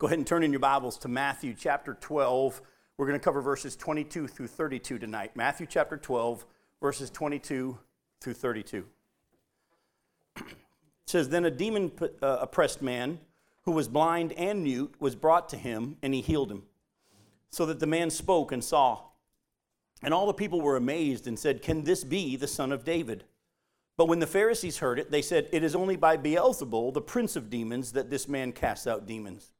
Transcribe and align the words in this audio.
Go 0.00 0.06
ahead 0.06 0.18
and 0.18 0.26
turn 0.26 0.42
in 0.42 0.50
your 0.50 0.60
Bibles 0.60 0.96
to 1.00 1.08
Matthew 1.08 1.54
chapter 1.54 1.92
12. 1.92 2.62
We're 2.96 3.06
going 3.06 3.20
to 3.20 3.22
cover 3.22 3.42
verses 3.42 3.76
22 3.76 4.28
through 4.28 4.46
32 4.46 4.98
tonight. 4.98 5.32
Matthew 5.36 5.66
chapter 5.66 5.98
12, 5.98 6.46
verses 6.80 7.10
22 7.10 7.78
through 8.18 8.32
32. 8.32 8.86
It 10.38 10.46
says, 11.04 11.28
Then 11.28 11.44
a 11.44 11.50
demon 11.50 11.92
uh, 12.22 12.38
oppressed 12.40 12.80
man 12.80 13.20
who 13.64 13.72
was 13.72 13.88
blind 13.88 14.32
and 14.38 14.62
mute 14.62 14.94
was 15.00 15.14
brought 15.14 15.50
to 15.50 15.58
him, 15.58 15.98
and 16.02 16.14
he 16.14 16.22
healed 16.22 16.50
him, 16.50 16.62
so 17.50 17.66
that 17.66 17.78
the 17.78 17.86
man 17.86 18.08
spoke 18.08 18.52
and 18.52 18.64
saw. 18.64 19.00
And 20.02 20.14
all 20.14 20.26
the 20.26 20.32
people 20.32 20.62
were 20.62 20.78
amazed 20.78 21.26
and 21.26 21.38
said, 21.38 21.60
Can 21.60 21.84
this 21.84 22.04
be 22.04 22.36
the 22.36 22.48
son 22.48 22.72
of 22.72 22.84
David? 22.84 23.24
But 23.98 24.08
when 24.08 24.20
the 24.20 24.26
Pharisees 24.26 24.78
heard 24.78 24.98
it, 24.98 25.10
they 25.10 25.20
said, 25.20 25.50
It 25.52 25.62
is 25.62 25.74
only 25.74 25.96
by 25.96 26.16
Beelzebul, 26.16 26.94
the 26.94 27.02
prince 27.02 27.36
of 27.36 27.50
demons, 27.50 27.92
that 27.92 28.08
this 28.08 28.28
man 28.28 28.52
casts 28.52 28.86
out 28.86 29.06
demons. 29.06 29.50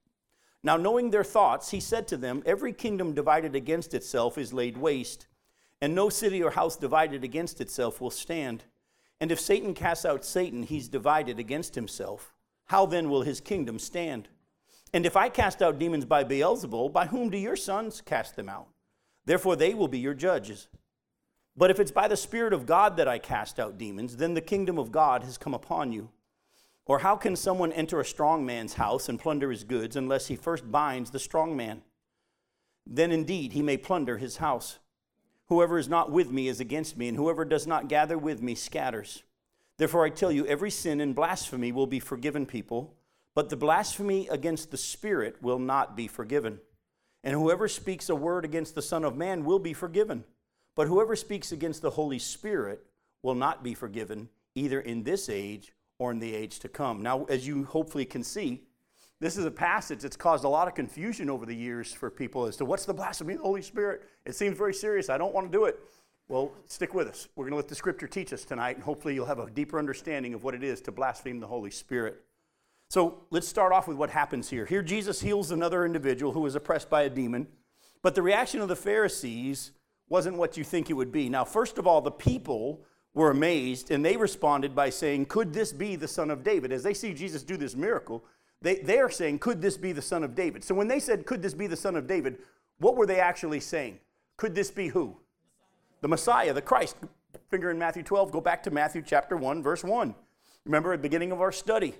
Now, 0.62 0.76
knowing 0.76 1.10
their 1.10 1.24
thoughts, 1.24 1.70
he 1.70 1.80
said 1.80 2.06
to 2.08 2.16
them, 2.16 2.42
Every 2.44 2.72
kingdom 2.72 3.14
divided 3.14 3.54
against 3.54 3.94
itself 3.94 4.36
is 4.36 4.52
laid 4.52 4.76
waste, 4.76 5.26
and 5.80 5.94
no 5.94 6.08
city 6.08 6.42
or 6.42 6.50
house 6.50 6.76
divided 6.76 7.24
against 7.24 7.60
itself 7.60 8.00
will 8.00 8.10
stand. 8.10 8.64
And 9.20 9.32
if 9.32 9.40
Satan 9.40 9.74
casts 9.74 10.04
out 10.04 10.24
Satan, 10.24 10.62
he's 10.62 10.88
divided 10.88 11.38
against 11.38 11.74
himself. 11.74 12.34
How 12.66 12.86
then 12.86 13.08
will 13.08 13.22
his 13.22 13.40
kingdom 13.40 13.78
stand? 13.78 14.28
And 14.92 15.06
if 15.06 15.16
I 15.16 15.28
cast 15.28 15.62
out 15.62 15.78
demons 15.78 16.04
by 16.04 16.24
Beelzebul, 16.24 16.92
by 16.92 17.06
whom 17.06 17.30
do 17.30 17.38
your 17.38 17.56
sons 17.56 18.00
cast 18.00 18.36
them 18.36 18.48
out? 18.48 18.68
Therefore, 19.24 19.56
they 19.56 19.74
will 19.74 19.88
be 19.88 19.98
your 19.98 20.14
judges. 20.14 20.68
But 21.56 21.70
if 21.70 21.78
it's 21.78 21.90
by 21.90 22.08
the 22.08 22.16
Spirit 22.16 22.52
of 22.52 22.66
God 22.66 22.96
that 22.96 23.08
I 23.08 23.18
cast 23.18 23.60
out 23.60 23.78
demons, 23.78 24.16
then 24.16 24.34
the 24.34 24.40
kingdom 24.40 24.78
of 24.78 24.92
God 24.92 25.24
has 25.24 25.38
come 25.38 25.54
upon 25.54 25.92
you. 25.92 26.10
Or 26.90 26.98
how 26.98 27.14
can 27.14 27.36
someone 27.36 27.72
enter 27.72 28.00
a 28.00 28.04
strong 28.04 28.44
man's 28.44 28.74
house 28.74 29.08
and 29.08 29.16
plunder 29.16 29.52
his 29.52 29.62
goods 29.62 29.94
unless 29.94 30.26
he 30.26 30.34
first 30.34 30.72
binds 30.72 31.12
the 31.12 31.20
strong 31.20 31.56
man? 31.56 31.82
Then 32.84 33.12
indeed 33.12 33.52
he 33.52 33.62
may 33.62 33.76
plunder 33.76 34.18
his 34.18 34.38
house. 34.38 34.80
Whoever 35.46 35.78
is 35.78 35.88
not 35.88 36.10
with 36.10 36.32
me 36.32 36.48
is 36.48 36.58
against 36.58 36.96
me, 36.96 37.06
and 37.06 37.16
whoever 37.16 37.44
does 37.44 37.64
not 37.64 37.86
gather 37.86 38.18
with 38.18 38.42
me 38.42 38.56
scatters. 38.56 39.22
Therefore 39.76 40.04
I 40.04 40.10
tell 40.10 40.32
you, 40.32 40.44
every 40.46 40.72
sin 40.72 41.00
and 41.00 41.14
blasphemy 41.14 41.70
will 41.70 41.86
be 41.86 42.00
forgiven 42.00 42.44
people, 42.44 42.96
but 43.36 43.50
the 43.50 43.56
blasphemy 43.56 44.26
against 44.26 44.72
the 44.72 44.76
Spirit 44.76 45.40
will 45.40 45.60
not 45.60 45.96
be 45.96 46.08
forgiven. 46.08 46.58
And 47.22 47.34
whoever 47.34 47.68
speaks 47.68 48.08
a 48.08 48.16
word 48.16 48.44
against 48.44 48.74
the 48.74 48.82
Son 48.82 49.04
of 49.04 49.16
Man 49.16 49.44
will 49.44 49.60
be 49.60 49.74
forgiven. 49.74 50.24
But 50.74 50.88
whoever 50.88 51.14
speaks 51.14 51.52
against 51.52 51.82
the 51.82 51.90
Holy 51.90 52.18
Spirit 52.18 52.84
will 53.22 53.36
not 53.36 53.62
be 53.62 53.74
forgiven, 53.74 54.28
either 54.56 54.80
in 54.80 55.04
this 55.04 55.28
age 55.28 55.72
or 56.00 56.10
in 56.10 56.18
the 56.18 56.34
age 56.34 56.58
to 56.58 56.68
come. 56.68 57.02
Now, 57.02 57.24
as 57.24 57.46
you 57.46 57.64
hopefully 57.64 58.06
can 58.06 58.24
see, 58.24 58.62
this 59.20 59.36
is 59.36 59.44
a 59.44 59.50
passage 59.50 60.00
that's 60.00 60.16
caused 60.16 60.44
a 60.44 60.48
lot 60.48 60.66
of 60.66 60.74
confusion 60.74 61.28
over 61.28 61.44
the 61.44 61.54
years 61.54 61.92
for 61.92 62.10
people 62.10 62.46
as 62.46 62.56
to 62.56 62.64
what's 62.64 62.86
the 62.86 62.94
blasphemy 62.94 63.34
of 63.34 63.40
the 63.40 63.44
Holy 63.44 63.60
Spirit. 63.60 64.02
It 64.24 64.34
seems 64.34 64.56
very 64.56 64.72
serious. 64.72 65.10
I 65.10 65.18
don't 65.18 65.34
want 65.34 65.52
to 65.52 65.56
do 65.56 65.66
it. 65.66 65.78
Well, 66.26 66.52
stick 66.66 66.94
with 66.94 67.06
us. 67.06 67.28
We're 67.36 67.44
going 67.44 67.52
to 67.52 67.58
let 67.58 67.68
the 67.68 67.74
scripture 67.74 68.06
teach 68.06 68.32
us 68.32 68.46
tonight, 68.46 68.76
and 68.76 68.84
hopefully 68.84 69.14
you'll 69.14 69.26
have 69.26 69.40
a 69.40 69.50
deeper 69.50 69.78
understanding 69.78 70.32
of 70.32 70.42
what 70.42 70.54
it 70.54 70.64
is 70.64 70.80
to 70.82 70.92
blaspheme 70.92 71.38
the 71.38 71.46
Holy 71.46 71.70
Spirit. 71.70 72.22
So 72.88 73.24
let's 73.30 73.46
start 73.46 73.72
off 73.72 73.86
with 73.86 73.98
what 73.98 74.08
happens 74.08 74.48
here. 74.48 74.64
Here, 74.64 74.82
Jesus 74.82 75.20
heals 75.20 75.50
another 75.50 75.84
individual 75.84 76.32
who 76.32 76.40
was 76.40 76.54
oppressed 76.54 76.88
by 76.88 77.02
a 77.02 77.10
demon, 77.10 77.46
but 78.02 78.14
the 78.14 78.22
reaction 78.22 78.62
of 78.62 78.68
the 78.68 78.76
Pharisees 78.76 79.72
wasn't 80.08 80.38
what 80.38 80.56
you 80.56 80.64
think 80.64 80.88
it 80.88 80.94
would 80.94 81.12
be. 81.12 81.28
Now, 81.28 81.44
first 81.44 81.76
of 81.76 81.86
all, 81.86 82.00
the 82.00 82.10
people 82.10 82.84
were 83.14 83.30
amazed 83.30 83.90
and 83.90 84.04
they 84.04 84.16
responded 84.16 84.74
by 84.74 84.90
saying, 84.90 85.26
Could 85.26 85.52
this 85.52 85.72
be 85.72 85.96
the 85.96 86.08
son 86.08 86.30
of 86.30 86.42
David? 86.42 86.72
As 86.72 86.82
they 86.82 86.94
see 86.94 87.12
Jesus 87.12 87.42
do 87.42 87.56
this 87.56 87.74
miracle, 87.74 88.24
they, 88.62 88.76
they 88.76 88.98
are 88.98 89.10
saying, 89.10 89.38
Could 89.38 89.62
this 89.62 89.76
be 89.76 89.92
the 89.92 90.02
son 90.02 90.22
of 90.22 90.34
David? 90.34 90.64
So 90.64 90.74
when 90.74 90.88
they 90.88 91.00
said, 91.00 91.26
Could 91.26 91.42
this 91.42 91.54
be 91.54 91.66
the 91.66 91.76
son 91.76 91.96
of 91.96 92.06
David? 92.06 92.38
What 92.78 92.96
were 92.96 93.06
they 93.06 93.20
actually 93.20 93.60
saying? 93.60 93.98
Could 94.36 94.54
this 94.54 94.70
be 94.70 94.88
who? 94.88 95.16
The 96.00 96.08
Messiah, 96.08 96.52
the 96.52 96.62
Christ. 96.62 96.96
Finger 97.48 97.70
in 97.70 97.78
Matthew 97.78 98.02
12, 98.02 98.30
go 98.30 98.40
back 98.40 98.62
to 98.62 98.70
Matthew 98.70 99.02
chapter 99.04 99.36
1, 99.36 99.62
verse 99.62 99.84
1. 99.84 100.14
Remember 100.64 100.92
at 100.92 100.98
the 100.98 101.02
beginning 101.02 101.32
of 101.32 101.40
our 101.40 101.52
study, 101.52 101.94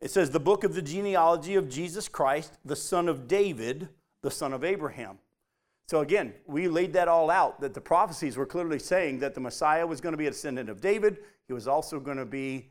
it 0.00 0.10
says, 0.10 0.30
The 0.30 0.40
book 0.40 0.64
of 0.64 0.74
the 0.74 0.82
genealogy 0.82 1.56
of 1.56 1.68
Jesus 1.68 2.08
Christ, 2.08 2.58
the 2.64 2.76
son 2.76 3.08
of 3.08 3.26
David, 3.26 3.88
the 4.22 4.30
son 4.30 4.52
of 4.52 4.64
Abraham. 4.64 5.18
So 5.88 6.00
again, 6.00 6.34
we 6.46 6.68
laid 6.68 6.92
that 6.92 7.08
all 7.08 7.30
out 7.30 7.62
that 7.62 7.72
the 7.72 7.80
prophecies 7.80 8.36
were 8.36 8.44
clearly 8.44 8.78
saying 8.78 9.20
that 9.20 9.34
the 9.34 9.40
Messiah 9.40 9.86
was 9.86 10.02
going 10.02 10.12
to 10.12 10.18
be 10.18 10.26
a 10.26 10.30
descendant 10.30 10.68
of 10.68 10.82
David. 10.82 11.18
He 11.46 11.54
was 11.54 11.66
also 11.66 11.98
going 11.98 12.18
to 12.18 12.26
be 12.26 12.68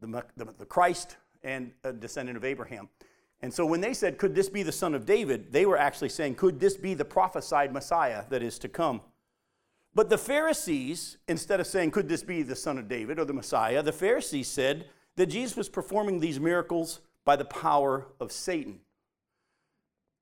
the, 0.00 0.24
the, 0.36 0.46
the 0.58 0.66
Christ 0.66 1.16
and 1.44 1.70
a 1.84 1.92
descendant 1.92 2.36
of 2.36 2.44
Abraham. 2.44 2.88
And 3.42 3.54
so 3.54 3.64
when 3.64 3.80
they 3.80 3.94
said, 3.94 4.18
Could 4.18 4.34
this 4.34 4.48
be 4.48 4.64
the 4.64 4.72
son 4.72 4.94
of 4.94 5.06
David? 5.06 5.52
they 5.52 5.66
were 5.66 5.78
actually 5.78 6.08
saying, 6.08 6.34
Could 6.34 6.58
this 6.58 6.76
be 6.76 6.94
the 6.94 7.04
prophesied 7.04 7.72
Messiah 7.72 8.24
that 8.30 8.42
is 8.42 8.58
to 8.60 8.68
come? 8.68 9.02
But 9.94 10.10
the 10.10 10.18
Pharisees, 10.18 11.18
instead 11.28 11.60
of 11.60 11.66
saying, 11.68 11.92
Could 11.92 12.08
this 12.08 12.24
be 12.24 12.42
the 12.42 12.56
son 12.56 12.76
of 12.76 12.88
David 12.88 13.20
or 13.20 13.24
the 13.24 13.32
Messiah? 13.32 13.84
the 13.84 13.92
Pharisees 13.92 14.48
said 14.48 14.86
that 15.14 15.26
Jesus 15.26 15.56
was 15.56 15.68
performing 15.68 16.18
these 16.18 16.40
miracles 16.40 17.00
by 17.24 17.36
the 17.36 17.44
power 17.44 18.06
of 18.18 18.32
Satan. 18.32 18.80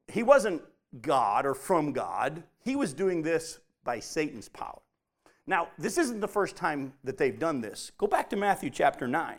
He 0.08 0.22
wasn't 0.22 0.62
God 1.00 1.46
or 1.46 1.54
from 1.54 1.92
God. 1.92 2.42
He 2.62 2.76
was 2.76 2.92
doing 2.92 3.22
this 3.22 3.58
by 3.84 4.00
Satan's 4.00 4.48
power. 4.48 4.80
Now, 5.46 5.68
this 5.78 5.98
isn't 5.98 6.20
the 6.20 6.28
first 6.28 6.56
time 6.56 6.92
that 7.04 7.18
they've 7.18 7.38
done 7.38 7.60
this. 7.60 7.92
Go 7.98 8.06
back 8.06 8.30
to 8.30 8.36
Matthew 8.36 8.70
chapter 8.70 9.08
9. 9.08 9.38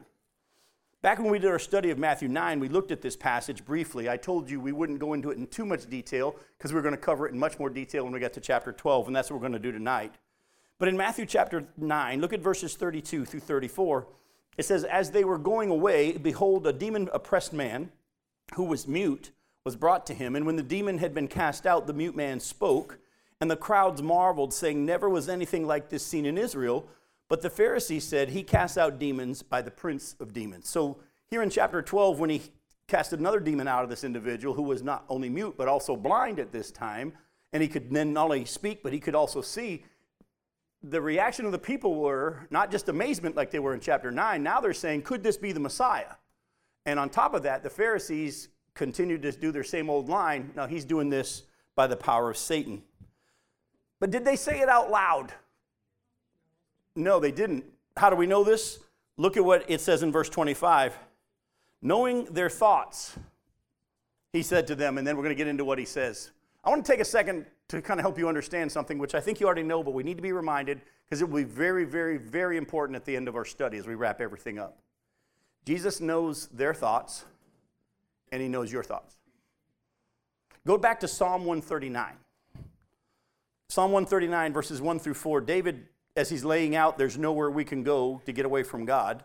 Back 1.02 1.18
when 1.18 1.32
we 1.32 1.40
did 1.40 1.50
our 1.50 1.58
study 1.58 1.90
of 1.90 1.98
Matthew 1.98 2.28
9, 2.28 2.60
we 2.60 2.70
looked 2.70 2.92
at 2.92 3.02
this 3.02 3.16
passage 3.16 3.66
briefly. 3.66 4.08
I 4.08 4.18
told 4.18 4.50
you 4.50 4.60
we 4.60 4.72
wouldn't 4.72 5.00
go 5.00 5.14
into 5.14 5.32
it 5.32 5.38
in 5.38 5.48
too 5.48 5.66
much 5.66 5.90
detail 5.90 6.36
because 6.58 6.74
we 6.74 6.80
are 6.80 6.84
going 6.84 6.94
to 6.94 7.02
cover 7.02 7.28
it 7.28 7.34
in 7.34 7.40
much 7.40 7.58
more 7.58 7.72
detail 7.72 8.04
when 8.04 8.14
we 8.14 8.20
get 8.20 8.34
to 8.34 8.42
chapter 8.42 8.72
12, 8.72 9.08
and 9.08 9.16
that's 9.16 9.32
what 9.32 9.38
we're 9.38 9.48
going 9.48 9.54
to 9.54 9.60
do 9.60 9.72
tonight. 9.72 10.14
But 10.78 10.90
in 10.90 10.98
Matthew 10.98 11.26
chapter 11.26 11.66
9, 11.78 12.22
look 12.22 12.34
at 12.34 12.42
verses 12.42 12.76
32 12.76 13.26
through 13.26 13.40
34. 13.40 14.08
It 14.58 14.66
says, 14.66 14.84
As 14.84 15.10
they 15.12 15.24
were 15.24 15.38
going 15.38 15.70
away, 15.70 16.12
behold, 16.18 16.68
a 16.68 16.74
demon 16.74 17.10
oppressed 17.14 17.54
man 17.54 17.92
who 18.56 18.64
was 18.64 18.88
mute 18.88 19.32
was 19.64 19.76
brought 19.76 20.06
to 20.08 20.14
him. 20.14 20.36
And 20.36 20.46
when 20.46 20.56
the 20.56 20.64
demon 20.64 20.98
had 20.98 21.14
been 21.14 21.28
cast 21.28 21.66
out, 21.66 21.88
the 21.88 21.94
mute 21.94 22.16
man 22.16 22.40
spoke, 22.40 23.00
and 23.40 23.50
the 23.50 23.56
crowds 23.56 24.02
marveled, 24.02 24.54
saying, 24.54 24.86
Never 24.86 25.10
was 25.10 25.30
anything 25.30 25.68
like 25.68 25.90
this 25.90 26.06
seen 26.06 26.26
in 26.26 26.38
Israel. 26.38 26.88
But 27.30 27.42
the 27.42 27.50
Pharisees 27.50 28.04
said, 28.04 28.30
He 28.30 28.44
casts 28.44 28.78
out 28.78 29.00
demons 29.00 29.42
by 29.42 29.62
the 29.62 29.72
prince 29.72 30.16
of 30.20 30.34
demons. 30.34 30.68
So 30.68 30.98
here 31.28 31.42
in 31.42 31.50
chapter 31.50 31.82
12, 31.82 32.20
when 32.20 32.30
he 32.30 32.42
cast 32.88 33.14
another 33.14 33.40
demon 33.40 33.68
out 33.68 33.84
of 33.84 33.90
this 33.90 34.04
individual 34.04 34.54
who 34.54 34.64
was 34.64 34.84
not 34.84 35.06
only 35.08 35.30
mute, 35.30 35.56
but 35.58 35.68
also 35.68 35.96
blind 35.96 36.40
at 36.40 36.52
this 36.52 36.72
time, 36.72 37.14
and 37.54 37.62
he 37.62 37.70
could 37.70 37.90
then 37.92 38.14
not 38.14 38.26
only 38.26 38.46
speak, 38.46 38.84
but 38.84 38.94
he 38.94 39.00
could 39.00 39.16
also 39.16 39.42
see. 39.42 39.86
The 40.84 41.00
reaction 41.00 41.46
of 41.46 41.52
the 41.52 41.60
people 41.60 41.96
were 41.96 42.48
not 42.50 42.72
just 42.72 42.90
amazement 42.90 43.36
like 43.36 43.52
they 43.52 43.60
were 43.60 43.74
in 43.74 43.80
chapter 43.80 44.12
9. 44.12 44.42
Now 44.42 44.60
they're 44.60 44.74
saying, 44.74 45.04
Could 45.04 45.24
this 45.24 45.38
be 45.38 45.52
the 45.52 45.60
Messiah? 45.60 46.16
And 46.86 47.00
on 47.00 47.10
top 47.10 47.36
of 47.36 47.44
that, 47.44 47.62
the 47.62 47.70
Pharisees 47.70 48.50
continue 48.74 49.18
to 49.18 49.32
do 49.32 49.52
their 49.52 49.64
same 49.64 49.90
old 49.90 50.10
line. 50.10 50.52
Now 50.56 50.68
he's 50.68 50.86
doing 50.86 51.10
this 51.10 51.44
by 51.76 51.88
the 51.88 51.96
power 51.96 52.30
of 52.30 52.38
Satan. 52.38 52.84
But 54.00 54.12
did 54.12 54.26
they 54.26 54.36
say 54.36 54.62
it 54.62 54.70
out 54.70 54.90
loud? 54.90 55.34
No, 56.96 57.20
they 57.20 57.32
didn't. 57.32 57.66
How 57.98 58.10
do 58.10 58.16
we 58.16 58.26
know 58.26 58.44
this? 58.44 58.80
Look 59.18 59.38
at 59.38 59.46
what 59.46 59.70
it 59.70 59.82
says 59.82 60.04
in 60.04 60.12
verse 60.12 60.30
25. 60.30 60.98
Knowing 61.82 62.26
their 62.26 62.50
thoughts, 62.50 63.18
he 64.34 64.42
said 64.42 64.68
to 64.68 64.76
them, 64.76 64.98
and 64.98 65.06
then 65.06 65.18
we're 65.18 65.24
going 65.24 65.36
to 65.36 65.38
get 65.38 65.48
into 65.48 65.66
what 65.66 65.78
he 65.78 65.86
says. 65.86 66.32
I 66.64 66.70
want 66.70 66.86
to 66.86 66.92
take 66.92 67.00
a 67.00 67.06
second 67.06 67.46
to 67.70 67.82
kind 67.82 68.00
of 68.00 68.04
help 68.04 68.18
you 68.18 68.28
understand 68.28 68.72
something, 68.72 68.98
which 68.98 69.16
I 69.16 69.20
think 69.20 69.40
you 69.40 69.46
already 69.46 69.64
know, 69.64 69.84
but 69.84 69.94
we 69.94 70.04
need 70.04 70.18
to 70.18 70.24
be 70.24 70.32
reminded 70.32 70.82
because 71.06 71.22
it 71.22 71.30
will 71.30 71.38
be 71.38 71.44
very, 71.44 71.86
very, 71.86 72.18
very 72.18 72.58
important 72.58 72.96
at 72.96 73.06
the 73.06 73.16
end 73.16 73.28
of 73.28 73.36
our 73.36 73.46
study 73.46 73.78
as 73.78 73.88
we 73.88 73.96
wrap 73.96 74.22
everything 74.22 74.60
up. 74.60 74.78
Jesus 75.66 76.00
knows 76.00 76.48
their 76.48 76.74
thoughts, 76.74 77.26
and 78.32 78.42
He 78.42 78.48
knows 78.48 78.72
your 78.72 78.84
thoughts. 78.84 79.16
Go 80.66 80.78
back 80.78 81.00
to 81.00 81.08
Psalm 81.08 81.46
139. 81.46 82.14
Psalm 83.70 83.92
139, 83.92 84.54
verses 84.54 84.82
1 84.82 85.00
through 85.00 85.14
4. 85.14 85.42
David, 85.42 85.88
as 86.16 86.30
he's 86.30 86.44
laying 86.44 86.76
out, 86.76 86.98
there's 86.98 87.18
nowhere 87.18 87.50
we 87.50 87.64
can 87.64 87.84
go 87.84 88.22
to 88.26 88.34
get 88.34 88.46
away 88.46 88.64
from 88.64 88.86
God, 88.86 89.24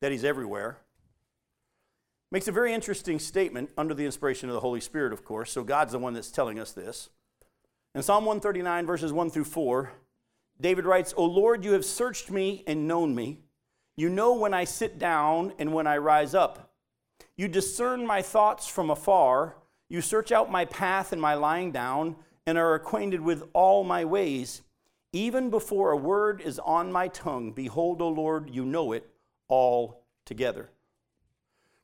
that 0.00 0.10
He's 0.10 0.24
everywhere, 0.24 0.78
makes 2.30 2.48
a 2.48 2.52
very 2.52 2.72
interesting 2.72 3.18
statement 3.18 3.70
under 3.76 3.94
the 3.94 4.06
inspiration 4.06 4.48
of 4.48 4.54
the 4.54 4.60
Holy 4.60 4.80
Spirit, 4.80 5.12
of 5.12 5.24
course. 5.24 5.52
So 5.52 5.62
God's 5.62 5.92
the 5.92 5.98
one 5.98 6.14
that's 6.14 6.30
telling 6.30 6.58
us 6.58 6.72
this. 6.72 7.10
In 7.94 8.02
Psalm 8.02 8.24
139, 8.24 8.86
verses 8.86 9.12
1 9.12 9.30
through 9.30 9.44
4, 9.44 9.92
David 10.60 10.84
writes, 10.84 11.14
O 11.16 11.24
Lord, 11.24 11.64
you 11.64 11.72
have 11.72 11.84
searched 11.84 12.30
me 12.30 12.64
and 12.66 12.88
known 12.88 13.14
me. 13.14 13.40
You 13.96 14.08
know 14.08 14.34
when 14.34 14.54
I 14.54 14.64
sit 14.64 14.98
down 14.98 15.52
and 15.58 15.72
when 15.72 15.86
I 15.86 15.98
rise 15.98 16.34
up. 16.34 16.73
You 17.36 17.48
discern 17.48 18.06
my 18.06 18.22
thoughts 18.22 18.66
from 18.66 18.90
afar. 18.90 19.56
You 19.88 20.00
search 20.00 20.32
out 20.32 20.50
my 20.50 20.64
path 20.64 21.12
and 21.12 21.20
my 21.20 21.34
lying 21.34 21.72
down, 21.72 22.16
and 22.46 22.58
are 22.58 22.74
acquainted 22.74 23.20
with 23.20 23.42
all 23.52 23.84
my 23.84 24.04
ways. 24.04 24.62
Even 25.12 25.50
before 25.50 25.92
a 25.92 25.96
word 25.96 26.40
is 26.40 26.58
on 26.58 26.90
my 26.90 27.08
tongue, 27.08 27.52
behold, 27.52 28.02
O 28.02 28.08
Lord, 28.08 28.50
you 28.50 28.64
know 28.64 28.92
it 28.92 29.08
all 29.48 30.02
together. 30.24 30.70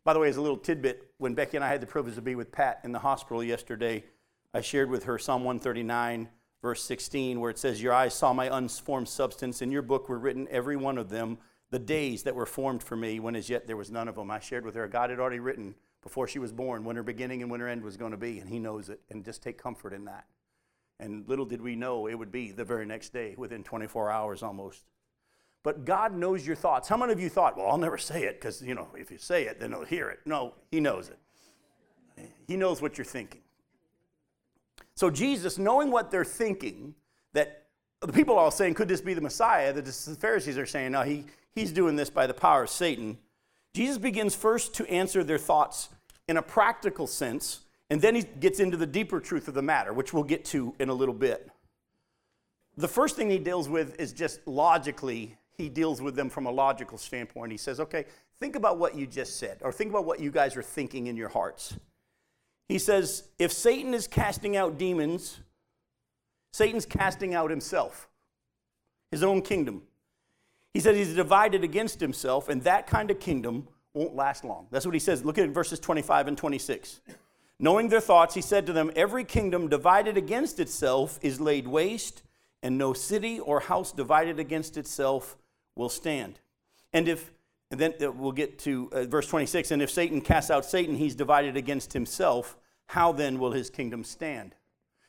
By 0.05 0.15
the 0.15 0.19
way, 0.19 0.29
as 0.29 0.37
a 0.37 0.43
little 0.43 0.57
tidbit, 0.57 1.11
when 1.19 1.35
Becky 1.35 1.57
and 1.57 1.65
I 1.65 1.69
had 1.69 1.81
the 1.81 1.87
privilege 1.87 2.15
to 2.15 2.23
be 2.23 2.35
with 2.35 2.51
Pat 2.51 2.81
in 2.85 2.93
the 2.93 2.99
hospital 2.99 3.45
yesterday, 3.45 4.05
I 4.53 4.61
shared 4.61 4.91
with 4.91 5.05
her 5.05 5.19
Psalm 5.19 5.45
139, 5.45 6.29
verse 6.63 6.83
16, 6.83 7.39
where 7.39 7.51
it 7.51 7.59
says, 7.59 7.83
Your 7.83 7.93
eyes 7.93 8.15
saw 8.15 8.33
my 8.33 8.55
unformed 8.57 9.09
substance. 9.09 9.63
In 9.63 9.71
your 9.71 9.83
book 9.83 10.09
were 10.09 10.19
written, 10.19 10.49
every 10.51 10.77
one 10.77 10.99
of 10.99 11.11
them, 11.11 11.39
the 11.71 11.79
days 11.79 12.25
that 12.25 12.35
were 12.35 12.47
formed 12.47 12.83
for 12.83 12.97
me, 12.97 13.21
when 13.21 13.37
as 13.37 13.49
yet 13.49 13.67
there 13.67 13.77
was 13.77 13.91
none 13.91 14.09
of 14.09 14.17
them. 14.17 14.31
I 14.31 14.41
shared 14.41 14.65
with 14.65 14.75
her, 14.75 14.89
God 14.89 15.11
had 15.11 15.21
already 15.21 15.39
written 15.39 15.75
before 16.03 16.27
she 16.27 16.39
was 16.39 16.53
born 16.53 16.85
when 16.85 16.97
her 16.97 17.03
beginning 17.03 17.43
and 17.43 17.51
when 17.51 17.61
her 17.61 17.69
end 17.69 17.83
was 17.83 17.97
going 17.97 18.11
to 18.11 18.17
be, 18.17 18.39
and 18.39 18.49
He 18.49 18.59
knows 18.59 18.89
it. 18.89 19.01
And 19.11 19.25
just 19.25 19.43
take 19.43 19.59
comfort 19.59 19.93
in 19.93 20.05
that. 20.07 20.25
And 20.99 21.27
little 21.29 21.47
did 21.47 21.63
we 21.63 21.77
know 21.77 22.07
it 22.07 22.15
would 22.15 22.33
be 22.33 22.53
the 22.53 22.65
very 22.65 22.87
next 22.87 23.13
day, 23.13 23.35
within 23.37 23.63
24 23.63 24.11
hours 24.11 24.43
almost. 24.43 24.85
But 25.63 25.85
God 25.85 26.15
knows 26.15 26.47
your 26.47 26.57
thoughts. 26.57 26.89
How 26.89 26.97
many 26.97 27.13
of 27.13 27.21
you 27.21 27.29
thought, 27.29 27.57
well, 27.57 27.69
I'll 27.69 27.79
never 27.79 27.99
say 27.99 28.25
it 28.25 28.41
because, 28.41 28.63
you 28.63 28.75
know, 28.75 28.89
if 28.97 29.11
you 29.11 29.19
say 29.19 29.45
it, 29.45 29.61
then 29.61 29.71
they'll 29.71 29.85
hear 29.85 30.09
it? 30.09 30.21
No, 30.25 30.55
He 30.71 30.81
knows 30.81 31.09
it. 31.09 31.19
He 32.47 32.57
knows 32.57 32.83
what 32.83 32.99
you're 32.99 33.05
thinking. 33.05 33.43
So, 34.95 35.11
Jesus, 35.11 35.57
knowing 35.57 35.91
what 35.91 36.11
they're 36.11 36.25
thinking, 36.25 36.95
that 37.33 37.60
the 38.01 38.13
people 38.13 38.35
are 38.37 38.45
all 38.45 38.51
saying, 38.51 38.75
could 38.75 38.89
this 38.89 39.01
be 39.01 39.15
the 39.15 39.21
Messiah? 39.21 39.73
The 39.73 39.93
Pharisees 40.19 40.57
are 40.57 40.67
saying, 40.67 40.93
no, 40.93 41.03
he, 41.03 41.27
he's 41.55 41.73
doing 41.73 41.97
this 41.97 42.11
by 42.11 42.27
the 42.27 42.35
power 42.35 42.65
of 42.65 42.71
Satan. 42.71 43.19
Jesus 43.75 43.99
begins 43.99 44.35
first 44.35 44.75
to 44.75 44.91
answer 44.91 45.23
their 45.23 45.39
thoughts 45.39 45.91
in 46.27 46.37
a 46.37 46.43
practical 46.43 47.07
sense, 47.07 47.61
and 47.91 48.01
then 48.01 48.15
he 48.15 48.23
gets 48.23 48.61
into 48.61 48.77
the 48.77 48.87
deeper 48.87 49.21
truth 49.21 49.49
of 49.49 49.55
the 49.55 49.63
matter, 49.63 49.93
which 49.93 50.13
we'll 50.13 50.23
get 50.23 50.45
to 50.47 50.75
in 50.79 50.89
a 50.89 50.95
little 50.95 51.15
bit. 51.15 51.51
The 52.77 52.89
first 52.89 53.17
thing 53.17 53.31
he 53.31 53.39
deals 53.39 53.69
with 53.69 54.01
is 54.01 54.13
just 54.13 54.47
logically, 54.47 55.37
he 55.57 55.69
deals 55.69 56.01
with 56.01 56.15
them 56.17 56.31
from 56.31 56.47
a 56.47 56.51
logical 56.51 56.97
standpoint. 56.97 57.53
He 57.53 57.59
says, 57.59 57.81
okay, 57.81 58.07
think 58.39 58.57
about 58.57 58.79
what 58.79 58.95
you 58.95 59.07
just 59.07 59.39
said, 59.39 59.59
or 59.61 59.73
think 59.73 59.91
about 59.91 60.05
what 60.07 60.21
you 60.21 60.31
guys 60.31 60.57
are 60.57 60.63
thinking 60.63 61.09
in 61.09 61.17
your 61.17 61.29
hearts. 61.29 61.77
He 62.69 62.79
says, 62.79 63.25
if 63.39 63.53
Satan 63.53 63.93
is 63.93 64.07
casting 64.07 64.57
out 64.57 64.79
demons, 64.79 65.41
Satan's 66.53 66.87
casting 66.87 67.35
out 67.35 67.51
himself, 67.51 68.09
his 69.11 69.23
own 69.23 69.43
kingdom. 69.43 69.83
He 70.73 70.81
says 70.81 70.97
he's 70.97 71.15
divided 71.15 71.65
against 71.65 72.01
himself, 72.01 72.49
and 72.49 72.63
that 72.63 72.87
kind 72.87 73.11
of 73.11 73.19
kingdom 73.19 73.69
won't 73.95 74.15
last 74.15 74.45
long. 74.45 74.67
That's 74.71 74.87
what 74.87 74.95
he 74.95 75.01
says. 75.01 75.25
Look 75.25 75.39
at 75.39 75.49
verses 75.51 75.81
25 75.81 76.29
and 76.29 76.39
26. 76.39 77.01
Knowing 77.59 77.89
their 77.89 78.01
thoughts, 78.01 78.35
he 78.35 78.41
said 78.41 78.67
to 78.67 78.73
them, 78.73 78.91
Every 78.97 79.25
kingdom 79.25 79.69
divided 79.69 80.17
against 80.17 80.61
itself 80.61 81.19
is 81.23 81.41
laid 81.41 81.67
waste, 81.67 82.23
and 82.63 82.79
no 82.79 82.93
city 82.93 83.39
or 83.41 83.61
house 83.61 83.93
divided 83.93 84.39
against 84.39 84.77
itself 84.77 85.37
will 85.77 85.89
stand. 85.89 86.39
And 86.93 87.09
if 87.09 87.33
and 87.71 87.79
then 87.79 87.95
uh, 88.03 88.11
we'll 88.11 88.33
get 88.33 88.59
to 88.61 88.91
uh, 88.93 89.05
verse 89.05 89.29
26. 89.29 89.71
And 89.71 89.83
if 89.83 89.91
Satan 89.91 90.21
casts 90.21 90.51
out 90.51 90.65
Satan, 90.65 90.97
he's 90.97 91.15
divided 91.15 91.57
against 91.57 91.93
himself. 91.93 92.57
How 92.87 93.13
then 93.13 93.39
will 93.39 93.53
his 93.53 93.71
kingdom 93.71 94.03
stand? 94.03 94.55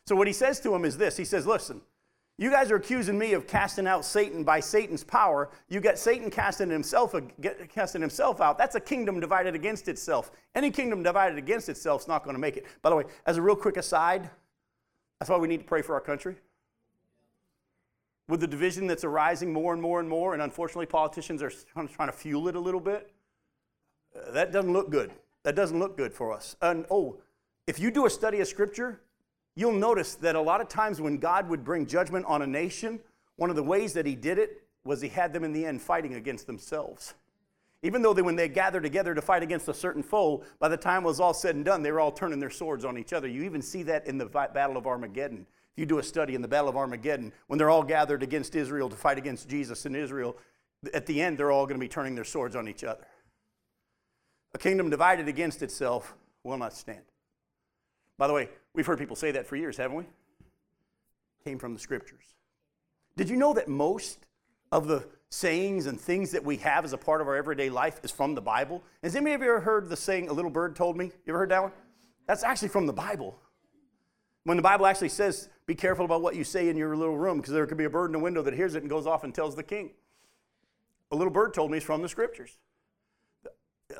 So, 0.05 0.15
what 0.15 0.27
he 0.27 0.33
says 0.33 0.59
to 0.61 0.73
him 0.73 0.85
is 0.85 0.97
this 0.97 1.17
He 1.17 1.25
says, 1.25 1.45
Listen, 1.47 1.81
you 2.37 2.49
guys 2.49 2.71
are 2.71 2.75
accusing 2.75 3.17
me 3.17 3.33
of 3.33 3.47
casting 3.47 3.87
out 3.87 4.03
Satan 4.03 4.43
by 4.43 4.59
Satan's 4.59 5.03
power. 5.03 5.49
You 5.69 5.79
got 5.79 5.99
Satan 5.99 6.29
casting 6.29 6.69
himself, 6.69 7.13
casting 7.69 8.01
himself 8.01 8.41
out. 8.41 8.57
That's 8.57 8.75
a 8.75 8.79
kingdom 8.79 9.19
divided 9.19 9.55
against 9.55 9.87
itself. 9.87 10.31
Any 10.55 10.71
kingdom 10.71 11.03
divided 11.03 11.37
against 11.37 11.69
itself 11.69 12.01
is 12.01 12.07
not 12.07 12.23
going 12.23 12.35
to 12.35 12.41
make 12.41 12.57
it. 12.57 12.65
By 12.81 12.89
the 12.89 12.95
way, 12.95 13.03
as 13.25 13.37
a 13.37 13.41
real 13.41 13.55
quick 13.55 13.77
aside, 13.77 14.29
that's 15.19 15.29
why 15.29 15.37
we 15.37 15.47
need 15.47 15.59
to 15.59 15.65
pray 15.65 15.81
for 15.81 15.93
our 15.93 16.01
country 16.01 16.35
with 18.31 18.39
the 18.39 18.47
division 18.47 18.87
that's 18.87 19.03
arising 19.03 19.51
more 19.51 19.73
and 19.73 19.81
more 19.81 19.99
and 19.99 20.07
more, 20.07 20.33
and 20.33 20.41
unfortunately, 20.41 20.85
politicians 20.85 21.43
are 21.43 21.51
trying 21.73 22.07
to 22.07 22.13
fuel 22.13 22.47
it 22.47 22.55
a 22.55 22.59
little 22.59 22.79
bit. 22.79 23.11
Uh, 24.15 24.31
that 24.31 24.53
doesn't 24.53 24.71
look 24.71 24.89
good. 24.89 25.11
That 25.43 25.53
doesn't 25.53 25.77
look 25.77 25.97
good 25.97 26.13
for 26.13 26.31
us. 26.31 26.55
And 26.61 26.85
oh, 26.89 27.17
if 27.67 27.77
you 27.77 27.91
do 27.91 28.05
a 28.05 28.09
study 28.09 28.39
of 28.39 28.47
Scripture, 28.47 29.01
you'll 29.61 29.71
notice 29.71 30.15
that 30.15 30.35
a 30.35 30.41
lot 30.41 30.59
of 30.59 30.67
times 30.67 30.99
when 30.99 31.17
God 31.17 31.47
would 31.47 31.63
bring 31.63 31.85
judgment 31.85 32.25
on 32.25 32.41
a 32.41 32.47
nation, 32.47 32.99
one 33.37 33.49
of 33.49 33.55
the 33.55 33.63
ways 33.63 33.93
that 33.93 34.05
He 34.05 34.15
did 34.15 34.37
it 34.37 34.63
was 34.83 35.01
He 35.01 35.07
had 35.07 35.31
them 35.31 35.43
in 35.43 35.53
the 35.53 35.65
end 35.65 35.81
fighting 35.81 36.15
against 36.15 36.47
themselves. 36.47 37.13
Even 37.83 38.01
though 38.01 38.13
they, 38.13 38.21
when 38.21 38.35
they 38.35 38.47
gathered 38.47 38.83
together 38.83 39.15
to 39.15 39.21
fight 39.21 39.41
against 39.41 39.67
a 39.67 39.73
certain 39.73 40.03
foe, 40.03 40.43
by 40.59 40.67
the 40.67 40.77
time 40.77 41.03
it 41.03 41.07
was 41.07 41.19
all 41.19 41.33
said 41.33 41.55
and 41.55 41.65
done, 41.65 41.81
they 41.81 41.91
were 41.91 41.99
all 41.99 42.11
turning 42.11 42.39
their 42.39 42.49
swords 42.49 42.85
on 42.85 42.97
each 42.97 43.13
other. 43.13 43.27
You 43.27 43.43
even 43.43 43.61
see 43.61 43.83
that 43.83 44.05
in 44.05 44.17
the 44.17 44.25
Battle 44.25 44.77
of 44.77 44.85
Armageddon. 44.85 45.47
If 45.73 45.79
you 45.79 45.85
do 45.85 45.99
a 45.99 46.03
study 46.03 46.35
in 46.35 46.41
the 46.41 46.47
Battle 46.47 46.69
of 46.69 46.75
Armageddon, 46.75 47.31
when 47.47 47.57
they're 47.57 47.69
all 47.69 47.83
gathered 47.83 48.21
against 48.21 48.55
Israel 48.55 48.89
to 48.89 48.95
fight 48.95 49.17
against 49.17 49.49
Jesus 49.49 49.85
in 49.85 49.95
Israel, 49.95 50.37
at 50.93 51.05
the 51.05 51.21
end, 51.21 51.37
they're 51.37 51.51
all 51.51 51.65
going 51.65 51.79
to 51.79 51.83
be 51.83 51.87
turning 51.87 52.13
their 52.13 52.23
swords 52.23 52.55
on 52.55 52.67
each 52.67 52.83
other. 52.83 53.05
A 54.53 54.57
kingdom 54.57 54.89
divided 54.89 55.27
against 55.27 55.63
itself 55.63 56.13
will 56.43 56.57
not 56.57 56.73
stand. 56.73 57.03
By 58.17 58.27
the 58.27 58.33
way, 58.33 58.49
we've 58.73 58.85
heard 58.85 58.99
people 58.99 59.15
say 59.15 59.31
that 59.31 59.47
for 59.47 59.55
years, 59.55 59.77
haven't 59.77 59.97
we? 59.97 60.05
Came 61.43 61.57
from 61.59 61.73
the 61.73 61.79
scriptures. 61.79 62.35
Did 63.17 63.29
you 63.29 63.35
know 63.35 63.53
that 63.53 63.67
most 63.67 64.25
of 64.71 64.87
the 64.87 65.05
sayings 65.29 65.85
and 65.85 65.99
things 65.99 66.31
that 66.31 66.43
we 66.43 66.57
have 66.57 66.85
as 66.85 66.93
a 66.93 66.97
part 66.97 67.21
of 67.21 67.27
our 67.27 67.35
everyday 67.35 67.69
life 67.69 67.99
is 68.03 68.11
from 68.11 68.35
the 68.35 68.41
Bible? 68.41 68.83
Has 69.03 69.15
anybody 69.15 69.33
ever 69.35 69.59
heard 69.59 69.89
the 69.89 69.97
saying, 69.97 70.29
a 70.29 70.33
little 70.33 70.51
bird 70.51 70.75
told 70.75 70.97
me? 70.97 71.05
You 71.05 71.33
ever 71.33 71.39
heard 71.39 71.51
that 71.51 71.63
one? 71.63 71.71
That's 72.27 72.43
actually 72.43 72.69
from 72.69 72.85
the 72.85 72.93
Bible. 72.93 73.37
When 74.43 74.57
the 74.57 74.63
Bible 74.63 74.85
actually 74.85 75.09
says, 75.09 75.49
be 75.65 75.75
careful 75.75 76.05
about 76.05 76.21
what 76.21 76.35
you 76.35 76.43
say 76.43 76.69
in 76.69 76.77
your 76.77 76.95
little 76.95 77.17
room, 77.17 77.37
because 77.37 77.53
there 77.53 77.65
could 77.67 77.77
be 77.77 77.85
a 77.85 77.89
bird 77.89 78.07
in 78.07 78.13
the 78.13 78.19
window 78.19 78.41
that 78.41 78.53
hears 78.53 78.75
it 78.75 78.81
and 78.81 78.89
goes 78.89 79.05
off 79.05 79.23
and 79.23 79.33
tells 79.33 79.55
the 79.55 79.63
king. 79.63 79.91
A 81.11 81.15
little 81.15 81.31
bird 81.31 81.53
told 81.53 81.71
me 81.71 81.77
it's 81.77 81.85
from 81.85 82.01
the 82.01 82.09
scriptures. 82.09 82.57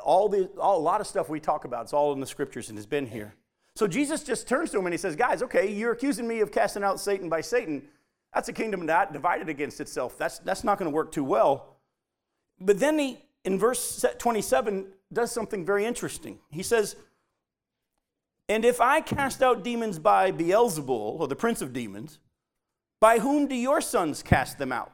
All 0.04 0.30
the, 0.30 0.46
all, 0.58 0.80
a 0.80 0.82
lot 0.82 1.02
of 1.02 1.08
stuff 1.08 1.30
we 1.30 1.40
talk 1.40 1.66
about, 1.66 1.84
it's 1.84 1.94
all 1.94 2.14
in 2.14 2.20
the 2.20 2.26
scriptures 2.26 2.70
and 2.70 2.78
has 2.78 2.86
been 2.86 3.06
here. 3.06 3.36
So 3.76 3.88
Jesus 3.88 4.24
just 4.24 4.48
turns 4.48 4.72
to 4.72 4.80
him 4.80 4.86
and 4.86 4.94
he 4.94 4.98
says, 4.98 5.16
Guys, 5.16 5.42
okay, 5.44 5.72
you're 5.72 5.94
accusing 5.94 6.28
me 6.28 6.42
of 6.42 6.52
casting 6.52 6.84
out 6.84 7.00
Satan 7.00 7.30
by 7.30 7.42
Satan. 7.42 7.84
That's 8.34 8.50
a 8.50 8.54
kingdom 8.54 8.86
that 8.86 9.14
divided 9.14 9.50
against 9.50 9.82
itself. 9.82 10.18
That's, 10.18 10.40
that's 10.40 10.64
not 10.64 10.78
going 10.78 10.90
to 10.90 10.96
work 10.96 11.12
too 11.12 11.24
well. 11.24 11.78
But 12.60 12.80
then 12.80 12.98
he, 12.98 13.20
in 13.44 13.58
verse 13.58 14.06
27, 14.20 14.88
does 15.12 15.32
something 15.32 15.66
very 15.66 15.86
interesting. 15.86 16.40
He 16.50 16.64
says, 16.64 16.96
and 18.48 18.66
if 18.66 18.82
I 18.82 19.02
cast 19.02 19.42
out 19.42 19.64
demons 19.64 19.98
by 19.98 20.32
Beelzebul, 20.32 20.90
or 20.90 21.28
the 21.28 21.36
prince 21.36 21.62
of 21.62 21.74
demons, 21.74 22.20
by 23.00 23.20
whom 23.20 23.48
do 23.48 23.56
your 23.56 23.82
sons 23.82 24.22
cast 24.22 24.58
them 24.58 24.72
out? 24.72 24.92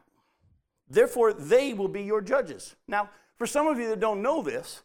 Therefore, 0.89 1.33
they 1.33 1.73
will 1.73 1.87
be 1.87 2.03
your 2.03 2.21
judges. 2.21 2.75
Now, 2.87 3.09
for 3.35 3.47
some 3.47 3.67
of 3.67 3.79
you 3.79 3.89
that 3.89 3.99
don't 3.99 4.21
know 4.21 4.41
this, 4.41 4.83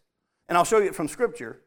and 0.49 0.59
I'll 0.59 0.65
show 0.65 0.79
you 0.79 0.87
it 0.87 0.95
from 0.95 1.09
Scripture, 1.09 1.61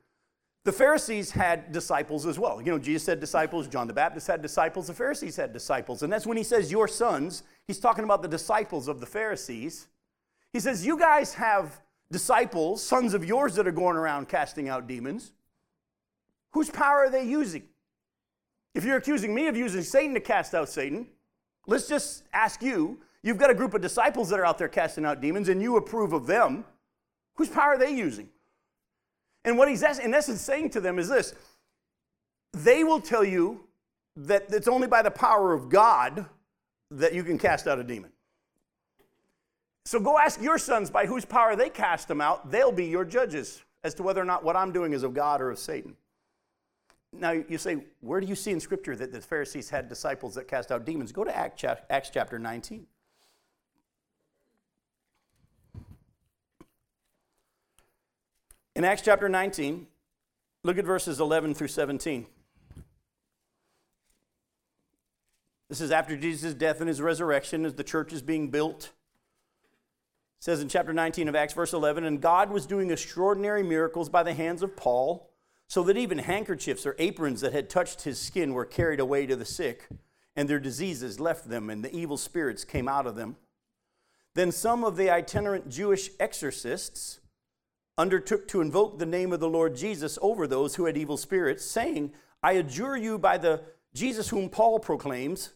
the 0.65 0.71
Pharisees 0.71 1.29
had 1.29 1.71
disciples 1.71 2.25
as 2.25 2.39
well. 2.39 2.59
You 2.59 2.71
know, 2.71 2.79
Jesus 2.79 3.06
had 3.06 3.19
disciples, 3.19 3.67
John 3.67 3.86
the 3.86 3.93
Baptist 3.93 4.25
had 4.25 4.41
disciples, 4.41 4.88
the 4.88 4.93
Pharisees 4.93 5.36
had 5.36 5.53
disciples. 5.53 6.01
And 6.01 6.12
that's 6.12 6.25
when 6.25 6.38
he 6.38 6.43
says, 6.43 6.72
Your 6.72 6.88
sons, 6.88 7.43
he's 7.67 7.79
talking 7.79 8.03
about 8.03 8.24
the 8.24 8.27
disciples 8.27 8.88
of 8.88 9.00
the 9.00 9.05
Pharisees. 9.05 9.88
He 10.51 10.60
says, 10.60 10.84
You 10.84 10.98
guys 10.98 11.36
have 11.36 11.81
disciples, 12.12 12.81
sons 12.81 13.13
of 13.13 13.24
yours 13.24 13.53
that 13.55 13.67
are 13.67 13.72
going 13.72 13.95
around 13.95 14.27
casting 14.27 14.67
out 14.67 14.88
demons. 14.88 15.34
Whose 16.53 16.72
power 16.72 16.98
are 16.98 17.10
they 17.12 17.25
using? 17.25 17.63
If 18.74 18.84
you're 18.84 18.98
accusing 18.98 19.36
me 19.36 19.48
of 19.48 19.55
using 19.55 19.84
Satan 19.84 20.15
to 20.15 20.19
cast 20.19 20.55
out 20.55 20.67
Satan, 20.67 21.07
let's 21.67 21.88
just 21.88 22.24
ask 22.34 22.63
you 22.63 23.00
you've 23.22 23.38
got 23.38 23.51
a 23.51 23.55
group 23.55 23.75
of 23.75 23.81
disciples 23.81 24.29
that 24.29 24.39
are 24.39 24.45
out 24.45 24.57
there 24.57 24.67
casting 24.67 25.05
out 25.05 25.22
demons 25.22 25.48
and 25.48 25.62
you 25.62 25.77
approve 25.77 26.12
of 26.12 26.25
them. 26.25 26.65
Whose 27.36 27.50
power 27.50 27.74
are 27.74 27.77
they 27.77 27.91
using? 27.91 28.29
And 29.46 29.58
what 29.58 29.70
he's 29.70 29.84
in 29.84 30.14
essence 30.14 30.42
saying 30.42 30.72
to 30.72 30.82
them 30.82 31.00
is 31.00 31.08
this 31.08 31.34
they 32.52 32.84
will 32.84 33.00
tell 33.00 33.24
you 33.24 33.62
that 34.18 34.46
it's 34.50 34.68
only 34.68 34.88
by 34.88 35.02
the 35.02 35.12
power 35.12 35.54
of 35.54 35.70
God 35.70 36.25
that 36.92 37.14
you 37.14 37.24
can 37.24 37.38
cast 37.38 37.68
out 37.68 37.80
a 37.80 37.84
demon. 37.84 38.12
So 39.86 40.00
go 40.00 40.18
ask 40.18 40.42
your 40.42 40.58
sons 40.58 40.90
by 40.90 41.06
whose 41.06 41.25
power 41.25 41.56
they 41.56 41.70
cast 41.70 42.08
them 42.08 42.22
out. 42.22 42.50
They'll 42.50 42.72
be 42.72 42.86
your 42.86 43.06
judges 43.06 43.62
as 43.84 43.94
to 43.96 44.04
whether 44.04 44.22
or 44.22 44.25
not 44.25 44.44
what 44.44 44.56
I'm 44.56 44.72
doing 44.72 44.94
is 44.94 45.04
of 45.04 45.14
God 45.14 45.42
or 45.42 45.52
of 45.52 45.60
Satan. 45.60 45.96
Now, 47.14 47.32
you 47.32 47.58
say, 47.58 47.78
where 48.02 48.20
do 48.20 48.25
you 48.25 48.36
see 48.36 48.52
in 48.52 48.60
Scripture 48.60 48.96
that 48.96 49.12
the 49.12 49.22
Pharisees 49.22 49.70
had 49.70 49.88
disciples 49.88 50.34
that 50.36 50.48
cast 50.48 50.72
out 50.72 50.86
demons? 50.86 51.12
Go 51.12 51.24
to 51.24 51.38
Acts 51.38 52.10
chapter 52.12 52.40
19. 52.40 52.88
In 58.75 58.84
Acts 58.84 59.03
chapter 59.03 59.29
19, 59.29 59.88
look 60.63 60.77
at 60.77 60.84
verses 60.84 61.22
11 61.22 61.53
through 61.53 61.70
17. 61.70 62.25
This 65.70 65.79
is 65.79 65.91
after 65.91 66.17
Jesus' 66.17 66.53
death 66.53 66.82
and 66.82 66.89
his 66.89 67.01
resurrection 67.01 67.65
as 67.65 67.75
the 67.75 67.86
church 67.86 68.12
is 68.12 68.22
being 68.22 68.50
built. 68.50 68.91
It 70.39 70.44
says 70.44 70.62
in 70.62 70.67
chapter 70.67 70.91
19 70.91 71.29
of 71.29 71.36
Acts, 71.36 71.53
verse 71.53 71.72
11, 71.72 72.03
and 72.03 72.20
God 72.20 72.51
was 72.51 72.65
doing 72.65 72.91
extraordinary 72.91 73.63
miracles 73.63 74.10
by 74.10 74.24
the 74.24 74.34
hands 74.34 74.62
of 74.62 74.75
Paul 74.75 75.32
so 75.70 75.82
that 75.84 75.96
even 75.96 76.17
handkerchiefs 76.17 76.86
or 76.86 76.98
aprons 77.00 77.39
that 77.41 77.53
had 77.53 77.70
touched 77.70 78.01
his 78.01 78.20
skin 78.20 78.53
were 78.53 78.65
carried 78.65 79.00
away 79.00 79.25
to 79.25 79.38
the 79.38 79.46
sick, 79.46 79.88
and 80.36 80.50
their 80.50 80.60
diseases 80.60 81.20
left 81.20 81.50
them, 81.50 81.70
and 81.70 81.82
the 81.82 81.96
evil 81.96 82.17
spirits 82.17 82.65
came 82.65 82.89
out 82.89 83.08
of 83.08 83.15
them. 83.15 83.38
Then 84.34 84.51
some 84.51 84.84
of 84.84 84.98
the 84.98 85.10
itinerant 85.10 85.70
Jewish 85.70 86.10
exorcists 86.20 87.22
undertook 87.98 88.48
to 88.50 88.62
invoke 88.62 89.00
the 89.00 89.06
name 89.06 89.32
of 89.32 89.40
the 89.40 89.50
Lord 89.50 89.75
Jesus 89.75 90.20
over 90.22 90.48
those 90.48 90.75
who 90.75 90.86
had 90.86 90.98
evil 90.98 91.18
spirits, 91.18 91.64
saying, 91.66 92.12
I 92.44 92.54
adjure 92.54 92.98
you 92.98 93.18
by 93.18 93.38
the 93.38 93.62
Jesus 93.94 94.30
whom 94.30 94.50
Paul 94.50 94.80
proclaims. 94.80 95.52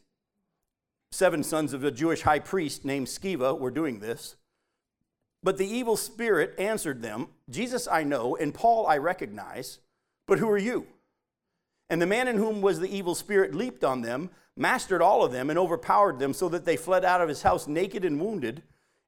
Seven 1.11 1.43
sons 1.43 1.73
of 1.73 1.83
a 1.83 1.91
Jewish 1.91 2.21
high 2.21 2.39
priest 2.39 2.85
named 2.85 3.07
Sceva 3.07 3.57
were 3.59 3.71
doing 3.71 3.99
this. 3.99 4.35
But 5.41 5.57
the 5.57 5.67
evil 5.67 5.97
spirit 5.97 6.55
answered 6.57 7.01
them, 7.01 7.29
Jesus 7.49 7.87
I 7.87 8.03
know, 8.03 8.35
and 8.35 8.53
Paul 8.53 8.87
I 8.87 8.97
recognize, 8.97 9.79
but 10.27 10.39
who 10.39 10.49
are 10.49 10.57
you? 10.57 10.87
And 11.89 12.01
the 12.01 12.07
man 12.07 12.27
in 12.27 12.37
whom 12.37 12.61
was 12.61 12.79
the 12.79 12.93
evil 12.93 13.15
spirit 13.15 13.55
leaped 13.55 13.83
on 13.83 14.01
them, 14.01 14.29
mastered 14.55 15.01
all 15.01 15.23
of 15.23 15.31
them, 15.31 15.49
and 15.49 15.57
overpowered 15.57 16.19
them, 16.19 16.33
so 16.33 16.49
that 16.49 16.65
they 16.65 16.77
fled 16.77 17.03
out 17.03 17.21
of 17.21 17.29
his 17.29 17.41
house 17.41 17.67
naked 17.67 18.05
and 18.05 18.21
wounded. 18.21 18.61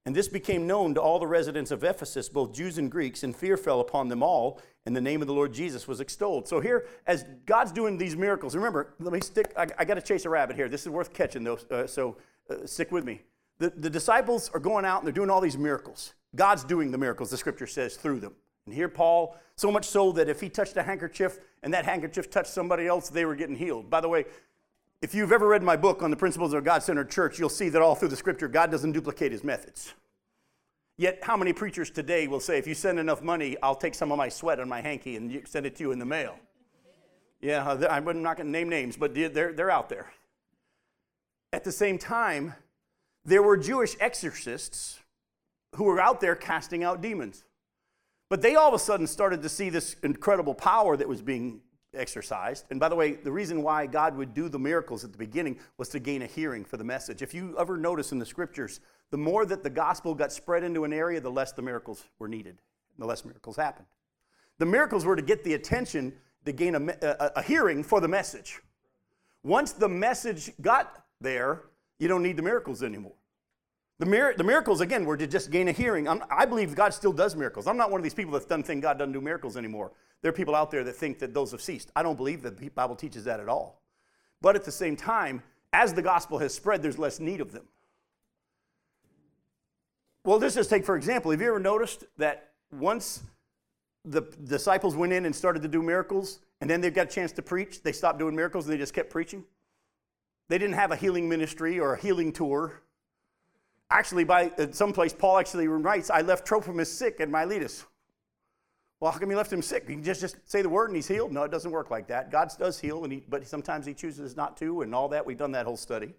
And 0.06 0.16
this 0.16 0.28
became 0.28 0.66
known 0.66 0.96
to 0.96 1.02
all 1.02 1.20
the 1.20 1.28
residents 1.28 1.70
of 1.70 1.84
Ephesus, 1.84 2.28
both 2.28 2.54
Jews 2.54 2.80
and 2.80 2.90
Greeks, 2.90 3.24
and 3.24 3.36
fear 3.36 3.56
fell 3.56 3.82
upon 3.82 4.08
them 4.08 4.24
all, 4.24 4.60
and 4.86 4.96
the 4.96 5.02
name 5.02 5.22
of 5.22 5.28
the 5.28 5.34
Lord 5.34 5.54
Jesus 5.54 5.88
was 5.88 6.00
extolled. 6.00 6.48
So 6.48 6.60
here, 6.60 6.88
as 7.06 7.24
God's 7.46 7.72
doing 7.72 8.00
these 8.00 8.16
miracles, 8.16 8.56
remember, 8.56 8.96
let 9.00 9.14
me 9.14 9.20
stick, 9.22 9.54
I, 9.56 9.68
I 9.78 9.86
got 9.86 9.96
to 9.96 10.02
chase 10.02 10.26
a 10.26 10.30
rabbit 10.30 10.56
here. 10.56 10.68
This 10.68 10.82
is 10.82 10.90
worth 10.90 11.14
catching, 11.14 11.44
though, 11.44 11.60
uh, 11.70 11.86
so 11.86 12.18
uh, 12.50 12.66
stick 12.66 12.92
with 12.92 13.06
me. 13.06 13.22
The, 13.60 13.70
the 13.70 13.92
disciples 13.92 14.50
are 14.56 14.60
going 14.60 14.86
out 14.86 15.00
and 15.00 15.06
they're 15.06 15.14
doing 15.14 15.30
all 15.30 15.42
these 15.42 15.58
miracles. 15.58 16.14
God's 16.36 16.64
doing 16.64 16.90
the 16.90 16.98
miracles, 16.98 17.30
the 17.30 17.38
scripture 17.38 17.68
says, 17.68 17.96
through 17.96 18.22
them. 18.22 18.34
And 18.66 18.74
here, 18.74 18.90
Paul, 18.90 19.36
so 19.56 19.72
much 19.72 19.86
so 19.86 20.12
that 20.14 20.30
if 20.30 20.42
he 20.42 20.50
touched 20.50 20.78
a 20.78 20.84
handkerchief 20.84 21.40
and 21.62 21.74
that 21.74 21.86
handkerchief 21.86 22.32
touched 22.32 22.50
somebody 22.50 22.88
else, 22.88 23.10
they 23.10 23.26
were 23.26 23.36
getting 23.36 23.56
healed. 23.56 23.90
By 23.90 24.02
the 24.02 24.10
way, 24.10 24.26
if 25.02 25.16
you've 25.16 25.32
ever 25.32 25.48
read 25.48 25.64
my 25.64 25.76
book 25.76 26.04
on 26.04 26.12
the 26.12 26.18
principles 26.18 26.54
of 26.54 26.60
a 26.60 26.62
God 26.62 26.84
centered 26.84 27.10
church, 27.10 27.40
you'll 27.40 27.50
see 27.50 27.70
that 27.70 27.82
all 27.82 27.96
through 27.96 28.10
the 28.10 28.16
scripture, 28.16 28.48
God 28.48 28.70
doesn't 28.70 28.92
duplicate 28.92 29.32
his 29.32 29.44
methods. 29.44 29.94
Yet, 30.98 31.20
how 31.24 31.36
many 31.36 31.54
preachers 31.54 31.90
today 31.90 32.28
will 32.28 32.40
say, 32.40 32.60
if 32.60 32.68
you 32.68 32.76
send 32.76 33.00
enough 33.00 33.24
money, 33.24 33.58
I'll 33.64 33.76
take 33.76 33.96
some 33.96 34.12
of 34.12 34.18
my 34.18 34.30
sweat 34.30 34.60
on 34.60 34.70
my 34.70 34.82
hanky 34.82 35.16
and 35.16 35.48
send 35.48 35.66
it 35.66 35.76
to 35.78 35.84
you 35.84 35.92
in 35.92 36.00
the 36.00 36.06
mail? 36.06 36.38
Yeah, 37.42 37.68
uh, 37.68 37.88
I'm 37.90 38.06
not 38.22 38.38
going 38.38 38.46
to 38.46 38.52
name 38.52 38.70
names, 38.70 38.98
but 38.98 39.16
they're, 39.16 39.54
they're 39.54 39.72
out 39.72 39.90
there. 39.90 40.14
At 41.52 41.64
the 41.64 41.72
same 41.72 41.98
time, 41.98 42.54
there 43.26 43.42
were 43.42 43.58
Jewish 43.58 43.96
exorcists 44.00 45.00
who 45.76 45.86
were 45.86 46.00
out 46.00 46.22
there 46.22 46.36
casting 46.36 46.84
out 46.84 47.02
demons. 47.02 47.44
But 48.30 48.42
they 48.42 48.56
all 48.56 48.68
of 48.68 48.74
a 48.76 48.80
sudden 48.80 49.08
started 49.08 49.42
to 49.42 49.50
see 49.50 49.70
this 49.70 49.96
incredible 50.04 50.54
power 50.54 50.96
that 50.96 51.08
was 51.08 51.22
being 51.22 51.62
exercised. 51.94 52.66
And 52.70 52.80
by 52.80 52.90
the 52.90 52.96
way, 52.96 53.14
the 53.14 53.32
reason 53.32 53.64
why 53.64 53.86
God 53.86 54.16
would 54.16 54.34
do 54.34 54.50
the 54.50 54.60
miracles 54.60 55.04
at 55.04 55.12
the 55.12 55.18
beginning 55.18 55.60
was 55.78 55.90
to 55.90 56.00
gain 56.00 56.22
a 56.22 56.26
hearing 56.26 56.64
for 56.64 56.78
the 56.78 56.84
message. 56.84 57.22
If 57.22 57.34
you 57.34 57.56
ever 57.60 57.78
notice 57.78 58.12
in 58.12 58.20
the 58.20 58.26
scriptures, 58.26 58.80
the 59.10 59.18
more 59.18 59.46
that 59.46 59.64
the 59.64 59.70
gospel 59.70 60.16
got 60.16 60.32
spread 60.32 60.64
into 60.64 60.84
an 60.86 60.94
area, 60.94 61.20
the 61.20 61.32
less 61.32 61.52
the 61.52 61.62
miracles 61.62 62.04
were 62.20 62.28
needed, 62.28 62.62
the 62.98 63.06
less 63.06 63.26
miracles 63.26 63.58
happened. 63.58 63.88
The 64.58 64.66
miracles 64.66 65.06
were 65.06 65.16
to 65.16 65.22
get 65.22 65.44
the 65.44 65.54
attention, 65.54 66.14
to 66.46 66.52
gain 66.52 66.76
a, 66.76 66.96
a, 67.02 67.32
a 67.38 67.42
hearing 67.42 67.84
for 67.84 68.00
the 68.00 68.08
message. 68.08 68.62
Once 69.44 69.74
the 69.74 69.90
message 69.90 70.52
got 70.62 71.06
there, 71.20 71.64
you 72.00 72.08
don't 72.08 72.24
need 72.24 72.38
the 72.38 72.44
miracles 72.44 72.84
anymore. 72.84 73.14
The, 74.00 74.06
mir- 74.06 74.34
the 74.36 74.44
miracles, 74.44 74.82
again, 74.82 75.06
were 75.06 75.18
to 75.18 75.28
just 75.28 75.52
gain 75.52 75.68
a 75.68 75.72
hearing. 75.72 76.08
I'm, 76.08 76.24
i 76.32 76.46
believe 76.46 76.74
God 76.74 76.94
still 76.94 77.14
does 77.14 77.36
miracles. 77.36 77.68
I'm 77.68 77.78
not 77.78 77.92
one 77.92 78.00
of 78.00 78.04
these 78.04 78.16
people 78.16 78.34
that 78.34 78.50
doesn't 78.50 78.64
think 78.64 78.82
God 78.82 78.98
doesn't 78.98 79.14
do 79.14 79.22
miracles 79.22 79.58
anymore. 79.58 79.92
There 80.22 80.30
are 80.30 80.34
people 80.34 80.56
out 80.56 80.72
there 80.72 80.84
that 80.84 80.96
think 80.96 81.20
that 81.20 81.34
those 81.34 81.52
have 81.52 81.62
ceased. 81.62 81.92
I 81.96 82.04
don't 82.04 82.16
believe 82.16 82.42
that 82.44 82.58
the 82.58 82.70
Bible 82.70 82.96
teaches 82.96 83.24
that 83.26 83.40
at 83.40 83.50
all. 83.50 83.82
But 84.42 84.56
at 84.56 84.64
the 84.64 84.72
same 84.72 84.96
time, 84.96 85.42
as 85.74 85.94
the 85.94 86.02
gospel 86.02 86.38
has 86.40 86.54
spread, 86.54 86.82
there's 86.82 87.00
less 87.00 87.20
need 87.20 87.42
of 87.42 87.52
them. 87.52 87.66
Well, 90.24 90.38
let's 90.38 90.56
just 90.56 90.70
take, 90.70 90.86
for 90.86 90.96
example, 90.96 91.32
have 91.32 91.42
you 91.42 91.48
ever 91.48 91.60
noticed 91.60 92.06
that 92.18 92.52
once 92.72 93.24
the 94.06 94.22
disciples 94.44 94.96
went 94.96 95.14
in 95.14 95.26
and 95.26 95.36
started 95.36 95.62
to 95.64 95.68
do 95.68 95.82
miracles, 95.82 96.40
and 96.60 96.70
then 96.70 96.82
they 96.82 96.92
got 96.92 97.08
a 97.08 97.10
chance 97.10 97.32
to 97.34 97.42
preach, 97.42 97.82
they 97.82 97.92
stopped 97.92 98.20
doing 98.20 98.36
miracles 98.36 98.66
and 98.66 98.74
they 98.74 98.78
just 98.78 98.94
kept 98.94 99.10
preaching? 99.10 99.44
They 100.48 100.58
didn't 100.58 100.76
have 100.76 100.92
a 100.92 100.96
healing 100.96 101.28
ministry 101.28 101.80
or 101.80 101.96
a 101.96 102.00
healing 102.00 102.32
tour 102.32 102.82
Actually, 103.92 104.24
by 104.24 104.50
uh, 104.58 104.68
some 104.72 104.94
place, 104.94 105.12
Paul 105.12 105.38
actually 105.38 105.68
writes, 105.68 106.10
I 106.10 106.22
left 106.22 106.48
Trophimus 106.48 106.92
sick 106.92 107.20
at 107.20 107.30
Miletus. 107.30 107.86
Well, 109.02 109.12
how 109.12 109.18
come 109.18 109.32
you 109.32 109.36
left 109.36 109.52
him 109.52 109.64
sick? 109.64 109.90
You 109.90 109.96
can 109.96 110.04
just, 110.04 110.22
just 110.22 110.38
say 110.50 110.62
the 110.62 110.70
word 110.70 110.90
and 110.90 110.96
he's 110.96 111.08
healed? 111.08 111.32
No, 111.32 111.42
it 111.42 111.50
doesn't 111.52 111.72
work 111.72 111.90
like 111.90 112.08
that. 112.08 112.32
God 112.32 112.52
does 112.60 112.80
heal, 112.80 113.04
and 113.04 113.12
he, 113.12 113.24
but 113.28 113.46
sometimes 113.48 113.88
he 113.88 113.96
chooses 113.96 114.38
not 114.38 114.56
to, 114.58 114.84
and 114.84 114.94
all 114.94 115.10
that. 115.10 115.26
We've 115.26 115.38
done 115.38 115.54
that 115.54 115.66
whole 115.66 115.76
study. 115.76 116.14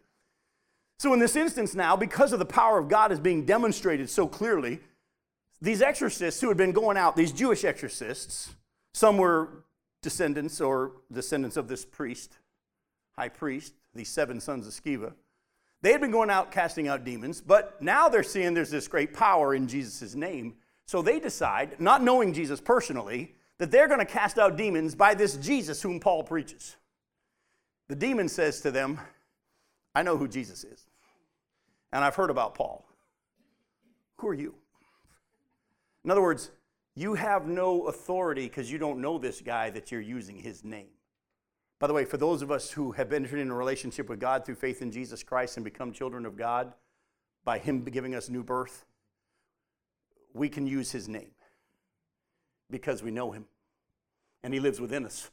So, 0.98 1.12
in 1.12 1.20
this 1.20 1.36
instance 1.36 1.76
now, 1.76 1.96
because 1.96 2.32
of 2.32 2.40
the 2.40 2.44
power 2.44 2.78
of 2.78 2.88
God 2.88 3.12
is 3.12 3.20
being 3.20 3.44
demonstrated 3.46 4.10
so 4.10 4.26
clearly, 4.26 4.80
these 5.60 5.80
exorcists 5.80 6.40
who 6.40 6.48
had 6.48 6.56
been 6.56 6.72
going 6.72 6.96
out, 6.96 7.14
these 7.14 7.30
Jewish 7.30 7.64
exorcists, 7.64 8.50
some 8.94 9.16
were 9.16 9.64
descendants 10.02 10.60
or 10.60 10.90
descendants 11.12 11.56
of 11.56 11.68
this 11.68 11.84
priest, 11.84 12.36
high 13.16 13.28
priest, 13.28 13.74
these 13.94 14.08
seven 14.08 14.40
sons 14.40 14.66
of 14.66 14.72
Sceva. 14.72 15.12
They 15.82 15.92
had 15.92 16.00
been 16.00 16.10
going 16.10 16.30
out 16.30 16.50
casting 16.50 16.88
out 16.88 17.04
demons, 17.04 17.40
but 17.40 17.80
now 17.80 18.08
they're 18.08 18.24
seeing 18.24 18.54
there's 18.54 18.70
this 18.70 18.88
great 18.88 19.12
power 19.12 19.54
in 19.54 19.68
Jesus' 19.68 20.16
name. 20.16 20.54
So 20.92 21.00
they 21.00 21.20
decide, 21.20 21.80
not 21.80 22.02
knowing 22.02 22.34
Jesus 22.34 22.60
personally, 22.60 23.34
that 23.56 23.70
they're 23.70 23.88
going 23.88 23.98
to 23.98 24.04
cast 24.04 24.38
out 24.38 24.58
demons 24.58 24.94
by 24.94 25.14
this 25.14 25.38
Jesus 25.38 25.80
whom 25.80 25.98
Paul 25.98 26.22
preaches. 26.22 26.76
The 27.88 27.96
demon 27.96 28.28
says 28.28 28.60
to 28.60 28.70
them, 28.70 29.00
I 29.94 30.02
know 30.02 30.18
who 30.18 30.28
Jesus 30.28 30.64
is, 30.64 30.84
and 31.94 32.04
I've 32.04 32.16
heard 32.16 32.28
about 32.28 32.54
Paul. 32.54 32.84
Who 34.18 34.28
are 34.28 34.34
you? 34.34 34.54
In 36.04 36.10
other 36.10 36.20
words, 36.20 36.50
you 36.94 37.14
have 37.14 37.46
no 37.46 37.86
authority 37.86 38.46
because 38.46 38.70
you 38.70 38.76
don't 38.76 39.00
know 39.00 39.16
this 39.16 39.40
guy 39.40 39.70
that 39.70 39.90
you're 39.90 40.02
using 40.02 40.36
his 40.36 40.62
name. 40.62 40.90
By 41.78 41.86
the 41.86 41.94
way, 41.94 42.04
for 42.04 42.18
those 42.18 42.42
of 42.42 42.50
us 42.50 42.70
who 42.70 42.92
have 42.92 43.14
entered 43.14 43.38
into 43.38 43.54
a 43.54 43.56
relationship 43.56 44.10
with 44.10 44.20
God 44.20 44.44
through 44.44 44.56
faith 44.56 44.82
in 44.82 44.92
Jesus 44.92 45.22
Christ 45.22 45.56
and 45.56 45.64
become 45.64 45.90
children 45.90 46.26
of 46.26 46.36
God 46.36 46.74
by 47.46 47.58
Him 47.58 47.82
giving 47.82 48.14
us 48.14 48.28
new 48.28 48.42
birth, 48.42 48.84
we 50.34 50.48
can 50.48 50.66
use 50.66 50.90
His 50.90 51.08
name 51.08 51.30
because 52.70 53.02
we 53.02 53.10
know 53.10 53.32
Him 53.32 53.46
and 54.42 54.52
He 54.52 54.60
lives 54.60 54.80
within 54.80 55.04
us. 55.04 55.30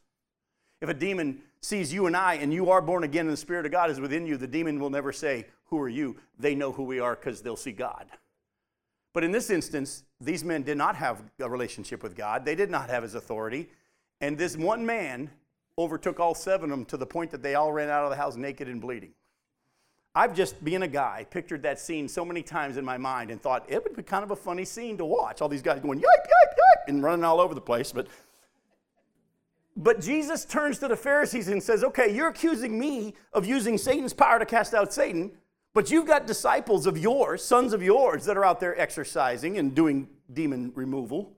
If 0.81 0.89
a 0.89 0.93
demon 0.93 1.41
sees 1.61 1.93
you 1.93 2.07
and 2.07 2.15
I 2.15 2.35
and 2.35 2.53
you 2.53 2.69
are 2.69 2.81
born 2.81 3.03
again 3.03 3.25
and 3.25 3.33
the 3.33 3.37
Spirit 3.37 3.65
of 3.65 3.71
God 3.71 3.89
is 3.89 3.99
within 3.99 4.25
you, 4.25 4.37
the 4.37 4.47
demon 4.47 4.79
will 4.79 4.89
never 4.89 5.11
say, 5.11 5.45
Who 5.65 5.79
are 5.79 5.89
you? 5.89 6.17
They 6.37 6.55
know 6.55 6.71
who 6.71 6.83
we 6.83 6.99
are 6.99 7.15
because 7.15 7.41
they'll 7.41 7.55
see 7.55 7.71
God. 7.71 8.05
But 9.13 9.23
in 9.23 9.31
this 9.31 9.49
instance, 9.49 10.03
these 10.21 10.43
men 10.43 10.63
did 10.63 10.77
not 10.77 10.95
have 10.95 11.21
a 11.39 11.49
relationship 11.49 12.03
with 12.03 12.15
God, 12.15 12.45
they 12.45 12.55
did 12.55 12.69
not 12.69 12.89
have 12.89 13.03
His 13.03 13.15
authority. 13.15 13.69
And 14.21 14.37
this 14.37 14.57
one 14.57 14.85
man 14.85 15.29
overtook 15.77 16.19
all 16.19 16.35
seven 16.35 16.71
of 16.71 16.77
them 16.77 16.85
to 16.85 16.97
the 16.97 17.05
point 17.05 17.31
that 17.31 17.41
they 17.41 17.55
all 17.55 17.71
ran 17.71 17.89
out 17.89 18.03
of 18.03 18.09
the 18.09 18.17
house 18.17 18.35
naked 18.35 18.67
and 18.67 18.81
bleeding. 18.81 19.11
I've 20.15 20.35
just, 20.35 20.63
being 20.63 20.81
a 20.81 20.87
guy, 20.87 21.25
pictured 21.29 21.63
that 21.63 21.79
scene 21.79 22.07
so 22.07 22.25
many 22.25 22.41
times 22.41 22.77
in 22.77 22.85
my 22.85 22.97
mind 22.97 23.29
and 23.29 23.41
thought 23.41 23.65
it 23.67 23.83
would 23.83 23.95
be 23.95 24.03
kind 24.03 24.23
of 24.23 24.31
a 24.31 24.35
funny 24.35 24.65
scene 24.65 24.97
to 24.97 25.05
watch. 25.05 25.41
All 25.41 25.49
these 25.49 25.61
guys 25.61 25.79
going, 25.79 25.99
yipe, 25.99 26.03
yipe, 26.03 26.51
yipe, 26.51 26.87
and 26.87 27.03
running 27.03 27.23
all 27.23 27.39
over 27.39 27.53
the 27.53 27.61
place. 27.61 27.91
But, 27.91 28.07
but 29.77 30.01
Jesus 30.01 30.45
turns 30.45 30.79
to 30.79 30.87
the 30.87 30.95
Pharisees 30.95 31.47
and 31.47 31.61
says, 31.61 31.83
Okay, 31.83 32.13
you're 32.13 32.29
accusing 32.29 32.77
me 32.77 33.13
of 33.33 33.45
using 33.45 33.77
Satan's 33.77 34.13
power 34.13 34.39
to 34.39 34.45
cast 34.45 34.73
out 34.73 34.91
Satan, 34.91 35.31
but 35.75 35.91
you've 35.91 36.07
got 36.07 36.25
disciples 36.25 36.87
of 36.87 36.97
yours, 36.97 37.43
sons 37.43 37.71
of 37.71 37.83
yours, 37.83 38.25
that 38.25 38.35
are 38.35 38.43
out 38.43 38.59
there 38.59 38.79
exercising 38.79 39.59
and 39.59 39.75
doing 39.75 40.09
demon 40.33 40.71
removal. 40.73 41.33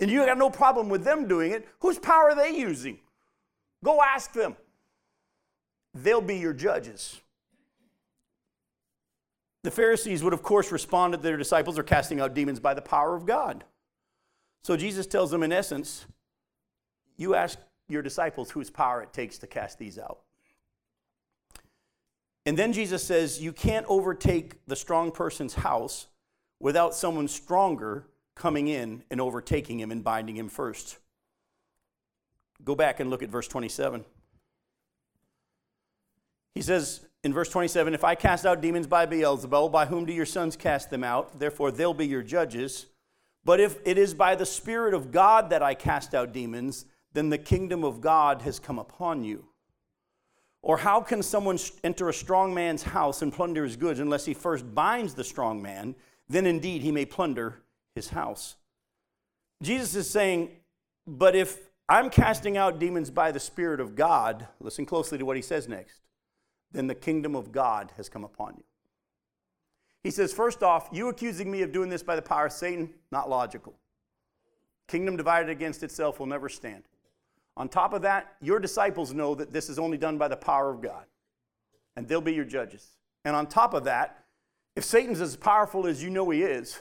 And 0.00 0.10
you 0.10 0.24
got 0.24 0.38
no 0.38 0.48
problem 0.48 0.88
with 0.88 1.04
them 1.04 1.28
doing 1.28 1.52
it. 1.52 1.68
Whose 1.80 1.98
power 1.98 2.30
are 2.30 2.34
they 2.34 2.56
using? 2.56 2.98
Go 3.84 4.00
ask 4.02 4.32
them. 4.32 4.56
They'll 5.94 6.22
be 6.22 6.38
your 6.38 6.54
judges. 6.54 7.20
The 9.62 9.70
Pharisees 9.70 10.22
would, 10.22 10.32
of 10.32 10.42
course, 10.42 10.72
respond 10.72 11.12
that 11.12 11.22
their 11.22 11.36
disciples 11.36 11.78
are 11.78 11.82
casting 11.82 12.20
out 12.20 12.34
demons 12.34 12.60
by 12.60 12.74
the 12.74 12.82
power 12.82 13.14
of 13.14 13.26
God. 13.26 13.64
So 14.62 14.76
Jesus 14.76 15.06
tells 15.06 15.30
them, 15.30 15.42
in 15.42 15.52
essence, 15.52 16.06
you 17.16 17.34
ask 17.34 17.58
your 17.88 18.02
disciples 18.02 18.50
whose 18.50 18.70
power 18.70 19.02
it 19.02 19.12
takes 19.12 19.38
to 19.38 19.46
cast 19.46 19.78
these 19.78 19.98
out. 19.98 20.20
And 22.46 22.56
then 22.56 22.72
Jesus 22.72 23.04
says, 23.04 23.40
you 23.40 23.52
can't 23.52 23.84
overtake 23.88 24.64
the 24.66 24.76
strong 24.76 25.12
person's 25.12 25.54
house 25.54 26.06
without 26.58 26.94
someone 26.94 27.28
stronger 27.28 28.06
coming 28.34 28.68
in 28.68 29.02
and 29.10 29.20
overtaking 29.20 29.78
him 29.78 29.90
and 29.90 30.02
binding 30.02 30.36
him 30.36 30.48
first. 30.48 30.98
Go 32.64 32.74
back 32.74 33.00
and 33.00 33.10
look 33.10 33.22
at 33.22 33.28
verse 33.28 33.48
27. 33.48 34.04
He 36.54 36.62
says 36.62 37.06
in 37.22 37.32
verse 37.32 37.48
27 37.50 37.94
If 37.94 38.04
I 38.04 38.14
cast 38.14 38.46
out 38.46 38.60
demons 38.60 38.86
by 38.86 39.06
Beelzebul, 39.06 39.70
by 39.70 39.86
whom 39.86 40.04
do 40.04 40.12
your 40.12 40.26
sons 40.26 40.56
cast 40.56 40.90
them 40.90 41.04
out? 41.04 41.38
Therefore, 41.38 41.70
they'll 41.70 41.94
be 41.94 42.06
your 42.06 42.22
judges. 42.22 42.86
But 43.44 43.60
if 43.60 43.78
it 43.86 43.96
is 43.96 44.12
by 44.12 44.34
the 44.34 44.46
Spirit 44.46 44.92
of 44.92 45.10
God 45.10 45.50
that 45.50 45.62
I 45.62 45.74
cast 45.74 46.14
out 46.14 46.32
demons, 46.32 46.84
then 47.12 47.30
the 47.30 47.38
kingdom 47.38 47.84
of 47.84 48.00
God 48.00 48.42
has 48.42 48.58
come 48.58 48.78
upon 48.78 49.24
you. 49.24 49.46
Or 50.62 50.78
how 50.78 51.00
can 51.00 51.22
someone 51.22 51.58
enter 51.82 52.08
a 52.08 52.14
strong 52.14 52.52
man's 52.52 52.82
house 52.82 53.22
and 53.22 53.32
plunder 53.32 53.64
his 53.64 53.76
goods 53.76 53.98
unless 53.98 54.26
he 54.26 54.34
first 54.34 54.74
binds 54.74 55.14
the 55.14 55.24
strong 55.24 55.62
man? 55.62 55.94
Then 56.28 56.44
indeed 56.44 56.82
he 56.82 56.92
may 56.92 57.06
plunder 57.06 57.62
his 57.94 58.10
house. 58.10 58.56
Jesus 59.62 59.94
is 59.94 60.10
saying, 60.10 60.50
but 61.06 61.34
if 61.34 61.58
I'm 61.88 62.10
casting 62.10 62.56
out 62.56 62.78
demons 62.78 63.10
by 63.10 63.32
the 63.32 63.40
Spirit 63.40 63.80
of 63.80 63.96
God, 63.96 64.46
listen 64.60 64.86
closely 64.86 65.18
to 65.18 65.24
what 65.24 65.36
he 65.36 65.42
says 65.42 65.66
next, 65.66 66.00
then 66.72 66.86
the 66.86 66.94
kingdom 66.94 67.34
of 67.34 67.52
God 67.52 67.92
has 67.96 68.08
come 68.08 68.24
upon 68.24 68.54
you. 68.56 68.64
He 70.02 70.10
says, 70.10 70.32
first 70.32 70.62
off, 70.62 70.88
you 70.92 71.08
accusing 71.08 71.50
me 71.50 71.62
of 71.62 71.72
doing 71.72 71.90
this 71.90 72.02
by 72.02 72.16
the 72.16 72.22
power 72.22 72.46
of 72.46 72.52
Satan, 72.52 72.90
not 73.12 73.28
logical. 73.28 73.74
Kingdom 74.88 75.16
divided 75.16 75.50
against 75.50 75.82
itself 75.82 76.18
will 76.18 76.26
never 76.26 76.48
stand. 76.48 76.84
On 77.56 77.68
top 77.68 77.92
of 77.92 78.02
that, 78.02 78.34
your 78.40 78.58
disciples 78.58 79.12
know 79.12 79.34
that 79.34 79.52
this 79.52 79.68
is 79.68 79.78
only 79.78 79.98
done 79.98 80.16
by 80.16 80.28
the 80.28 80.36
power 80.36 80.70
of 80.70 80.80
God, 80.80 81.04
and 81.96 82.08
they'll 82.08 82.20
be 82.20 82.32
your 82.32 82.44
judges. 82.44 82.86
And 83.24 83.36
on 83.36 83.46
top 83.46 83.74
of 83.74 83.84
that, 83.84 84.24
if 84.76 84.84
Satan's 84.84 85.20
as 85.20 85.36
powerful 85.36 85.86
as 85.86 86.02
you 86.02 86.08
know 86.08 86.30
he 86.30 86.42
is, 86.42 86.80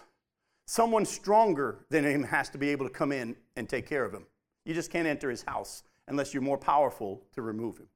someone 0.65 1.05
stronger 1.05 1.79
than 1.89 2.05
him 2.05 2.23
has 2.23 2.49
to 2.51 2.57
be 2.57 2.69
able 2.69 2.87
to 2.87 2.93
come 2.93 3.11
in 3.11 3.35
and 3.57 3.67
take 3.67 3.89
care 3.89 4.05
of 4.05 4.13
him. 4.13 4.25
You 4.65 4.73
just 4.73 4.91
can't 4.91 5.07
enter 5.07 5.29
his 5.29 5.41
house 5.41 5.83
unless 6.07 6.33
you're 6.33 6.43
more 6.43 6.57
powerful 6.57 7.23
to 7.33 7.41
remove 7.41 7.77
him. 7.77 7.87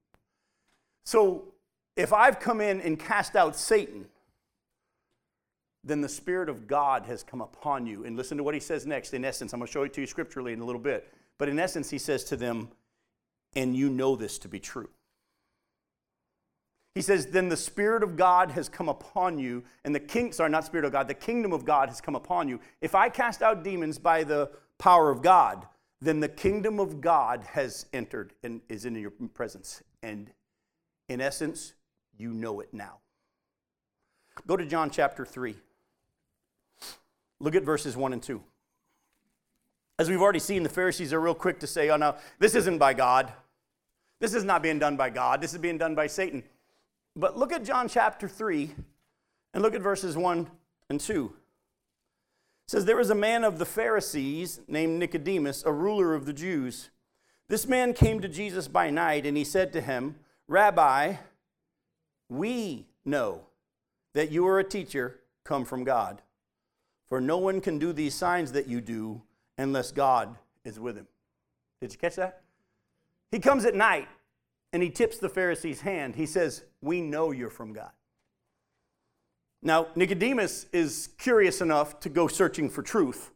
So 1.05 1.52
if 1.95 2.11
I've 2.13 2.39
come 2.39 2.61
in 2.61 2.81
and 2.81 2.99
cast 2.99 3.35
out 3.35 3.55
Satan, 3.55 4.05
then 5.83 6.01
the 6.01 6.09
Spirit 6.09 6.49
of 6.49 6.67
God 6.67 7.05
has 7.05 7.23
come 7.23 7.41
upon 7.41 7.85
you. 7.85 8.05
And 8.05 8.15
listen 8.15 8.37
to 8.37 8.43
what 8.43 8.53
he 8.53 8.59
says 8.59 8.85
next. 8.85 9.13
In 9.13 9.25
essence, 9.25 9.53
I'm 9.53 9.59
going 9.59 9.67
to 9.67 9.71
show 9.71 9.83
it 9.83 9.93
to 9.93 10.01
you 10.01 10.07
scripturally 10.07 10.53
in 10.53 10.61
a 10.61 10.65
little 10.65 10.81
bit. 10.81 11.13
But 11.37 11.49
in 11.49 11.59
essence, 11.59 11.89
he 11.89 11.97
says 11.97 12.23
to 12.25 12.37
them, 12.37 12.69
and 13.55 13.75
you 13.75 13.89
know 13.89 14.15
this 14.15 14.39
to 14.39 14.47
be 14.47 14.59
true. 14.59 14.89
He 16.95 17.01
says, 17.01 17.27
Then 17.27 17.49
the 17.49 17.57
Spirit 17.57 18.03
of 18.03 18.15
God 18.15 18.51
has 18.51 18.69
come 18.69 18.87
upon 18.87 19.39
you, 19.39 19.63
and 19.83 19.93
the 19.93 19.99
king, 19.99 20.31
sorry, 20.31 20.49
not 20.49 20.65
Spirit 20.65 20.85
of 20.85 20.91
God, 20.91 21.07
the 21.07 21.13
kingdom 21.13 21.51
of 21.51 21.65
God 21.65 21.89
has 21.89 22.01
come 22.01 22.15
upon 22.15 22.47
you. 22.47 22.59
If 22.81 22.95
I 22.95 23.09
cast 23.09 23.41
out 23.41 23.63
demons 23.63 23.97
by 23.97 24.23
the 24.23 24.51
power 24.77 25.09
of 25.09 25.21
God, 25.21 25.67
then 26.01 26.19
the 26.19 26.29
kingdom 26.29 26.79
of 26.79 27.01
God 27.01 27.43
has 27.51 27.85
entered 27.93 28.33
and 28.43 28.61
is 28.69 28.85
in 28.85 28.95
your 28.95 29.11
presence. 29.33 29.81
And 30.01 30.31
in 31.09 31.21
essence, 31.21 31.73
you 32.17 32.33
know 32.33 32.59
it 32.59 32.73
now. 32.73 32.99
Go 34.47 34.57
to 34.57 34.65
John 34.65 34.89
chapter 34.89 35.25
3. 35.25 35.55
Look 37.39 37.55
at 37.55 37.63
verses 37.63 37.95
1 37.95 38.13
and 38.13 38.23
2. 38.23 38.41
As 39.99 40.09
we've 40.09 40.21
already 40.21 40.39
seen, 40.39 40.63
the 40.63 40.69
Pharisees 40.69 41.13
are 41.13 41.19
real 41.19 41.35
quick 41.35 41.59
to 41.59 41.67
say, 41.67 41.89
oh, 41.89 41.97
no, 41.97 42.15
this 42.39 42.55
isn't 42.55 42.77
by 42.77 42.93
God. 42.93 43.31
This 44.19 44.33
is 44.33 44.43
not 44.43 44.63
being 44.63 44.79
done 44.79 44.97
by 44.97 45.09
God. 45.09 45.41
This 45.41 45.53
is 45.53 45.59
being 45.59 45.77
done 45.77 45.95
by 45.95 46.07
Satan. 46.07 46.43
But 47.15 47.37
look 47.37 47.51
at 47.51 47.63
John 47.63 47.87
chapter 47.87 48.27
3 48.27 48.71
and 49.53 49.61
look 49.61 49.75
at 49.75 49.81
verses 49.81 50.17
1 50.17 50.49
and 50.89 50.99
2. 50.99 51.25
It 51.25 52.71
says, 52.71 52.85
There 52.85 52.95
was 52.95 53.09
a 53.09 53.15
man 53.15 53.43
of 53.43 53.59
the 53.59 53.65
Pharisees 53.65 54.61
named 54.67 54.97
Nicodemus, 54.97 55.63
a 55.65 55.71
ruler 55.71 56.15
of 56.15 56.25
the 56.25 56.33
Jews. 56.33 56.89
This 57.49 57.67
man 57.67 57.93
came 57.93 58.19
to 58.21 58.27
Jesus 58.27 58.67
by 58.67 58.89
night 58.89 59.25
and 59.25 59.37
he 59.37 59.43
said 59.43 59.73
to 59.73 59.81
him, 59.81 60.15
Rabbi, 60.47 61.15
we 62.29 62.87
know 63.05 63.41
that 64.13 64.31
you 64.31 64.47
are 64.47 64.59
a 64.59 64.63
teacher 64.63 65.19
come 65.43 65.65
from 65.65 65.83
God. 65.83 66.21
For 67.07 67.19
no 67.21 67.37
one 67.37 67.61
can 67.61 67.77
do 67.77 67.93
these 67.93 68.15
signs 68.15 68.51
that 68.53 68.67
you 68.67 68.81
do 68.81 69.21
unless 69.57 69.91
God 69.91 70.35
is 70.65 70.79
with 70.79 70.95
him. 70.95 71.07
Did 71.81 71.91
you 71.91 71.97
catch 71.97 72.15
that? 72.15 72.41
He 73.31 73.39
comes 73.39 73.65
at 73.65 73.75
night 73.75 74.07
and 74.71 74.81
he 74.81 74.89
tips 74.89 75.17
the 75.17 75.29
Pharisee's 75.29 75.81
hand. 75.81 76.15
He 76.15 76.25
says, 76.25 76.63
We 76.81 77.01
know 77.01 77.31
you're 77.31 77.49
from 77.49 77.73
God. 77.73 77.91
Now, 79.61 79.87
Nicodemus 79.95 80.65
is 80.73 81.09
curious 81.17 81.61
enough 81.61 81.99
to 82.01 82.09
go 82.09 82.27
searching 82.27 82.69
for 82.69 82.81
truth. 82.81 83.31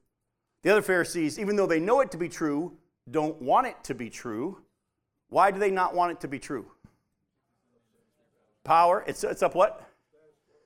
The 0.64 0.72
other 0.72 0.82
Pharisees, 0.82 1.40
even 1.40 1.56
though 1.56 1.68
they 1.68 1.80
know 1.80 2.02
it 2.02 2.12
to 2.12 2.18
be 2.18 2.28
true, 2.28 2.74
don't 3.10 3.42
want 3.42 3.68
it 3.68 3.82
to 3.86 3.96
be 3.96 4.10
true. 4.10 4.58
Why 5.30 5.52
do 5.52 5.60
they 5.60 5.72
not 5.72 5.96
want 5.96 6.12
it 6.12 6.20
to 6.22 6.28
be 6.28 6.40
true? 6.40 6.66
Power. 8.68 9.06
It's, 9.08 9.24
it's 9.24 9.42
up 9.42 9.56
what? 9.56 9.90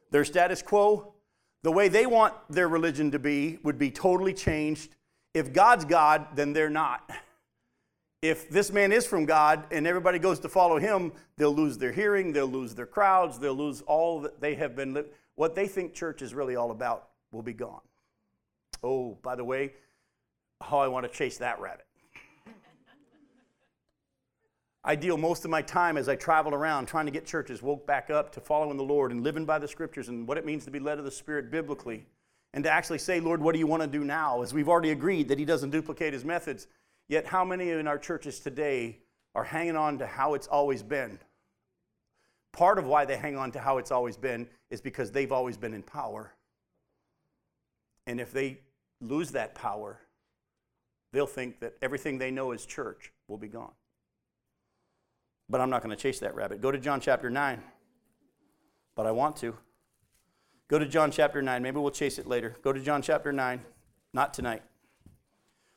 Their 0.10 0.26
status 0.26 0.64
quo. 0.64 1.14
The 1.62 1.72
way 1.72 1.88
they 1.88 2.08
want 2.08 2.34
their 2.50 2.68
religion 2.68 3.12
to 3.12 3.20
be 3.20 3.60
would 3.64 3.78
be 3.78 3.92
totally 3.92 4.34
changed. 4.34 4.96
If 5.36 5.54
God's 5.54 5.86
God, 5.86 6.26
then 6.36 6.52
they're 6.52 6.70
not. 6.70 7.10
If 8.24 8.50
this 8.50 8.72
man 8.72 8.92
is 8.92 9.06
from 9.06 9.26
God 9.26 9.66
and 9.72 9.86
everybody 9.86 10.18
goes 10.18 10.40
to 10.40 10.50
follow 10.50 10.80
him, 10.80 11.12
they'll 11.38 11.56
lose 11.56 11.78
their 11.78 11.92
hearing, 11.92 12.34
they'll 12.34 12.48
lose 12.48 12.74
their 12.74 12.88
crowds, 12.88 13.38
they'll 13.38 13.54
lose 13.54 13.82
all 13.82 14.20
that 14.22 14.42
they 14.42 14.56
have 14.56 14.76
been 14.76 14.94
living. 14.96 15.12
What 15.36 15.54
they 15.54 15.68
think 15.68 15.94
church 15.94 16.24
is 16.24 16.34
really 16.34 16.56
all 16.56 16.72
about 16.72 17.10
will 17.32 17.44
be 17.44 17.54
gone. 17.54 17.82
Oh, 18.84 19.18
by 19.22 19.36
the 19.36 19.44
way, 19.44 19.74
how 20.60 20.80
I 20.80 20.88
want 20.88 21.06
to 21.06 21.12
chase 21.12 21.38
that 21.38 21.60
rabbit. 21.60 21.86
I 24.84 24.96
deal 24.96 25.16
most 25.16 25.46
of 25.46 25.52
my 25.52 25.62
time 25.62 25.96
as 25.96 26.10
I 26.10 26.16
travel 26.16 26.56
around 26.56 26.88
trying 26.88 27.06
to 27.06 27.12
get 27.12 27.26
churches 27.26 27.62
woke 27.62 27.86
back 27.86 28.10
up 28.10 28.32
to 28.34 28.42
following 28.42 28.78
the 28.78 28.84
Lord 28.84 29.12
and 29.12 29.24
living 29.24 29.46
by 29.46 29.60
the 29.60 29.68
scriptures 29.68 30.10
and 30.10 30.28
what 30.28 30.40
it 30.40 30.46
means 30.46 30.66
to 30.66 30.72
be 30.72 30.80
led 30.80 30.98
of 30.98 31.06
the 31.06 31.12
Spirit 31.12 31.52
biblically. 31.52 32.06
And 32.54 32.64
to 32.64 32.70
actually 32.70 32.98
say, 32.98 33.20
Lord, 33.20 33.42
what 33.42 33.54
do 33.54 33.60
you 33.60 33.68
want 33.68 33.84
to 33.84 33.88
do 33.88 34.04
now? 34.04 34.42
As 34.42 34.54
we've 34.54 34.68
already 34.68 34.92
agreed 34.92 35.30
that 35.30 35.40
He 35.40 35.46
doesn't 35.46 35.70
duplicate 35.70 36.14
His 36.14 36.26
methods. 36.26 36.68
Yet, 37.08 37.26
how 37.26 37.46
many 37.46 37.70
in 37.70 37.88
our 37.88 37.98
churches 37.98 38.40
today 38.40 38.98
are 39.36 39.44
hanging 39.44 39.78
on 39.78 40.00
to 40.00 40.08
how 40.08 40.34
it's 40.34 40.48
always 40.48 40.84
been? 40.84 41.20
Part 42.52 42.78
of 42.78 42.88
why 42.88 43.06
they 43.06 43.16
hang 43.16 43.38
on 43.38 43.52
to 43.52 43.60
how 43.60 43.78
it's 43.78 43.92
always 43.92 44.18
been 44.18 44.48
is 44.70 44.82
because 44.82 45.12
they've 45.12 45.32
always 45.32 45.56
been 45.56 45.74
in 45.74 45.84
power. 45.84 46.34
And 48.08 48.20
if 48.20 48.34
they 48.34 48.60
lose 49.00 49.32
that 49.32 49.56
power, 49.56 50.00
they'll 51.14 51.28
think 51.28 51.60
that 51.62 51.76
everything 51.82 52.18
they 52.18 52.32
know 52.32 52.52
as 52.52 52.66
church 52.66 53.14
will 53.30 53.38
be 53.38 53.48
gone. 53.48 53.72
But 55.52 55.60
I'm 55.60 55.70
not 55.70 55.84
going 55.84 55.96
to 55.96 56.02
chase 56.02 56.20
that 56.20 56.34
rabbit. 56.34 56.62
Go 56.62 56.72
to 56.72 56.78
John 56.78 57.02
chapter 57.02 57.30
9. 57.30 57.62
But 58.96 59.06
I 59.06 59.12
want 59.12 59.36
to. 59.38 59.56
Go 60.70 60.80
to 60.80 60.86
John 60.86 61.12
chapter 61.12 61.42
9. 61.42 61.62
Maybe 61.62 61.78
we'll 61.78 61.92
chase 61.92 62.18
it 62.18 62.26
later. 62.26 62.56
Go 62.64 62.72
to 62.72 62.80
John 62.80 63.02
chapter 63.02 63.34
9. 63.34 63.62
Not 64.14 64.34
tonight. 64.34 64.64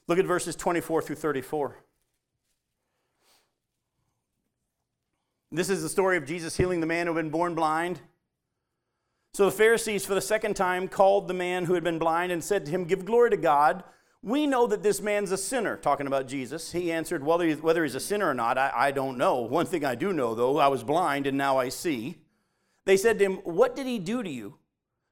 Look 0.06 0.20
at 0.20 0.26
verses 0.26 0.54
24 0.54 1.02
through 1.02 1.16
34. 1.16 1.76
This 5.50 5.68
is 5.68 5.82
the 5.82 5.88
story 5.88 6.16
of 6.16 6.24
Jesus 6.24 6.56
healing 6.56 6.78
the 6.78 6.86
man 6.86 7.08
who 7.08 7.14
had 7.16 7.22
been 7.24 7.30
born 7.30 7.56
blind. 7.56 8.00
So 9.32 9.44
the 9.46 9.50
Pharisees, 9.50 10.06
for 10.06 10.14
the 10.14 10.20
second 10.20 10.54
time, 10.54 10.86
called 10.86 11.26
the 11.26 11.34
man 11.34 11.64
who 11.64 11.74
had 11.74 11.82
been 11.82 11.98
blind 11.98 12.30
and 12.30 12.44
said 12.44 12.64
to 12.66 12.70
him, 12.70 12.84
Give 12.84 13.04
glory 13.04 13.30
to 13.30 13.36
God. 13.36 13.82
We 14.24 14.46
know 14.46 14.66
that 14.68 14.82
this 14.82 15.02
man's 15.02 15.32
a 15.32 15.36
sinner, 15.36 15.76
talking 15.76 16.06
about 16.06 16.26
Jesus. 16.26 16.72
He 16.72 16.90
answered, 16.90 17.22
Whether, 17.22 17.52
whether 17.56 17.84
he's 17.84 17.94
a 17.94 18.00
sinner 18.00 18.30
or 18.30 18.32
not, 18.32 18.56
I, 18.56 18.72
I 18.74 18.90
don't 18.90 19.18
know. 19.18 19.42
One 19.42 19.66
thing 19.66 19.84
I 19.84 19.94
do 19.94 20.14
know, 20.14 20.34
though, 20.34 20.56
I 20.56 20.68
was 20.68 20.82
blind 20.82 21.26
and 21.26 21.36
now 21.36 21.58
I 21.58 21.68
see. 21.68 22.16
They 22.86 22.96
said 22.96 23.18
to 23.18 23.26
him, 23.26 23.34
What 23.44 23.76
did 23.76 23.86
he 23.86 23.98
do 23.98 24.22
to 24.22 24.30
you? 24.30 24.54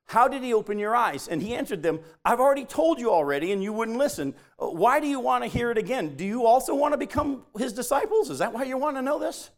How 0.07 0.29
did 0.29 0.43
he 0.43 0.55
open 0.55 0.79
your 0.79 0.97
eyes? 0.97 1.29
And 1.29 1.43
he 1.43 1.55
answered 1.55 1.83
them, 1.83 2.01
I've 2.25 2.41
already 2.41 2.65
told 2.65 2.99
you 2.99 3.11
already, 3.11 3.53
and 3.53 3.63
you 3.63 3.75
wouldn't 3.75 3.99
listen. 3.99 4.35
Uh, 4.59 4.69
why 4.69 4.99
do 4.99 5.07
you 5.07 5.21
want 5.21 5.45
to 5.45 5.51
hear 5.51 5.71
it 5.71 5.77
again? 5.77 6.17
Do 6.17 6.25
you 6.25 6.47
also 6.47 6.75
want 6.75 6.95
to 6.95 6.99
become 6.99 7.45
his 7.59 7.75
disciples? 7.75 8.31
Is 8.31 8.39
that 8.39 8.55
why 8.55 8.65
you 8.65 8.79
want 8.79 8.97
to 8.97 9.03
know 9.03 9.19
this? 9.19 9.51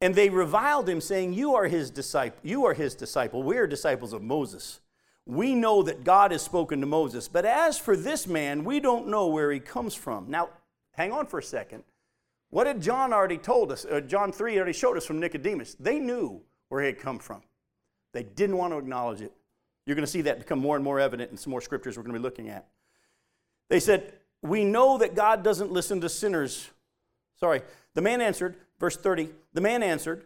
And 0.00 0.14
they 0.14 0.30
reviled 0.30 0.88
him, 0.88 1.02
saying, 1.02 1.34
You 1.34 1.56
are 1.56 1.68
his 1.68 1.90
disciple. 1.90 2.40
You 2.42 2.64
are 2.64 2.72
his 2.72 2.94
disciple. 2.94 3.42
We 3.42 3.58
are 3.58 3.66
disciples 3.66 4.14
of 4.14 4.22
Moses. 4.22 4.80
We 5.24 5.54
know 5.54 5.82
that 5.82 6.04
God 6.04 6.32
has 6.32 6.42
spoken 6.42 6.80
to 6.80 6.86
Moses, 6.86 7.28
but 7.28 7.44
as 7.44 7.78
for 7.78 7.96
this 7.96 8.26
man, 8.26 8.64
we 8.64 8.80
don't 8.80 9.08
know 9.08 9.28
where 9.28 9.52
he 9.52 9.60
comes 9.60 9.94
from. 9.94 10.28
Now, 10.28 10.50
hang 10.92 11.12
on 11.12 11.26
for 11.26 11.38
a 11.38 11.42
second. 11.42 11.84
What 12.50 12.66
had 12.66 12.82
John 12.82 13.12
already 13.12 13.38
told 13.38 13.72
us? 13.72 13.84
Uh, 13.84 14.00
John 14.00 14.32
3 14.32 14.56
already 14.56 14.72
showed 14.72 14.96
us 14.96 15.06
from 15.06 15.20
Nicodemus. 15.20 15.74
They 15.78 15.98
knew 15.98 16.42
where 16.68 16.82
he 16.82 16.86
had 16.86 16.98
come 16.98 17.18
from. 17.18 17.42
They 18.12 18.24
didn't 18.24 18.58
want 18.58 18.74
to 18.74 18.78
acknowledge 18.78 19.22
it. 19.22 19.32
You're 19.86 19.96
going 19.96 20.04
to 20.04 20.10
see 20.10 20.22
that 20.22 20.38
become 20.38 20.58
more 20.58 20.76
and 20.76 20.84
more 20.84 21.00
evident 21.00 21.30
in 21.30 21.36
some 21.36 21.50
more 21.50 21.60
scriptures 21.60 21.96
we're 21.96 22.02
going 22.02 22.14
to 22.14 22.18
be 22.18 22.22
looking 22.22 22.48
at. 22.48 22.68
They 23.70 23.80
said, 23.80 24.12
We 24.42 24.64
know 24.64 24.98
that 24.98 25.14
God 25.14 25.42
doesn't 25.42 25.72
listen 25.72 26.00
to 26.02 26.08
sinners. 26.08 26.70
Sorry. 27.40 27.62
The 27.94 28.02
man 28.02 28.20
answered, 28.20 28.56
verse 28.78 28.96
30, 28.96 29.30
the 29.52 29.60
man 29.60 29.82
answered, 29.82 30.24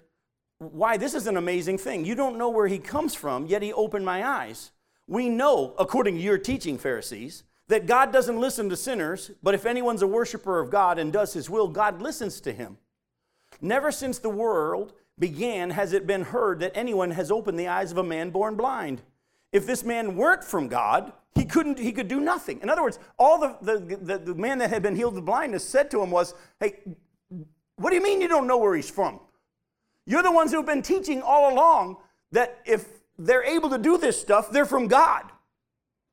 Why, 0.59 0.96
this 0.96 1.14
is 1.14 1.26
an 1.26 1.37
amazing 1.37 1.78
thing. 1.78 2.04
You 2.04 2.14
don't 2.14 2.38
know 2.38 2.48
where 2.48 2.66
he 2.66 2.78
comes 2.78 3.14
from, 3.14 3.46
yet 3.46 3.62
he 3.62 3.72
opened 3.72 4.04
my 4.04 4.26
eyes. 4.26 4.72
We 5.07 5.29
know, 5.29 5.75
according 5.79 6.16
to 6.16 6.21
your 6.21 6.38
teaching, 6.38 6.79
Pharisees, 6.79 7.45
that 7.69 7.87
God 7.87 8.12
doesn't 8.12 8.40
listen 8.40 8.69
to 8.69 8.77
sinners, 8.77 9.31
but 9.42 9.55
if 9.55 9.66
anyone's 9.66 10.03
a 10.03 10.07
worshiper 10.07 10.61
of 10.61 10.71
God 10.71 10.99
and 10.99 11.12
does 11.12 11.33
his 11.33 11.51
will, 11.51 11.69
God 11.69 12.01
listens 12.01 12.40
to 12.42 12.53
him. 12.53 12.79
Never 13.61 13.90
since 13.90 14.19
the 14.19 14.31
world 14.31 14.92
began 15.19 15.71
has 15.71 15.92
it 15.92 16.07
been 16.07 16.23
heard 16.23 16.61
that 16.61 16.77
anyone 16.77 17.11
has 17.12 17.31
opened 17.31 17.59
the 17.59 17.69
eyes 17.69 17.90
of 17.90 17.99
a 17.99 18.05
man 18.05 18.31
born 18.31 18.57
blind. 18.57 19.03
If 19.53 19.66
this 19.66 19.85
man 19.85 20.16
weren't 20.16 20.45
from 20.45 20.69
God, 20.69 21.12
he 21.35 21.45
couldn't 21.45 21.79
he 21.79 21.92
could 21.92 22.09
do 22.09 22.21
nothing. 22.21 22.61
In 22.62 22.71
other 22.71 22.83
words, 22.83 22.99
all 23.19 23.38
the, 23.38 23.57
the, 23.62 23.97
the, 23.97 24.19
the 24.19 24.35
man 24.35 24.59
that 24.59 24.71
had 24.71 24.83
been 24.83 24.97
healed 24.97 25.16
of 25.16 25.25
blindness 25.25 25.64
said 25.64 25.90
to 25.92 26.03
him 26.03 26.11
was, 26.11 26.35
Hey, 26.61 26.81
what 27.77 27.90
do 27.90 27.97
you 27.97 28.03
mean 28.03 28.21
you 28.21 28.29
don't 28.29 28.47
know 28.47 28.59
where 28.59 28.75
he's 28.75 28.90
from? 28.90 29.21
You're 30.07 30.23
the 30.23 30.33
ones 30.33 30.53
who've 30.53 30.66
been 30.66 30.83
teaching 30.83 31.23
all 31.23 31.53
along 31.53 31.97
that 32.33 32.61
if 32.64 32.87
they're 33.18 33.44
able 33.44 33.70
to 33.70 33.79
do 33.79 33.98
this 33.98 34.20
stuff, 34.20 34.50
they're 34.50 34.64
from 34.64 34.88
God. 34.88 35.24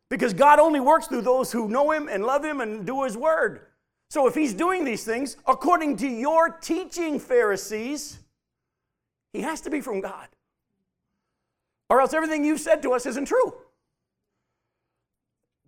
Because 0.09 0.33
God 0.33 0.59
only 0.59 0.79
works 0.79 1.07
through 1.07 1.21
those 1.21 1.51
who 1.51 1.67
know 1.67 1.91
Him 1.91 2.07
and 2.07 2.23
love 2.23 2.43
Him 2.43 2.61
and 2.61 2.85
do 2.85 3.03
His 3.03 3.17
word. 3.17 3.61
So 4.09 4.27
if 4.27 4.35
He's 4.35 4.53
doing 4.53 4.83
these 4.83 5.03
things 5.03 5.37
according 5.47 5.97
to 5.97 6.07
your 6.07 6.49
teaching, 6.49 7.19
Pharisees, 7.19 8.19
He 9.31 9.41
has 9.41 9.61
to 9.61 9.69
be 9.69 9.81
from 9.81 10.01
God. 10.01 10.27
Or 11.89 12.01
else 12.01 12.13
everything 12.13 12.43
you've 12.43 12.59
said 12.59 12.81
to 12.83 12.93
us 12.93 13.05
isn't 13.05 13.25
true. 13.25 13.55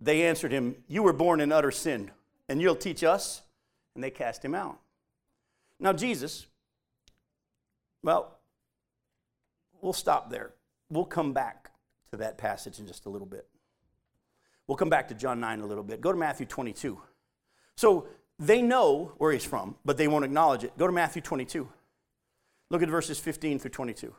They 0.00 0.26
answered 0.26 0.52
him, 0.52 0.76
You 0.88 1.02
were 1.02 1.12
born 1.12 1.40
in 1.40 1.52
utter 1.52 1.70
sin, 1.70 2.10
and 2.48 2.60
you'll 2.60 2.76
teach 2.76 3.02
us? 3.04 3.42
And 3.94 4.04
they 4.04 4.10
cast 4.10 4.44
him 4.44 4.54
out. 4.54 4.78
Now, 5.80 5.92
Jesus, 5.92 6.46
well, 8.02 8.38
we'll 9.80 9.92
stop 9.92 10.30
there. 10.30 10.52
We'll 10.90 11.04
come 11.04 11.32
back 11.32 11.70
to 12.10 12.16
that 12.18 12.38
passage 12.38 12.78
in 12.78 12.86
just 12.86 13.06
a 13.06 13.08
little 13.08 13.26
bit. 13.26 13.46
We'll 14.66 14.76
come 14.76 14.90
back 14.90 15.08
to 15.08 15.14
John 15.14 15.40
9 15.40 15.60
a 15.60 15.66
little 15.66 15.84
bit. 15.84 16.00
Go 16.00 16.12
to 16.12 16.18
Matthew 16.18 16.46
22. 16.46 17.00
So 17.76 18.08
they 18.38 18.62
know 18.62 19.12
where 19.18 19.32
he's 19.32 19.44
from, 19.44 19.76
but 19.84 19.96
they 19.96 20.08
won't 20.08 20.24
acknowledge 20.24 20.64
it. 20.64 20.76
Go 20.76 20.86
to 20.86 20.92
Matthew 20.92 21.22
22. 21.22 21.68
Look 22.70 22.82
at 22.82 22.88
verses 22.88 23.18
15 23.18 23.60
through 23.60 23.70
22. 23.70 24.14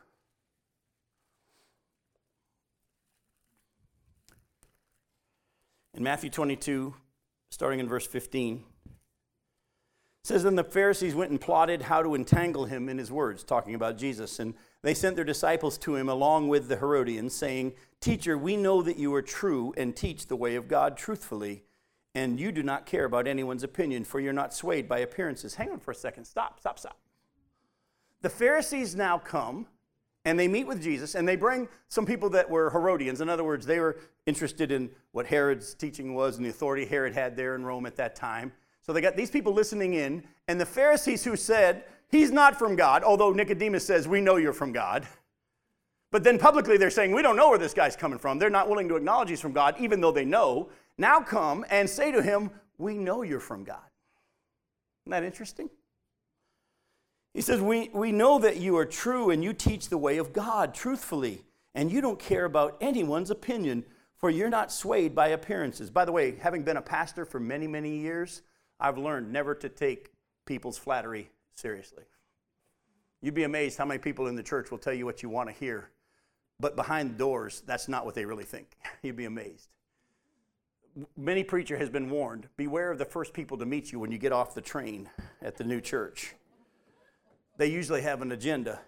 In 5.94 6.02
Matthew 6.02 6.30
22, 6.30 6.94
starting 7.50 7.80
in 7.80 7.88
verse 7.88 8.06
15, 8.06 8.64
says, 10.28 10.44
Then 10.44 10.54
the 10.54 10.64
Pharisees 10.64 11.14
went 11.14 11.30
and 11.30 11.40
plotted 11.40 11.82
how 11.82 12.02
to 12.02 12.14
entangle 12.14 12.66
him 12.66 12.88
in 12.88 12.98
his 12.98 13.10
words, 13.10 13.42
talking 13.42 13.74
about 13.74 13.98
Jesus. 13.98 14.38
And 14.38 14.54
they 14.82 14.94
sent 14.94 15.16
their 15.16 15.24
disciples 15.24 15.78
to 15.78 15.96
him 15.96 16.08
along 16.08 16.48
with 16.48 16.68
the 16.68 16.76
Herodians, 16.76 17.34
saying, 17.34 17.72
Teacher, 18.00 18.38
we 18.38 18.56
know 18.56 18.82
that 18.82 18.98
you 18.98 19.12
are 19.14 19.22
true 19.22 19.74
and 19.76 19.96
teach 19.96 20.26
the 20.26 20.36
way 20.36 20.54
of 20.54 20.68
God 20.68 20.96
truthfully, 20.96 21.64
and 22.14 22.38
you 22.38 22.52
do 22.52 22.62
not 22.62 22.86
care 22.86 23.04
about 23.04 23.26
anyone's 23.26 23.64
opinion, 23.64 24.04
for 24.04 24.20
you're 24.20 24.32
not 24.32 24.54
swayed 24.54 24.88
by 24.88 24.98
appearances. 24.98 25.56
Hang 25.56 25.70
on 25.70 25.80
for 25.80 25.90
a 25.90 25.96
second. 25.96 26.26
Stop, 26.26 26.60
stop, 26.60 26.78
stop. 26.78 26.98
The 28.20 28.30
Pharisees 28.30 28.94
now 28.94 29.18
come 29.18 29.66
and 30.24 30.38
they 30.38 30.48
meet 30.48 30.66
with 30.66 30.82
Jesus 30.82 31.14
and 31.14 31.26
they 31.26 31.36
bring 31.36 31.68
some 31.88 32.04
people 32.04 32.28
that 32.30 32.50
were 32.50 32.70
Herodians. 32.70 33.20
In 33.20 33.28
other 33.28 33.44
words, 33.44 33.64
they 33.64 33.78
were 33.78 33.98
interested 34.26 34.72
in 34.72 34.90
what 35.12 35.26
Herod's 35.26 35.74
teaching 35.74 36.14
was 36.14 36.36
and 36.36 36.44
the 36.44 36.50
authority 36.50 36.84
Herod 36.84 37.14
had 37.14 37.36
there 37.36 37.54
in 37.54 37.64
Rome 37.64 37.86
at 37.86 37.96
that 37.96 38.16
time. 38.16 38.52
So 38.88 38.94
they 38.94 39.02
got 39.02 39.18
these 39.18 39.30
people 39.30 39.52
listening 39.52 39.92
in, 39.92 40.24
and 40.48 40.58
the 40.58 40.64
Pharisees 40.64 41.22
who 41.22 41.36
said, 41.36 41.84
He's 42.08 42.30
not 42.30 42.58
from 42.58 42.74
God, 42.74 43.04
although 43.04 43.32
Nicodemus 43.32 43.84
says, 43.84 44.08
We 44.08 44.22
know 44.22 44.36
you're 44.36 44.54
from 44.54 44.72
God. 44.72 45.06
But 46.10 46.24
then 46.24 46.38
publicly 46.38 46.78
they're 46.78 46.88
saying, 46.88 47.12
We 47.12 47.20
don't 47.20 47.36
know 47.36 47.50
where 47.50 47.58
this 47.58 47.74
guy's 47.74 47.96
coming 47.96 48.18
from. 48.18 48.38
They're 48.38 48.48
not 48.48 48.66
willing 48.66 48.88
to 48.88 48.96
acknowledge 48.96 49.28
he's 49.28 49.42
from 49.42 49.52
God, 49.52 49.74
even 49.78 50.00
though 50.00 50.10
they 50.10 50.24
know. 50.24 50.70
Now 50.96 51.20
come 51.20 51.66
and 51.68 51.86
say 51.86 52.10
to 52.12 52.22
him, 52.22 52.50
We 52.78 52.94
know 52.94 53.20
you're 53.20 53.40
from 53.40 53.62
God. 53.62 53.84
Isn't 55.04 55.10
that 55.10 55.22
interesting? 55.22 55.68
He 57.34 57.42
says, 57.42 57.60
we, 57.60 57.90
we 57.92 58.10
know 58.10 58.38
that 58.38 58.56
you 58.56 58.78
are 58.78 58.86
true 58.86 59.28
and 59.28 59.44
you 59.44 59.52
teach 59.52 59.90
the 59.90 59.98
way 59.98 60.16
of 60.16 60.32
God 60.32 60.72
truthfully, 60.72 61.44
and 61.74 61.92
you 61.92 62.00
don't 62.00 62.18
care 62.18 62.46
about 62.46 62.78
anyone's 62.80 63.30
opinion, 63.30 63.84
for 64.16 64.30
you're 64.30 64.48
not 64.48 64.72
swayed 64.72 65.14
by 65.14 65.28
appearances. 65.28 65.90
By 65.90 66.06
the 66.06 66.12
way, 66.12 66.36
having 66.36 66.62
been 66.62 66.78
a 66.78 66.82
pastor 66.82 67.26
for 67.26 67.38
many, 67.38 67.66
many 67.66 67.98
years, 67.98 68.40
I've 68.80 68.98
learned 68.98 69.32
never 69.32 69.54
to 69.56 69.68
take 69.68 70.12
people's 70.46 70.78
flattery 70.78 71.30
seriously. 71.54 72.04
You'd 73.20 73.34
be 73.34 73.44
amazed 73.44 73.78
how 73.78 73.84
many 73.84 73.98
people 73.98 74.28
in 74.28 74.36
the 74.36 74.42
church 74.42 74.70
will 74.70 74.78
tell 74.78 74.94
you 74.94 75.04
what 75.04 75.22
you 75.22 75.28
want 75.28 75.48
to 75.48 75.54
hear, 75.54 75.90
but 76.60 76.76
behind 76.76 77.12
the 77.12 77.18
doors, 77.18 77.62
that's 77.66 77.88
not 77.88 78.04
what 78.04 78.14
they 78.14 78.24
really 78.24 78.44
think. 78.44 78.76
You'd 79.02 79.16
be 79.16 79.24
amazed. 79.24 79.68
Many 81.16 81.44
preacher 81.44 81.76
has 81.78 81.90
been 81.90 82.10
warned 82.10 82.48
beware 82.56 82.90
of 82.90 82.98
the 82.98 83.04
first 83.04 83.32
people 83.32 83.58
to 83.58 83.66
meet 83.66 83.92
you 83.92 84.00
when 84.00 84.10
you 84.10 84.18
get 84.18 84.32
off 84.32 84.54
the 84.54 84.60
train 84.60 85.08
at 85.42 85.56
the 85.56 85.64
new 85.64 85.80
church 85.80 86.34
they 87.58 87.66
usually 87.66 88.02
have 88.02 88.22
an 88.22 88.32
agenda 88.32 88.80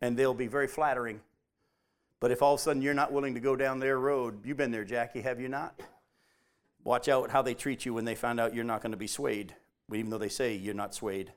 and 0.00 0.16
they'll 0.16 0.34
be 0.34 0.46
very 0.46 0.68
flattering. 0.68 1.20
But 2.20 2.30
if 2.30 2.42
all 2.42 2.54
of 2.54 2.60
a 2.60 2.62
sudden 2.62 2.82
you're 2.82 2.94
not 2.94 3.12
willing 3.12 3.34
to 3.34 3.40
go 3.40 3.56
down 3.56 3.80
their 3.80 3.98
road, 3.98 4.44
you've 4.44 4.56
been 4.56 4.70
there, 4.70 4.84
Jackie, 4.84 5.22
have 5.22 5.40
you 5.40 5.48
not? 5.48 5.74
Watch 6.86 7.08
out 7.08 7.32
how 7.32 7.42
they 7.42 7.54
treat 7.54 7.84
you 7.84 7.92
when 7.94 8.04
they 8.04 8.14
find 8.14 8.38
out 8.38 8.54
you're 8.54 8.62
not 8.62 8.80
going 8.80 8.92
to 8.92 8.96
be 8.96 9.08
swayed, 9.08 9.56
even 9.92 10.08
though 10.08 10.18
they 10.18 10.28
say 10.28 10.54
you're 10.54 10.72
not 10.72 10.94
swayed. 10.94 11.32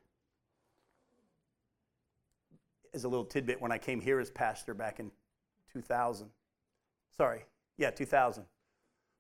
As 2.94 3.04
a 3.04 3.10
little 3.10 3.26
tidbit, 3.26 3.60
when 3.60 3.72
I 3.72 3.80
came 3.80 4.00
here 4.00 4.20
as 4.20 4.30
pastor 4.30 4.76
back 4.76 5.00
in 5.00 5.10
2000, 5.74 6.30
sorry, 7.18 7.46
yeah, 7.80 7.90
2000, 7.90 8.46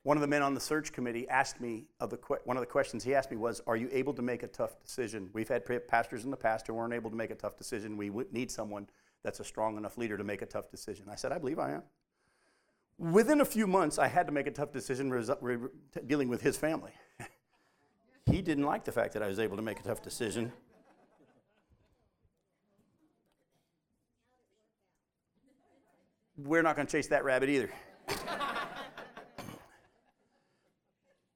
one 0.03 0.17
of 0.17 0.21
the 0.21 0.27
men 0.27 0.43
on 0.43 0.53
the 0.53 0.59
search 0.59 0.93
committee 0.93 1.27
asked 1.29 1.59
me 1.59 1.87
of 1.99 2.11
the 2.11 2.19
one 2.45 2.57
of 2.57 2.61
the 2.61 2.67
questions 2.67 3.03
he 3.03 3.15
asked 3.15 3.31
me 3.31 3.37
was, 3.37 3.59
"Are 3.65 3.75
you 3.75 3.89
able 3.91 4.13
to 4.13 4.21
make 4.21 4.43
a 4.43 4.47
tough 4.47 4.79
decision?" 4.79 5.31
We've 5.33 5.49
had 5.49 5.65
pastors 5.87 6.25
in 6.25 6.29
the 6.29 6.37
past 6.37 6.67
who 6.67 6.75
weren't 6.75 6.93
able 6.93 7.09
to 7.09 7.15
make 7.15 7.31
a 7.31 7.35
tough 7.35 7.57
decision. 7.57 7.97
We 7.97 8.11
need 8.31 8.51
someone 8.51 8.87
that's 9.23 9.39
a 9.39 9.43
strong 9.43 9.77
enough 9.77 9.97
leader 9.97 10.15
to 10.15 10.23
make 10.23 10.43
a 10.43 10.45
tough 10.45 10.69
decision. 10.69 11.09
I 11.09 11.15
said, 11.15 11.31
"I 11.31 11.39
believe 11.39 11.57
I 11.57 11.71
am." 11.71 11.83
Within 12.99 13.39
a 13.39 13.45
few 13.45 13.65
months, 13.65 13.97
I 13.97 14.07
had 14.07 14.27
to 14.27 14.33
make 14.33 14.45
a 14.45 14.51
tough 14.51 14.73
decision 14.73 15.09
dealing 16.05 16.27
with 16.27 16.41
his 16.41 16.57
family. 16.57 16.91
he 18.25 18.41
didn't 18.41 18.65
like 18.65 18.83
the 18.83 18.91
fact 18.91 19.13
that 19.13 19.23
I 19.23 19.27
was 19.27 19.39
able 19.39 19.55
to 19.55 19.63
make 19.63 19.79
a 19.79 19.83
tough 19.83 20.01
decision. 20.01 20.51
We're 26.37 26.61
not 26.61 26.75
going 26.75 26.87
to 26.87 26.91
chase 26.91 27.07
that 27.07 27.23
rabbit 27.23 27.49
either. 27.49 27.71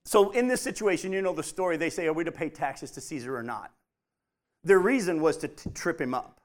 So, 0.06 0.30
in 0.30 0.48
this 0.48 0.62
situation, 0.62 1.12
you 1.12 1.24
know 1.24 1.34
the 1.34 1.42
story. 1.42 1.76
They 1.76 1.90
say, 1.90 2.06
Are 2.06 2.14
we 2.14 2.24
to 2.24 2.32
pay 2.32 2.48
taxes 2.48 2.92
to 2.92 3.02
Caesar 3.02 3.36
or 3.36 3.42
not? 3.42 3.72
Their 4.64 4.78
reason 4.78 5.20
was 5.20 5.38
to 5.38 5.48
t- 5.48 5.72
trip 5.72 6.00
him 6.00 6.14
up 6.14 6.40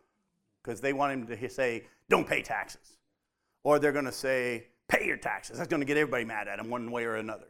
because 0.62 0.81
they 0.81 0.94
want 0.94 1.12
him 1.12 1.26
to 1.26 1.50
say, 1.50 1.85
Don't 2.09 2.26
pay 2.26 2.40
taxes. 2.40 2.96
Or 3.64 3.78
they're 3.78 3.92
going 3.92 4.07
to 4.07 4.12
say, 4.12 4.68
Pay 4.88 5.07
your 5.07 5.16
taxes. 5.16 5.59
That's 5.59 5.68
going 5.68 5.81
to 5.81 5.87
get 5.87 5.96
everybody 5.96 6.24
mad 6.24 6.48
at 6.48 6.59
him 6.59 6.70
one 6.70 6.90
way 6.90 7.05
or 7.05 7.16
another, 7.16 7.48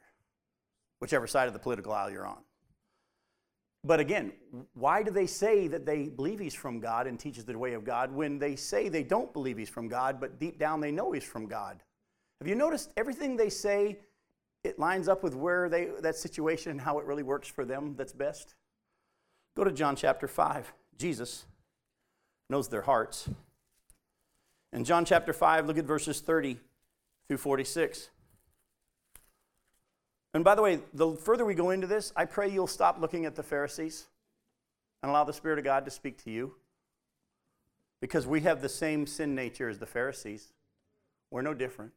whichever 1.00 1.26
side 1.26 1.46
of 1.46 1.52
the 1.52 1.58
political 1.58 1.92
aisle 1.92 2.10
you're 2.10 2.26
on. 2.26 2.38
But 3.84 4.00
again, 4.00 4.32
why 4.74 5.02
do 5.02 5.10
they 5.10 5.26
say 5.26 5.68
that 5.68 5.86
they 5.86 6.08
believe 6.08 6.40
he's 6.40 6.54
from 6.54 6.80
God 6.80 7.06
and 7.06 7.18
teaches 7.18 7.44
the 7.44 7.56
way 7.56 7.74
of 7.74 7.84
God 7.84 8.12
when 8.12 8.38
they 8.38 8.56
say 8.56 8.88
they 8.88 9.04
don't 9.04 9.32
believe 9.32 9.56
he's 9.56 9.68
from 9.68 9.88
God, 9.88 10.20
but 10.20 10.40
deep 10.40 10.58
down 10.58 10.80
they 10.80 10.90
know 10.90 11.12
he's 11.12 11.22
from 11.24 11.46
God? 11.46 11.82
Have 12.40 12.48
you 12.48 12.56
noticed 12.56 12.92
everything 12.96 13.36
they 13.36 13.50
say 13.50 13.98
it 14.64 14.78
lines 14.78 15.08
up 15.08 15.22
with 15.22 15.34
where 15.34 15.68
they 15.68 15.88
that 16.00 16.16
situation 16.16 16.70
and 16.70 16.80
how 16.80 16.98
it 16.98 17.04
really 17.04 17.22
works 17.22 17.48
for 17.48 17.64
them 17.64 17.94
that's 17.96 18.12
best. 18.12 18.54
Go 19.56 19.64
to 19.64 19.72
John 19.72 19.96
chapter 19.96 20.28
5. 20.28 20.72
Jesus 20.96 21.46
knows 22.50 22.68
their 22.68 22.82
hearts. 22.82 23.28
In 24.72 24.84
John 24.84 25.04
chapter 25.04 25.32
5, 25.32 25.66
look 25.66 25.78
at 25.78 25.84
verses 25.84 26.20
30 26.20 26.58
through 27.28 27.36
46. 27.36 28.10
And 30.34 30.44
by 30.44 30.54
the 30.54 30.62
way, 30.62 30.80
the 30.92 31.14
further 31.14 31.44
we 31.44 31.54
go 31.54 31.70
into 31.70 31.86
this, 31.86 32.12
I 32.16 32.24
pray 32.24 32.50
you'll 32.50 32.66
stop 32.66 33.00
looking 33.00 33.24
at 33.24 33.34
the 33.34 33.42
Pharisees 33.42 34.06
and 35.02 35.10
allow 35.10 35.24
the 35.24 35.32
Spirit 35.32 35.58
of 35.58 35.64
God 35.64 35.84
to 35.84 35.90
speak 35.90 36.22
to 36.24 36.30
you. 36.30 36.54
Because 38.00 38.26
we 38.26 38.42
have 38.42 38.62
the 38.62 38.68
same 38.68 39.06
sin 39.06 39.34
nature 39.34 39.68
as 39.68 39.78
the 39.78 39.86
Pharisees. 39.86 40.52
We're 41.30 41.42
no 41.42 41.54
different. 41.54 41.92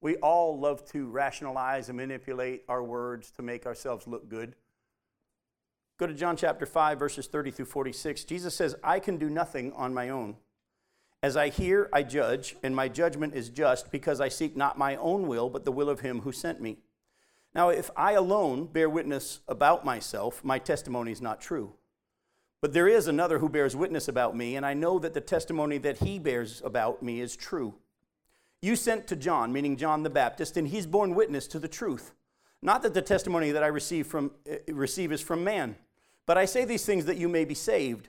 We 0.00 0.16
all 0.16 0.58
love 0.58 0.84
to 0.92 1.06
rationalize 1.06 1.88
and 1.88 1.96
manipulate 1.96 2.64
our 2.68 2.82
words 2.82 3.30
to 3.32 3.42
make 3.42 3.66
ourselves 3.66 4.06
look 4.06 4.28
good. 4.28 4.54
Go 5.98 6.06
to 6.06 6.14
John 6.14 6.36
chapter 6.36 6.66
5, 6.66 6.98
verses 6.98 7.26
30 7.26 7.52
through 7.52 7.66
46. 7.66 8.24
Jesus 8.24 8.56
says, 8.56 8.74
I 8.82 8.98
can 8.98 9.18
do 9.18 9.30
nothing 9.30 9.72
on 9.74 9.94
my 9.94 10.08
own. 10.08 10.36
As 11.22 11.36
I 11.36 11.50
hear, 11.50 11.88
I 11.92 12.02
judge, 12.02 12.56
and 12.64 12.74
my 12.74 12.88
judgment 12.88 13.34
is 13.34 13.48
just 13.48 13.92
because 13.92 14.20
I 14.20 14.28
seek 14.28 14.56
not 14.56 14.76
my 14.76 14.96
own 14.96 15.28
will, 15.28 15.48
but 15.48 15.64
the 15.64 15.70
will 15.70 15.88
of 15.88 16.00
him 16.00 16.22
who 16.22 16.32
sent 16.32 16.60
me. 16.60 16.78
Now, 17.54 17.68
if 17.68 17.90
I 17.96 18.12
alone 18.12 18.66
bear 18.66 18.90
witness 18.90 19.40
about 19.46 19.84
myself, 19.84 20.42
my 20.42 20.58
testimony 20.58 21.12
is 21.12 21.22
not 21.22 21.40
true. 21.40 21.74
But 22.60 22.72
there 22.72 22.88
is 22.88 23.06
another 23.06 23.38
who 23.38 23.48
bears 23.48 23.76
witness 23.76 24.08
about 24.08 24.36
me, 24.36 24.56
and 24.56 24.66
I 24.66 24.74
know 24.74 24.98
that 24.98 25.14
the 25.14 25.20
testimony 25.20 25.78
that 25.78 25.98
he 25.98 26.18
bears 26.18 26.60
about 26.64 27.02
me 27.02 27.20
is 27.20 27.36
true. 27.36 27.74
You 28.60 28.74
sent 28.74 29.06
to 29.08 29.16
John, 29.16 29.52
meaning 29.52 29.76
John 29.76 30.02
the 30.02 30.10
Baptist, 30.10 30.56
and 30.56 30.68
he's 30.68 30.86
borne 30.86 31.14
witness 31.14 31.46
to 31.48 31.58
the 31.58 31.68
truth. 31.68 32.14
Not 32.62 32.82
that 32.82 32.94
the 32.94 33.02
testimony 33.02 33.50
that 33.50 33.64
I 33.64 33.68
receive, 33.68 34.06
from, 34.06 34.32
uh, 34.50 34.72
receive 34.72 35.12
is 35.12 35.20
from 35.20 35.44
man, 35.44 35.76
but 36.26 36.38
I 36.38 36.46
say 36.46 36.64
these 36.64 36.86
things 36.86 37.04
that 37.04 37.16
you 37.16 37.28
may 37.28 37.44
be 37.44 37.54
saved. 37.54 38.08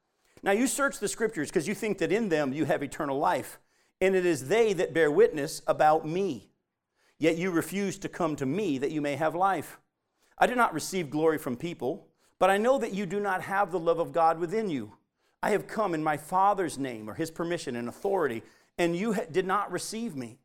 Now 0.43 0.51
you 0.51 0.67
search 0.67 0.99
the 0.99 1.07
scriptures 1.07 1.49
because 1.49 1.67
you 1.67 1.75
think 1.75 1.99
that 1.99 2.11
in 2.11 2.29
them 2.29 2.53
you 2.53 2.65
have 2.65 2.81
eternal 2.81 3.19
life, 3.19 3.59
and 3.99 4.15
it 4.15 4.25
is 4.25 4.47
they 4.47 4.73
that 4.73 4.93
bear 4.93 5.11
witness 5.11 5.61
about 5.67 6.07
me. 6.07 6.49
Yet 7.19 7.37
you 7.37 7.51
refuse 7.51 7.99
to 7.99 8.09
come 8.09 8.35
to 8.37 8.45
me 8.45 8.79
that 8.79 8.91
you 8.91 9.01
may 9.01 9.15
have 9.15 9.35
life. 9.35 9.79
I 10.39 10.47
do 10.47 10.55
not 10.55 10.73
receive 10.73 11.11
glory 11.11 11.37
from 11.37 11.55
people, 11.55 12.07
but 12.39 12.49
I 12.49 12.57
know 12.57 12.79
that 12.79 12.93
you 12.93 13.05
do 13.05 13.19
not 13.19 13.43
have 13.43 13.71
the 13.71 13.79
love 13.79 13.99
of 13.99 14.11
God 14.11 14.39
within 14.39 14.69
you. 14.69 14.93
I 15.43 15.51
have 15.51 15.67
come 15.67 15.93
in 15.93 16.03
my 16.03 16.17
Father's 16.17 16.79
name 16.79 17.07
or 17.07 17.13
his 17.13 17.29
permission 17.29 17.75
and 17.75 17.87
authority, 17.87 18.41
and 18.79 18.95
you 18.95 19.15
did 19.31 19.45
not 19.45 19.71
receive 19.71 20.15
me. 20.15 20.39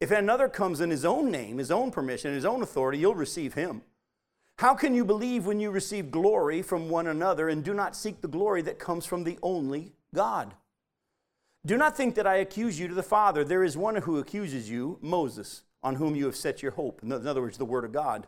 If 0.00 0.10
another 0.10 0.48
comes 0.48 0.80
in 0.80 0.90
his 0.90 1.04
own 1.04 1.30
name, 1.30 1.58
his 1.58 1.70
own 1.70 1.90
permission, 1.90 2.32
his 2.32 2.46
own 2.46 2.62
authority, 2.62 2.98
you'll 2.98 3.14
receive 3.14 3.52
him. 3.54 3.82
How 4.58 4.74
can 4.74 4.94
you 4.94 5.04
believe 5.04 5.46
when 5.46 5.58
you 5.58 5.70
receive 5.70 6.10
glory 6.10 6.62
from 6.62 6.88
one 6.88 7.08
another 7.08 7.48
and 7.48 7.64
do 7.64 7.74
not 7.74 7.96
seek 7.96 8.20
the 8.20 8.28
glory 8.28 8.62
that 8.62 8.78
comes 8.78 9.04
from 9.04 9.24
the 9.24 9.38
only 9.42 9.92
God? 10.14 10.54
Do 11.66 11.76
not 11.76 11.96
think 11.96 12.14
that 12.14 12.26
I 12.26 12.36
accuse 12.36 12.78
you 12.78 12.86
to 12.88 12.94
the 12.94 13.02
Father. 13.02 13.42
There 13.42 13.64
is 13.64 13.76
one 13.76 13.96
who 13.96 14.18
accuses 14.18 14.70
you, 14.70 14.98
Moses, 15.00 15.62
on 15.82 15.96
whom 15.96 16.14
you 16.14 16.26
have 16.26 16.36
set 16.36 16.62
your 16.62 16.72
hope. 16.72 17.02
In 17.02 17.10
other 17.10 17.40
words, 17.40 17.58
the 17.58 17.64
Word 17.64 17.84
of 17.84 17.92
God. 17.92 18.26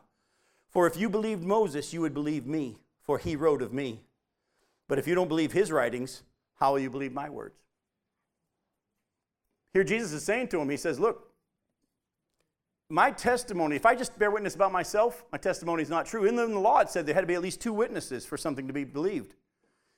For 0.68 0.86
if 0.86 0.96
you 0.96 1.08
believed 1.08 1.42
Moses, 1.42 1.92
you 1.92 2.00
would 2.00 2.14
believe 2.14 2.46
me, 2.46 2.78
for 3.02 3.18
he 3.18 3.36
wrote 3.36 3.62
of 3.62 3.72
me. 3.72 4.02
But 4.88 4.98
if 4.98 5.06
you 5.06 5.14
don't 5.14 5.28
believe 5.28 5.52
his 5.52 5.70
writings, 5.70 6.22
how 6.58 6.72
will 6.72 6.80
you 6.80 6.90
believe 6.90 7.12
my 7.12 7.28
words? 7.28 7.58
Here, 9.72 9.84
Jesus 9.84 10.12
is 10.12 10.24
saying 10.24 10.48
to 10.48 10.60
him, 10.60 10.70
He 10.70 10.76
says, 10.76 10.98
Look, 10.98 11.25
my 12.88 13.10
testimony, 13.10 13.76
if 13.76 13.84
I 13.84 13.94
just 13.94 14.16
bear 14.18 14.30
witness 14.30 14.54
about 14.54 14.72
myself, 14.72 15.24
my 15.32 15.38
testimony 15.38 15.82
is 15.82 15.90
not 15.90 16.06
true. 16.06 16.24
In 16.24 16.36
the 16.36 16.46
law, 16.46 16.80
it 16.80 16.88
said 16.88 17.06
there 17.06 17.14
had 17.14 17.22
to 17.22 17.26
be 17.26 17.34
at 17.34 17.42
least 17.42 17.60
two 17.60 17.72
witnesses 17.72 18.24
for 18.24 18.36
something 18.36 18.66
to 18.66 18.72
be 18.72 18.84
believed. 18.84 19.34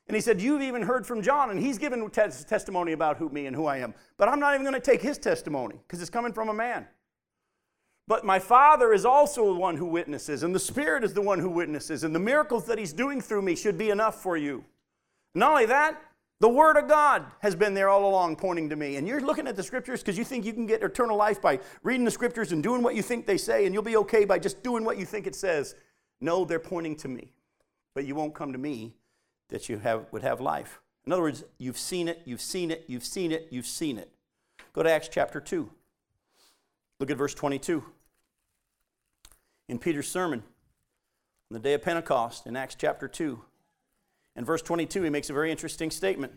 And 0.07 0.15
he 0.15 0.23
said, 0.23 0.41
You've 0.41 0.63
even 0.63 0.83
heard 0.83 1.07
from 1.07 1.21
John, 1.21 1.51
and 1.51 1.61
he's 1.61 1.77
given 1.77 2.09
testimony 2.11 2.93
about 2.93 3.19
who 3.19 3.29
me 3.29 3.47
and 3.47 3.55
who 3.55 3.67
I 3.67 3.79
am. 3.79 3.95
But 4.17 4.29
I'm 4.29 4.41
not 4.41 4.55
even 4.55 4.65
going 4.65 4.75
to 4.75 4.81
take 4.81 5.03
his 5.03 5.19
testimony 5.19 5.77
because 5.87 6.01
it's 6.01 6.11
coming 6.11 6.33
from 6.33 6.49
a 6.49 6.55
man. 6.55 6.87
But 8.07 8.25
my 8.25 8.39
Father 8.39 8.95
is 8.95 9.05
also 9.05 9.53
the 9.53 9.61
one 9.61 9.77
who 9.77 9.85
witnesses, 9.85 10.43
and 10.43 10.55
the 10.55 10.61
Spirit 10.61 11.05
is 11.05 11.13
the 11.13 11.21
one 11.21 11.41
who 11.41 11.51
witnesses, 11.51 12.05
and 12.05 12.15
the 12.15 12.19
miracles 12.19 12.65
that 12.65 12.79
he's 12.79 12.95
doing 12.95 13.21
through 13.21 13.43
me 13.43 13.55
should 13.55 13.77
be 13.77 13.91
enough 13.91 14.23
for 14.23 14.39
you. 14.39 14.65
Not 15.35 15.51
only 15.51 15.67
that, 15.67 16.01
the 16.41 16.49
Word 16.49 16.77
of 16.77 16.89
God 16.89 17.25
has 17.41 17.57
been 17.57 17.75
there 17.75 17.89
all 17.89 18.09
along 18.09 18.37
pointing 18.37 18.69
to 18.69 18.77
me. 18.77 18.97
And 18.97 19.09
you're 19.09 19.21
looking 19.21 19.49
at 19.49 19.57
the 19.57 19.63
Scriptures 19.63 20.01
because 20.01 20.17
you 20.17 20.25
think 20.25 20.45
you 20.45 20.53
can 20.53 20.67
get 20.67 20.83
eternal 20.83 21.17
life 21.17 21.43
by 21.43 21.59
reading 21.83 22.05
the 22.05 22.11
Scriptures 22.11 22.53
and 22.53 22.63
doing 22.63 22.83
what 22.83 22.95
you 22.95 23.03
think 23.03 23.27
they 23.27 23.37
say, 23.37 23.65
and 23.65 23.75
you'll 23.75 23.83
be 23.83 23.97
okay 23.97 24.25
by 24.25 24.39
just 24.39 24.63
doing 24.63 24.85
what 24.85 24.99
you 24.99 25.05
think 25.05 25.27
it 25.27 25.35
says. 25.35 25.75
No, 26.21 26.45
they're 26.45 26.59
pointing 26.59 26.97
to 26.97 27.09
me. 27.09 27.33
But 27.95 28.05
you 28.05 28.15
won't 28.15 28.35
come 28.35 28.53
to 28.53 28.59
me 28.59 28.95
that 29.49 29.69
you 29.69 29.79
have, 29.79 30.07
would 30.13 30.23
have 30.23 30.41
life. 30.41 30.81
In 31.05 31.13
other 31.13 31.23
words, 31.23 31.43
you've 31.59 31.79
seen 31.79 32.07
it, 32.07 32.23
you've 32.25 32.41
seen 32.41 32.71
it, 32.71 32.85
you've 32.87 33.05
seen 33.05 33.33
it, 33.33 33.49
you've 33.51 33.67
seen 33.67 33.99
it. 33.99 34.11
Go 34.73 34.83
to 34.83 34.91
Acts 34.91 35.09
chapter 35.11 35.41
2. 35.41 35.69
Look 37.01 37.11
at 37.11 37.17
verse 37.17 37.35
22. 37.35 37.83
In 39.69 39.79
Peter's 39.79 40.09
sermon 40.09 40.43
on 41.51 41.55
the 41.55 41.59
day 41.59 41.75
of 41.75 41.83
Pentecost 41.83 42.47
in 42.47 42.57
Acts 42.57 42.75
chapter 42.75 43.09
2, 43.09 43.41
in 44.39 44.45
verse 44.45 44.63
22, 44.63 45.03
he 45.03 45.11
makes 45.11 45.29
a 45.31 45.33
very 45.33 45.51
interesting 45.51 45.91
statement. 45.91 46.33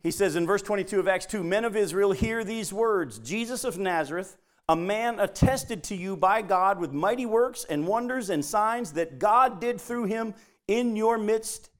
He 0.00 0.12
says 0.12 0.36
in 0.36 0.46
verse 0.46 0.62
22 0.62 1.00
of 1.00 1.08
Acts 1.08 1.26
2 1.26 1.42
Men 1.42 1.64
of 1.64 1.74
Israel, 1.74 2.12
hear 2.12 2.44
these 2.44 2.72
words 2.72 3.18
Jesus 3.18 3.64
of 3.64 3.78
Nazareth, 3.78 4.36
a 4.68 4.76
man 4.76 5.18
attested 5.18 5.82
to 5.84 5.96
you 5.96 6.16
by 6.16 6.40
God 6.40 6.78
with 6.78 6.92
mighty 6.92 7.26
works 7.26 7.64
and 7.68 7.84
wonders 7.88 8.30
and 8.30 8.44
signs 8.44 8.92
that 8.92 9.18
God 9.18 9.60
did 9.60 9.80
through 9.80 10.04
him 10.04 10.34
in 10.68 10.94
your 10.94 11.18
midst. 11.18 11.70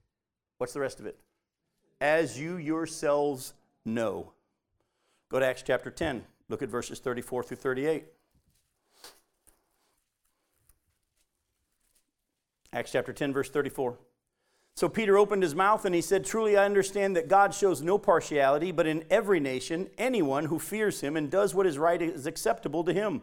What's 0.59 0.73
the 0.73 0.81
rest 0.81 0.99
of 0.99 1.07
it? 1.07 1.17
As 2.01 2.39
you 2.39 2.57
yourselves 2.57 3.55
know. 3.85 4.33
Go 5.29 5.39
to 5.39 5.47
Acts 5.47 5.63
chapter 5.63 5.93
10. 5.93 6.25
Look 6.49 6.61
at 6.61 6.69
verses 6.69 6.99
34 6.99 7.45
through 7.45 7.57
38. 7.57 8.05
Acts 12.73 12.91
chapter 12.91 13.13
10, 13.13 13.33
verse 13.33 13.49
34. 13.49 13.97
So 14.77 14.89
Peter 14.89 15.17
opened 15.17 15.45
his 15.45 15.55
mouth 15.55 15.85
and 15.85 15.95
he 15.95 16.01
said, 16.01 16.25
Truly 16.25 16.57
I 16.57 16.65
understand 16.65 17.15
that 17.15 17.29
God 17.29 17.55
shows 17.55 17.81
no 17.81 17.97
partiality, 17.97 18.73
but 18.73 18.89
in 18.89 19.05
every 19.09 19.39
nation, 19.39 19.89
anyone 19.99 20.47
who 20.47 20.59
fears 20.59 21.01
him 21.01 21.17
and 21.17 21.31
does 21.31 21.55
what 21.55 21.67
is 21.67 21.79
right 21.79 22.03
is 22.03 22.27
acceptable 22.27 22.83
to 22.85 22.93
him. 22.93 23.23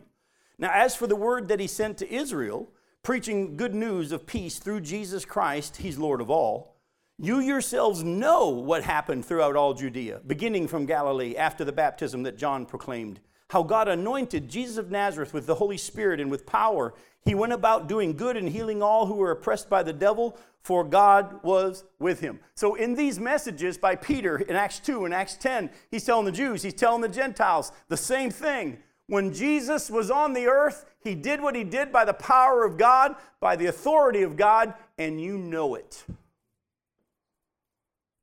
Now, 0.57 0.71
as 0.73 0.95
for 0.95 1.07
the 1.07 1.15
word 1.15 1.49
that 1.49 1.59
he 1.59 1.67
sent 1.67 1.97
to 1.97 2.13
Israel, 2.13 2.71
preaching 3.03 3.57
good 3.57 3.75
news 3.75 4.13
of 4.13 4.25
peace 4.25 4.59
through 4.59 4.81
Jesus 4.81 5.25
Christ, 5.25 5.77
he's 5.77 5.97
Lord 5.97 6.21
of 6.21 6.29
all, 6.29 6.77
you 7.17 7.39
yourselves 7.39 8.01
know 8.01 8.47
what 8.49 8.83
happened 8.83 9.25
throughout 9.25 9.55
all 9.55 9.73
Judea, 9.73 10.21
beginning 10.25 10.67
from 10.67 10.85
Galilee 10.85 11.35
after 11.35 11.65
the 11.65 11.71
baptism 11.71 12.23
that 12.23 12.37
John 12.37 12.65
proclaimed 12.65 13.19
how 13.51 13.63
God 13.63 13.89
anointed 13.89 14.47
Jesus 14.47 14.77
of 14.77 14.91
Nazareth 14.91 15.33
with 15.33 15.45
the 15.45 15.55
Holy 15.55 15.75
Spirit 15.75 16.21
and 16.21 16.31
with 16.31 16.45
power. 16.45 16.93
He 17.25 17.35
went 17.35 17.51
about 17.51 17.89
doing 17.89 18.15
good 18.15 18.37
and 18.37 18.47
healing 18.47 18.81
all 18.81 19.07
who 19.07 19.15
were 19.15 19.31
oppressed 19.31 19.69
by 19.69 19.83
the 19.83 19.91
devil, 19.91 20.37
for 20.63 20.85
God 20.85 21.43
was 21.43 21.83
with 21.99 22.21
him. 22.21 22.39
So, 22.55 22.75
in 22.75 22.95
these 22.95 23.19
messages 23.19 23.77
by 23.77 23.97
Peter 23.97 24.37
in 24.37 24.55
Acts 24.55 24.79
2 24.79 25.03
and 25.03 25.13
Acts 25.13 25.35
10, 25.35 25.69
he's 25.89 26.05
telling 26.05 26.23
the 26.23 26.31
Jews, 26.31 26.63
he's 26.63 26.73
telling 26.73 27.01
the 27.01 27.09
Gentiles 27.09 27.73
the 27.89 27.97
same 27.97 28.31
thing. 28.31 28.77
When 29.07 29.33
Jesus 29.33 29.89
was 29.89 30.09
on 30.09 30.31
the 30.31 30.47
earth, 30.47 30.85
he 31.03 31.13
did 31.13 31.41
what 31.41 31.53
he 31.53 31.65
did 31.65 31.91
by 31.91 32.05
the 32.05 32.13
power 32.13 32.63
of 32.63 32.77
God, 32.77 33.15
by 33.41 33.57
the 33.57 33.65
authority 33.65 34.21
of 34.21 34.37
God, 34.37 34.73
and 34.97 35.19
you 35.19 35.37
know 35.37 35.75
it. 35.75 36.05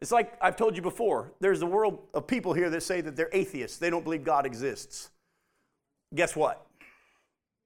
It's 0.01 0.11
like 0.11 0.39
I've 0.41 0.57
told 0.57 0.75
you 0.75 0.81
before 0.81 1.35
there's 1.39 1.61
a 1.61 1.67
world 1.67 1.99
of 2.15 2.27
people 2.27 2.55
here 2.55 2.71
that 2.71 2.83
say 2.83 3.03
that 3.03 3.15
they're 3.15 3.29
atheists, 3.35 3.77
they 3.77 3.91
don't 3.91 4.05
believe 4.05 4.25
God 4.25 4.47
exists. 4.47 5.11
Guess 6.15 6.37
what? 6.37 6.67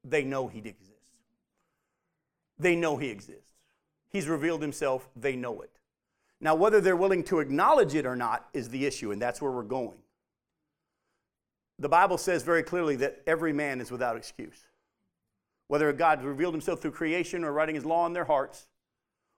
They 0.05 0.25
know 0.25 0.49
He 0.49 0.59
exists. 0.59 0.93
They 2.59 2.77
know 2.77 2.97
He 2.97 3.09
exists. 3.09 3.53
He's 4.11 4.27
revealed 4.29 4.63
Himself, 4.63 5.09
they 5.17 5.37
know 5.37 5.63
it. 5.63 5.71
Now, 6.41 6.57
whether 6.57 6.81
they're 6.81 6.97
willing 6.97 7.23
to 7.25 7.39
acknowledge 7.39 7.95
it 7.95 8.05
or 8.05 8.17
not 8.17 8.49
is 8.53 8.69
the 8.69 8.85
issue, 8.85 9.13
and 9.13 9.23
that's 9.23 9.41
where 9.41 9.53
we're 9.53 9.63
going. 9.63 9.99
The 11.79 11.89
Bible 11.89 12.19
says 12.19 12.43
very 12.43 12.65
clearly 12.65 12.97
that 12.97 13.23
every 13.27 13.53
man 13.53 13.81
is 13.81 13.91
without 13.91 14.17
excuse. 14.17 14.67
Whether 15.69 15.93
God 15.93 16.23
revealed 16.25 16.55
Himself 16.55 16.81
through 16.81 16.91
creation 16.93 17.45
or 17.45 17.53
writing 17.53 17.77
His 17.77 17.85
law 17.85 18.07
in 18.07 18.13
their 18.13 18.25
hearts, 18.25 18.67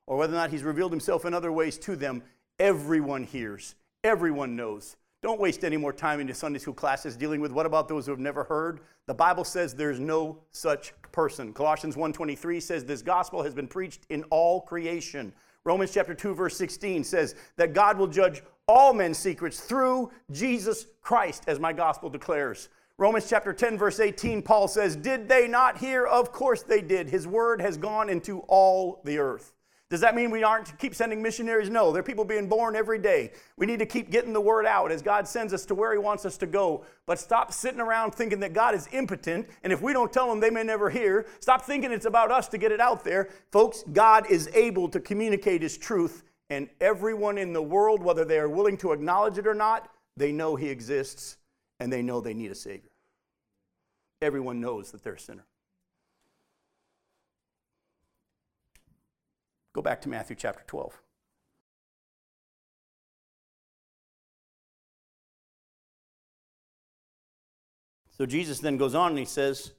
or 0.07 0.17
whether 0.17 0.33
or 0.33 0.37
not 0.37 0.51
He's 0.51 0.63
revealed 0.63 0.93
Himself 0.93 1.27
in 1.27 1.35
other 1.35 1.53
ways 1.53 1.77
to 1.79 1.95
them, 1.95 2.23
everyone 2.59 3.25
hears, 3.25 3.75
everyone 4.03 4.57
knows 4.57 4.97
don't 5.25 5.41
waste 5.41 5.65
any 5.65 5.79
more 5.79 5.93
time 5.93 6.21
in 6.21 6.29
your 6.29 6.35
Sunday 6.35 6.59
school 6.59 6.75
classes 6.75 7.17
dealing 7.17 7.41
with 7.41 7.51
what 7.51 7.65
about 7.65 7.89
those 7.89 8.05
who 8.05 8.13
have 8.13 8.21
never 8.21 8.45
heard? 8.45 8.81
The 9.07 9.15
Bible 9.15 9.43
says 9.43 9.75
there's 9.75 9.99
no 9.99 10.39
such 10.53 10.93
person. 11.13 11.55
Colossians 11.55 11.97
1:23 11.97 12.61
says 12.61 12.85
this 12.85 13.01
gospel 13.01 13.43
has 13.43 13.55
been 13.55 13.67
preached 13.67 14.05
in 14.11 14.23
all 14.25 14.61
creation. 14.61 15.33
Romans 15.65 15.93
chapter 15.95 16.13
2 16.13 16.35
verse 16.35 16.59
16 16.59 17.05
says 17.05 17.37
that 17.57 17.73
God 17.73 17.97
will 17.97 18.07
judge 18.07 18.43
all 18.69 18.93
men's 18.93 19.17
secrets 19.17 19.61
through 19.61 20.13
Jesus 20.31 20.89
Christ 21.01 21.45
as 21.47 21.59
my 21.59 21.73
gospel 21.73 22.11
declares. 22.11 22.69
Romans 22.99 23.27
chapter 23.27 23.55
10 23.55 23.79
verse 23.79 24.01
18 24.01 24.43
Paul 24.43 24.69
says, 24.69 24.95
"Did 24.95 25.27
they 25.27 25.49
not 25.49 25.79
hear? 25.79 26.05
Of 26.05 26.33
course 26.33 26.63
they 26.63 26.83
did. 26.83 27.09
His 27.09 27.27
word 27.27 27.63
has 27.63 27.79
gone 27.79 28.11
into 28.11 28.41
all 28.41 29.01
the 29.05 29.19
earth." 29.19 29.54
Does 29.95 30.01
that 30.01 30.17
mean 30.17 30.33
we 30.33 30.43
aren't 30.43 30.67
to 30.67 30.75
keep 30.75 30.93
sending 30.93 31.23
missionaries? 31.23 31.71
No, 31.71 31.93
there 31.93 32.01
are 32.01 32.03
people 32.03 32.25
being 32.25 32.49
born 32.49 32.75
every 32.75 32.99
day. 32.99 33.31
We 33.57 33.65
need 33.65 33.79
to 33.79 33.87
keep 33.87 34.11
getting 34.11 34.33
the 34.33 34.41
word 34.41 34.67
out 34.67 34.91
as 34.91 35.03
God 35.03 35.29
sends 35.29 35.55
us 35.55 35.65
to 35.67 35.75
where 35.77 35.93
He 35.93 35.99
wants 35.99 36.27
us 36.27 36.37
to 36.39 36.47
go. 36.47 36.85
But 37.07 37.21
stop 37.21 37.53
sitting 37.53 37.79
around 37.79 38.13
thinking 38.13 38.41
that 38.41 38.55
God 38.55 38.75
is 38.75 38.89
impotent, 38.91 39.49
and 39.63 39.73
if 39.73 39.81
we 39.81 39.93
don't 39.93 40.13
tell 40.13 40.29
them, 40.29 40.41
they 40.41 40.51
may 40.51 40.65
never 40.65 40.91
hear. 40.91 41.27
Stop 41.39 41.63
thinking 41.63 41.93
it's 41.93 42.07
about 42.07 42.33
us 42.33 42.49
to 42.49 42.59
get 42.59 42.73
it 42.73 42.81
out 42.81 43.05
there. 43.05 43.29
Folks, 43.53 43.85
God 43.93 44.29
is 44.29 44.51
able 44.53 44.89
to 44.89 44.99
communicate 44.99 45.63
His 45.63 45.79
truth, 45.79 46.25
and 46.51 46.69
everyone 46.81 47.39
in 47.39 47.53
the 47.53 47.63
world, 47.63 48.03
whether 48.03 48.25
they 48.25 48.41
are 48.41 48.49
willing 48.49 48.77
to 48.79 48.91
acknowledge 48.91 49.39
it 49.39 49.47
or 49.47 49.55
not, 49.55 49.89
they 50.17 50.33
know 50.33 50.57
He 50.57 50.71
exists 50.71 51.37
and 51.79 51.93
they 51.93 52.03
know 52.03 52.21
they 52.21 52.35
need 52.35 52.51
a 52.51 52.57
Savior. 52.57 52.91
Everyone 54.21 54.61
knows 54.61 54.91
that 54.91 55.05
they're 55.05 55.15
a 55.15 55.21
sinner. 55.21 55.47
Go 59.75 59.83
back 59.83 60.01
to 60.03 60.09
Matthew 60.09 60.37
chapter 60.37 60.63
12. 60.67 61.01
So 68.17 68.25
Jesus 68.25 68.61
then 68.61 68.77
goes 68.77 68.95
on 68.95 69.11
and 69.11 69.19
he 69.19 69.25
says, 69.25 69.73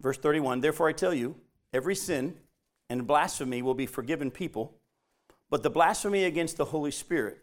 verse 0.00 0.16
31 0.16 0.60
Therefore 0.60 0.88
I 0.88 0.92
tell 0.92 1.12
you, 1.12 1.34
every 1.72 1.96
sin 1.96 2.36
and 2.88 3.06
blasphemy 3.06 3.60
will 3.60 3.74
be 3.74 3.86
forgiven 3.86 4.30
people, 4.30 4.76
but 5.50 5.64
the 5.64 5.70
blasphemy 5.70 6.24
against 6.24 6.56
the 6.56 6.66
Holy 6.66 6.92
Spirit 6.92 7.38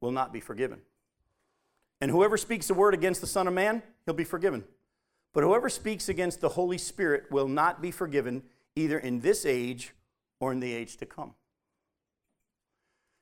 will 0.00 0.12
not 0.12 0.30
be 0.30 0.40
forgiven. 0.40 0.80
And 2.02 2.10
whoever 2.10 2.36
speaks 2.36 2.68
a 2.68 2.74
word 2.74 2.92
against 2.92 3.22
the 3.22 3.26
Son 3.26 3.48
of 3.48 3.54
Man, 3.54 3.82
he'll 4.04 4.12
be 4.12 4.24
forgiven. 4.24 4.64
But 5.32 5.42
whoever 5.42 5.70
speaks 5.70 6.10
against 6.10 6.42
the 6.42 6.50
Holy 6.50 6.76
Spirit 6.76 7.30
will 7.30 7.48
not 7.48 7.80
be 7.80 7.90
forgiven 7.90 8.42
either 8.76 8.98
in 8.98 9.20
this 9.20 9.46
age 9.46 9.94
or 10.44 10.52
in 10.52 10.60
the 10.60 10.72
age 10.72 10.98
to 10.98 11.06
come. 11.06 11.32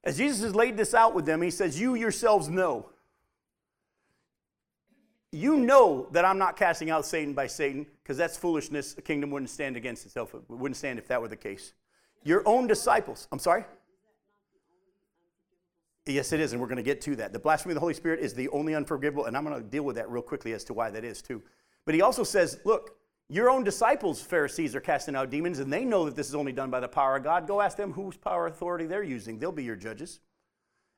As 0.03 0.19
Jesus 0.19 0.43
has 0.43 0.55
laid 0.57 0.77
this 0.77 0.93
out 0.93 1.15
with 1.15 1.25
them, 1.25 1.41
he 1.41 1.51
says, 1.51 1.81
You 1.81 1.95
yourselves 1.95 2.49
know. 2.49 2.89
You 5.31 5.57
know 5.57 6.09
that 6.11 6.25
I'm 6.25 6.37
not 6.37 6.57
casting 6.57 6.91
out 6.91 7.07
Satan 7.07 7.33
by 7.33 7.47
Satan, 7.47 7.87
because 8.03 8.17
that's 8.17 8.37
foolishness. 8.37 8.95
The 8.95 9.03
kingdom 9.03 9.31
wouldn't 9.31 9.51
stand 9.51 9.77
against 9.77 10.05
itself. 10.05 10.35
It 10.35 10.43
wouldn't 10.49 10.77
stand 10.77 10.99
if 10.99 11.07
that 11.09 11.23
were 11.23 11.29
the 11.29 11.37
case. 11.37 11.73
Your 12.25 12.43
own 12.47 12.67
disciples, 12.67 13.29
I'm 13.31 13.39
sorry? 13.39 13.65
Yes, 16.05 16.33
it 16.33 16.41
is, 16.41 16.53
and 16.53 16.61
we're 16.61 16.67
going 16.67 16.77
to 16.77 16.83
get 16.83 17.01
to 17.03 17.15
that. 17.17 17.33
The 17.33 17.39
blasphemy 17.39 17.73
of 17.73 17.77
the 17.77 17.81
Holy 17.81 17.95
Spirit 17.95 18.19
is 18.19 18.35
the 18.35 18.49
only 18.49 18.75
unforgivable, 18.75 19.27
and 19.27 19.37
I'm 19.37 19.45
going 19.45 19.57
to 19.57 19.67
deal 19.67 19.85
with 19.85 19.95
that 19.95 20.11
real 20.11 20.23
quickly 20.23 20.53
as 20.53 20.65
to 20.65 20.75
why 20.75 20.91
that 20.91 21.05
is, 21.05 21.23
too. 21.23 21.41
But 21.85 21.95
he 21.95 22.03
also 22.03 22.25
says, 22.25 22.59
Look, 22.65 22.97
your 23.33 23.49
own 23.49 23.65
disciples, 23.65 24.21
Pharisees, 24.21 24.77
are 24.77 24.81
casting 24.81 25.17
out 25.17 25.31
demons, 25.31 25.59
and 25.59 25.73
they 25.73 25.87
know 25.87 26.05
that 26.05 26.15
this 26.15 26.29
is 26.29 26.35
only 26.35 26.53
done 26.53 26.69
by 26.69 26.81
the 26.81 26.89
power 26.89 27.17
of 27.17 27.25
God. 27.25 27.47
Go 27.47 27.63
ask 27.63 27.79
them 27.79 27.91
whose 27.91 28.15
power 28.15 28.47
authority 28.47 28.85
they're 28.85 29.03
using. 29.03 29.39
They'll 29.39 29.51
be 29.51 29.65
your 29.65 29.75
judges. 29.75 30.21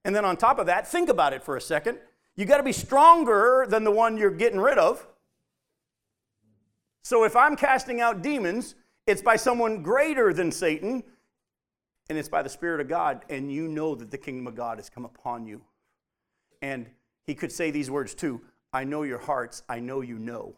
And 0.04 0.16
then 0.16 0.24
on 0.24 0.36
top 0.36 0.58
of 0.58 0.66
that, 0.66 0.84
think 0.88 1.08
about 1.08 1.32
it 1.32 1.44
for 1.44 1.56
a 1.56 1.60
second. 1.60 1.98
You 2.34 2.44
got 2.44 2.56
to 2.56 2.64
be 2.64 2.72
stronger 2.72 3.66
than 3.68 3.84
the 3.84 3.92
one 3.92 4.16
you're 4.16 4.32
getting 4.32 4.58
rid 4.58 4.78
of. 4.78 5.06
So 7.04 7.22
if 7.22 7.36
I'm 7.36 7.54
casting 7.54 8.00
out 8.00 8.20
demons, 8.20 8.74
it's 9.06 9.22
by 9.22 9.36
someone 9.36 9.84
greater 9.84 10.32
than 10.32 10.50
Satan, 10.50 11.04
and 12.08 12.18
it's 12.18 12.28
by 12.28 12.42
the 12.42 12.48
Spirit 12.48 12.80
of 12.80 12.88
God, 12.88 13.24
and 13.30 13.52
you 13.52 13.68
know 13.68 13.94
that 13.94 14.10
the 14.10 14.18
kingdom 14.18 14.48
of 14.48 14.56
God 14.56 14.78
has 14.78 14.90
come 14.90 15.04
upon 15.04 15.46
you. 15.46 15.60
And 16.60 16.90
he 17.28 17.36
could 17.36 17.52
say 17.52 17.70
these 17.70 17.92
words 17.92 18.12
too 18.12 18.40
I 18.72 18.82
know 18.82 19.04
your 19.04 19.18
hearts, 19.18 19.62
I 19.68 19.78
know 19.78 20.00
you 20.00 20.18
know 20.18 20.56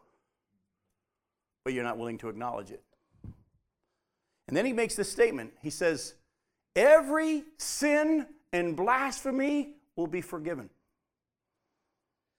but 1.66 1.72
you're 1.72 1.82
not 1.82 1.98
willing 1.98 2.16
to 2.16 2.28
acknowledge 2.28 2.70
it. 2.70 2.80
And 4.46 4.56
then 4.56 4.64
he 4.64 4.72
makes 4.72 4.94
this 4.94 5.10
statement. 5.10 5.52
He 5.60 5.70
says, 5.70 6.14
Every 6.76 7.42
sin 7.58 8.24
and 8.52 8.76
blasphemy 8.76 9.74
will 9.96 10.06
be 10.06 10.20
forgiven. 10.20 10.70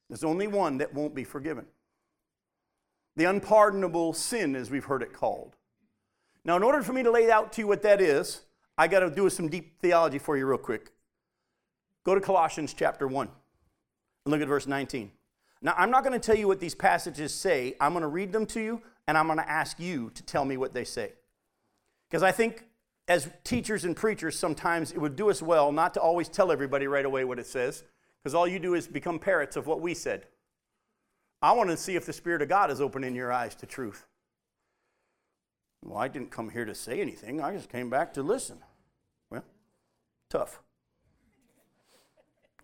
There's 0.08 0.24
only 0.24 0.48
one 0.48 0.78
that 0.78 0.94
won't 0.94 1.14
be 1.14 1.26
forgiven 1.26 1.66
the 3.18 3.26
unpardonable 3.26 4.14
sin, 4.14 4.56
as 4.56 4.72
we've 4.72 4.86
heard 4.86 5.02
it 5.02 5.12
called. 5.12 5.58
Now, 6.46 6.56
in 6.56 6.64
order 6.64 6.82
for 6.82 6.94
me 6.94 7.04
to 7.04 7.12
lay 7.12 7.30
out 7.30 7.52
to 7.54 7.62
you 7.62 7.68
what 7.68 7.82
that 7.82 8.00
is, 8.00 8.44
I 8.78 8.88
got 8.88 9.02
to 9.02 9.10
do 9.10 9.30
some 9.30 9.50
deep 9.50 9.82
theology 9.82 10.20
for 10.20 10.38
you, 10.38 10.46
real 10.46 10.58
quick. 10.58 10.94
Go 12.06 12.16
to 12.16 12.22
Colossians 12.22 12.74
chapter 12.74 13.08
1 13.10 13.28
and 13.28 14.32
look 14.32 14.40
at 14.40 14.48
verse 14.48 14.68
19. 14.68 15.12
Now, 15.62 15.74
I'm 15.78 15.92
not 15.92 16.06
going 16.06 16.18
to 16.18 16.26
tell 16.26 16.38
you 16.38 16.48
what 16.48 16.62
these 16.62 16.76
passages 16.76 17.34
say, 17.34 17.76
I'm 17.82 17.92
going 17.92 18.04
to 18.04 18.08
read 18.08 18.32
them 18.32 18.46
to 18.46 18.62
you 18.62 18.82
and 19.08 19.18
I'm 19.18 19.28
going 19.28 19.40
to 19.40 19.50
ask 19.50 19.80
you 19.80 20.12
to 20.16 20.24
tell 20.24 20.46
me 20.46 20.58
what 20.58 20.74
they 20.74 20.84
say. 20.84 21.14
Because 22.10 22.24
I 22.24 22.32
think 22.32 22.66
as 23.08 23.30
teachers 23.44 23.86
and 23.86 23.96
preachers, 23.96 24.38
sometimes 24.38 24.92
it 24.92 25.00
would 25.00 25.16
do 25.16 25.30
us 25.30 25.42
well 25.42 25.72
not 25.72 25.94
to 25.94 26.02
always 26.02 26.28
tell 26.28 26.52
everybody 26.52 26.88
right 26.88 27.06
away 27.06 27.24
what 27.24 27.40
it 27.40 27.48
says, 27.48 27.84
because 28.22 28.36
all 28.36 28.48
you 28.48 28.60
do 28.60 28.74
is 28.74 28.88
become 28.88 29.20
parrots 29.20 29.56
of 29.56 29.66
what 29.66 29.80
we 29.80 29.94
said. 29.94 30.26
I 31.42 31.54
want 31.54 31.70
to 31.70 31.78
see 31.78 31.96
if 31.96 32.06
the 32.06 32.14
Spirit 32.14 32.42
of 32.42 32.50
God 32.50 32.72
is 32.72 32.82
opening 32.82 33.16
your 33.16 33.32
eyes 33.32 33.56
to 33.56 33.66
truth. 33.66 34.06
Well, 35.86 36.00
I 36.00 36.08
didn't 36.08 36.32
come 36.32 36.50
here 36.50 36.66
to 36.66 36.76
say 36.76 37.00
anything, 37.00 37.40
I 37.42 37.54
just 37.54 37.70
came 37.70 37.90
back 37.90 38.14
to 38.16 38.24
listen. 38.24 38.58
Well, 39.30 39.46
tough. 40.30 40.60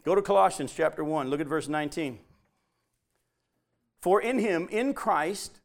Go 0.03 0.15
to 0.15 0.21
Colossians 0.21 0.73
chapter 0.75 1.03
1, 1.03 1.29
look 1.29 1.39
at 1.39 1.47
verse 1.47 1.69
19. 1.69 2.19
For 4.01 4.21
in 4.21 4.39
him, 4.39 4.67
in 4.69 4.93
Christ, 4.93 5.61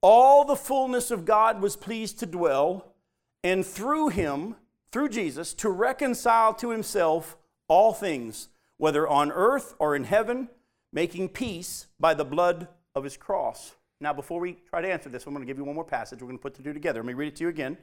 all 0.00 0.44
the 0.44 0.56
fullness 0.56 1.10
of 1.10 1.24
God 1.24 1.60
was 1.60 1.76
pleased 1.76 2.18
to 2.20 2.26
dwell, 2.26 2.94
and 3.42 3.64
through 3.64 4.08
him, 4.08 4.56
through 4.92 5.08
Jesus, 5.08 5.54
to 5.54 5.68
reconcile 5.68 6.54
to 6.54 6.70
himself 6.70 7.36
all 7.68 7.92
things, 7.92 8.48
whether 8.76 9.08
on 9.08 9.32
earth 9.32 9.74
or 9.78 9.96
in 9.96 10.04
heaven, 10.04 10.48
making 10.92 11.28
peace 11.28 11.86
by 11.98 12.14
the 12.14 12.24
blood 12.24 12.68
of 12.94 13.04
his 13.04 13.16
cross. 13.16 13.74
Now, 14.00 14.12
before 14.12 14.40
we 14.40 14.58
try 14.68 14.82
to 14.82 14.90
answer 14.90 15.08
this, 15.08 15.26
I'm 15.26 15.32
going 15.32 15.44
to 15.44 15.46
give 15.46 15.58
you 15.58 15.64
one 15.64 15.74
more 15.74 15.84
passage. 15.84 16.20
We're 16.20 16.28
going 16.28 16.38
to 16.38 16.42
put 16.42 16.54
the 16.54 16.62
two 16.62 16.72
together. 16.72 17.00
Let 17.00 17.06
me 17.06 17.14
read 17.14 17.28
it 17.28 17.36
to 17.36 17.44
you 17.44 17.48
again. 17.48 17.78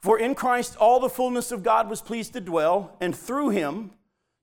For 0.00 0.18
in 0.18 0.34
Christ 0.34 0.76
all 0.76 1.00
the 1.00 1.08
fullness 1.08 1.50
of 1.50 1.62
God 1.62 1.88
was 1.88 2.02
pleased 2.02 2.34
to 2.34 2.40
dwell, 2.40 2.96
and 3.00 3.16
through 3.16 3.50
him 3.50 3.92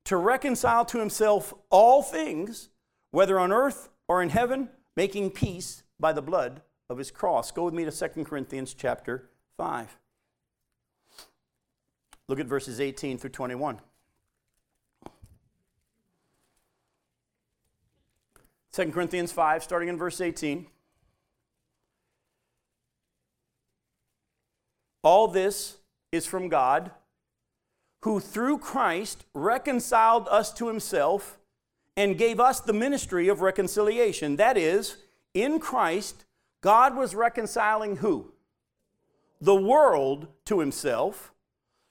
to 0.05 0.17
reconcile 0.17 0.83
to 0.85 0.99
himself 0.99 1.53
all 1.69 2.01
things, 2.01 2.69
whether 3.11 3.39
on 3.39 3.51
earth 3.51 3.89
or 4.07 4.21
in 4.21 4.29
heaven, 4.29 4.69
making 4.95 5.31
peace 5.31 5.83
by 6.03 6.11
the 6.11 6.21
blood 6.21 6.61
of 6.89 6.97
his 6.97 7.11
cross. 7.11 7.49
Go 7.49 7.63
with 7.63 7.73
me 7.73 7.85
to 7.85 7.91
2 7.91 8.25
Corinthians 8.25 8.73
chapter 8.73 9.29
5. 9.55 9.97
Look 12.27 12.41
at 12.41 12.45
verses 12.45 12.81
18 12.81 13.17
through 13.17 13.29
21. 13.29 13.79
2 18.73 18.91
Corinthians 18.91 19.31
5, 19.31 19.63
starting 19.63 19.87
in 19.87 19.97
verse 19.97 20.19
18. 20.19 20.67
All 25.03 25.29
this 25.29 25.77
is 26.11 26.25
from 26.25 26.49
God, 26.49 26.91
who 28.01 28.19
through 28.19 28.57
Christ 28.57 29.23
reconciled 29.33 30.27
us 30.27 30.51
to 30.55 30.67
himself 30.67 31.39
and 31.95 32.17
gave 32.17 32.41
us 32.41 32.59
the 32.59 32.73
ministry 32.73 33.29
of 33.29 33.39
reconciliation. 33.39 34.35
That 34.35 34.57
is, 34.57 34.97
in 35.33 35.59
Christ, 35.59 36.25
God 36.61 36.95
was 36.95 37.15
reconciling 37.15 37.97
who? 37.97 38.31
The 39.41 39.55
world 39.55 40.27
to 40.45 40.59
himself, 40.59 41.33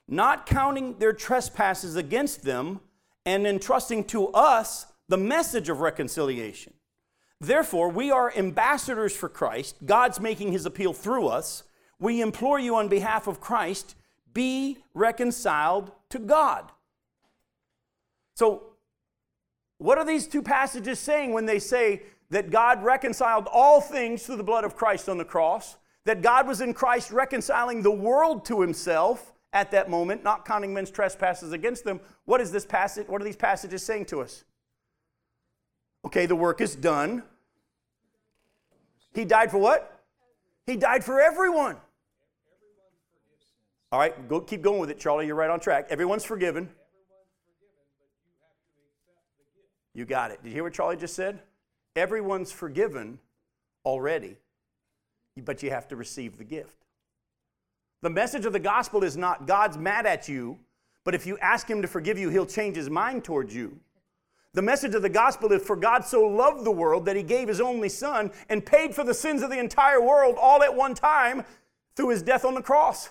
not 0.09 0.47
counting 0.47 0.99
their 0.99 1.13
trespasses 1.13 1.97
against 1.97 2.43
them, 2.43 2.81
and 3.25 3.47
entrusting 3.47 4.05
to 4.05 4.29
us 4.29 4.87
the 5.09 5.19
message 5.19 5.69
of 5.69 5.81
reconciliation. 5.81 6.73
Therefore, 7.41 7.89
we 7.89 8.11
are 8.11 8.33
ambassadors 8.37 9.15
for 9.15 9.29
Christ. 9.29 9.77
God's 9.85 10.21
making 10.21 10.53
his 10.53 10.65
appeal 10.65 10.93
through 10.93 11.29
us. 11.29 11.65
We 11.99 12.21
implore 12.21 12.59
you 12.59 12.77
on 12.77 12.89
behalf 12.89 13.27
of 13.27 13.41
Christ, 13.41 13.97
be 14.33 14.79
reconciled 14.95 15.93
to 16.11 16.19
God. 16.19 16.71
So, 18.35 18.63
what 19.79 19.99
are 19.99 20.05
these 20.05 20.27
two 20.27 20.43
passages 20.43 21.01
saying 21.01 21.33
when 21.33 21.47
they 21.47 21.59
say 21.59 22.03
that 22.33 22.51
God 22.51 22.83
reconciled 22.83 23.47
all 23.53 23.83
things 23.83 24.25
through 24.25 24.37
the 24.37 24.43
blood 24.43 24.65
of 24.65 24.75
Christ 24.75 25.11
on 25.11 25.19
the 25.19 25.25
cross, 25.25 25.77
that 26.07 26.23
God 26.23 26.49
was 26.49 26.63
in 26.63 26.73
Christ 26.73 27.11
reconciling 27.11 27.83
the 27.83 27.91
world 27.91 28.47
to 28.47 28.63
himself 28.63 29.35
at 29.53 29.71
that 29.73 29.91
moment, 29.91 30.25
not 30.25 30.47
counting 30.47 30.73
men's 30.73 30.91
trespasses 30.91 31.53
against 31.53 31.85
them. 31.85 32.01
What 32.25 32.41
is 32.41 32.51
this 32.51 32.65
passage? 32.65 33.07
What 33.07 33.21
are 33.21 33.25
these 33.25 33.37
passages 33.37 33.83
saying 33.85 34.07
to 34.07 34.23
us? 34.23 34.45
Okay, 36.07 36.25
the 36.25 36.35
work 36.35 36.63
is 36.63 36.75
done. 36.75 37.23
He 39.13 39.27
died 39.27 39.51
for 39.51 39.59
what? 39.59 40.03
He 40.65 40.77
died 40.77 41.05
for 41.05 41.21
everyone. 41.21 41.77
All 43.93 43.99
right, 43.99 44.27
go 44.27 44.41
keep 44.41 44.63
going 44.63 44.81
with 44.81 44.89
it, 44.89 44.99
Charlie. 44.99 45.27
You're 45.27 45.37
right 45.37 45.51
on 45.51 45.61
track. 45.61 45.89
Everyone's 45.91 46.25
forgiven. 46.25 46.71
You 49.93 50.07
got 50.07 50.31
it. 50.31 50.43
Did 50.43 50.49
you 50.49 50.55
hear 50.55 50.65
what 50.65 50.73
Charlie 50.73 50.97
just 50.97 51.15
said? 51.15 51.43
Everyone's 51.95 52.53
forgiven 52.53 53.19
already, 53.85 54.37
but 55.37 55.63
you 55.63 55.71
have 55.71 55.89
to 55.89 55.97
receive 55.97 56.39
the 56.39 56.45
gift. 56.45 56.77
The 58.03 58.11
message 58.11 58.47
of 58.47 58.53
the 58.53 58.59
gospel 58.59 59.05
is 59.05 59.17
not 59.17 59.47
God's 59.47 59.79
mad 59.79 60.07
at 60.07 60.29
you, 60.29 60.59
but 61.05 61.15
if 61.15 61.27
you 61.27 61.39
ask 61.39 61.69
Him 61.69 61.83
to 61.83 61.89
forgive 61.89 62.19
you, 62.19 62.31
He'll 62.31 62.47
change 62.47 62.77
His 62.77 62.91
mind 62.91 63.25
towards 63.25 63.55
you. 63.55 63.79
The 64.55 64.63
message 64.63 64.95
of 64.95 65.03
the 65.03 65.09
gospel 65.09 65.53
is 65.53 65.63
for 65.63 65.77
God 65.77 66.05
so 66.05 66.27
loved 66.27 66.65
the 66.65 66.71
world 66.71 67.07
that 67.07 67.17
He 67.17 67.23
gave 67.23 67.49
His 67.49 67.61
only 67.61 67.89
Son 67.89 68.31
and 68.49 68.65
paid 68.65 68.95
for 68.95 69.05
the 69.05 69.15
sins 69.15 69.43
of 69.43 69.51
the 69.51 69.59
entire 69.59 70.01
world 70.01 70.37
all 70.41 70.63
at 70.63 70.75
one 70.75 70.95
time 70.95 71.45
through 71.97 72.11
His 72.11 72.23
death 72.23 72.45
on 72.45 72.55
the 72.55 72.63
cross. 72.63 73.11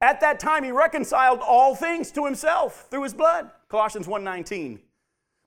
At 0.00 0.20
that 0.20 0.40
time, 0.40 0.64
He 0.64 0.70
reconciled 0.70 1.40
all 1.40 1.74
things 1.74 2.10
to 2.12 2.24
Himself 2.24 2.86
through 2.90 3.02
His 3.02 3.14
blood. 3.14 3.50
Colossians 3.68 4.06
1:19. 4.06 4.80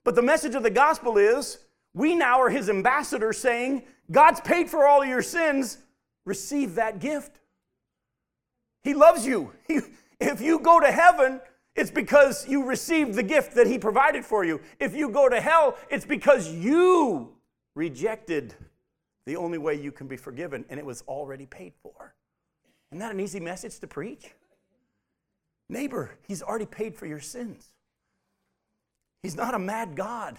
But 0.03 0.15
the 0.15 0.21
message 0.21 0.55
of 0.55 0.63
the 0.63 0.69
gospel 0.69 1.17
is 1.17 1.59
we 1.93 2.15
now 2.15 2.41
are 2.41 2.49
his 2.49 2.69
ambassadors 2.69 3.37
saying, 3.37 3.83
God's 4.11 4.41
paid 4.41 4.69
for 4.69 4.85
all 4.85 5.05
your 5.05 5.21
sins. 5.21 5.77
Receive 6.25 6.75
that 6.75 6.99
gift. 6.99 7.39
He 8.83 8.93
loves 8.93 9.25
you. 9.25 9.51
He, 9.67 9.79
if 10.19 10.39
you 10.39 10.59
go 10.59 10.79
to 10.79 10.89
heaven, 10.89 11.41
it's 11.75 11.91
because 11.91 12.47
you 12.47 12.63
received 12.63 13.15
the 13.15 13.23
gift 13.23 13.55
that 13.55 13.67
he 13.67 13.77
provided 13.77 14.23
for 14.23 14.45
you. 14.45 14.61
If 14.79 14.95
you 14.95 15.09
go 15.09 15.27
to 15.27 15.41
hell, 15.41 15.77
it's 15.89 16.05
because 16.05 16.49
you 16.49 17.33
rejected 17.75 18.55
the 19.25 19.35
only 19.35 19.57
way 19.57 19.75
you 19.75 19.91
can 19.91 20.07
be 20.07 20.15
forgiven, 20.15 20.63
and 20.69 20.79
it 20.79 20.85
was 20.85 21.03
already 21.07 21.45
paid 21.45 21.73
for. 21.81 22.13
Isn't 22.91 22.99
that 22.99 23.11
an 23.11 23.19
easy 23.19 23.39
message 23.39 23.79
to 23.79 23.87
preach? 23.87 24.31
Neighbor, 25.67 26.11
he's 26.27 26.41
already 26.41 26.67
paid 26.67 26.95
for 26.95 27.05
your 27.05 27.19
sins. 27.19 27.73
He's 29.23 29.35
not 29.35 29.55
a 29.55 29.59
mad 29.59 29.95
God. 29.95 30.37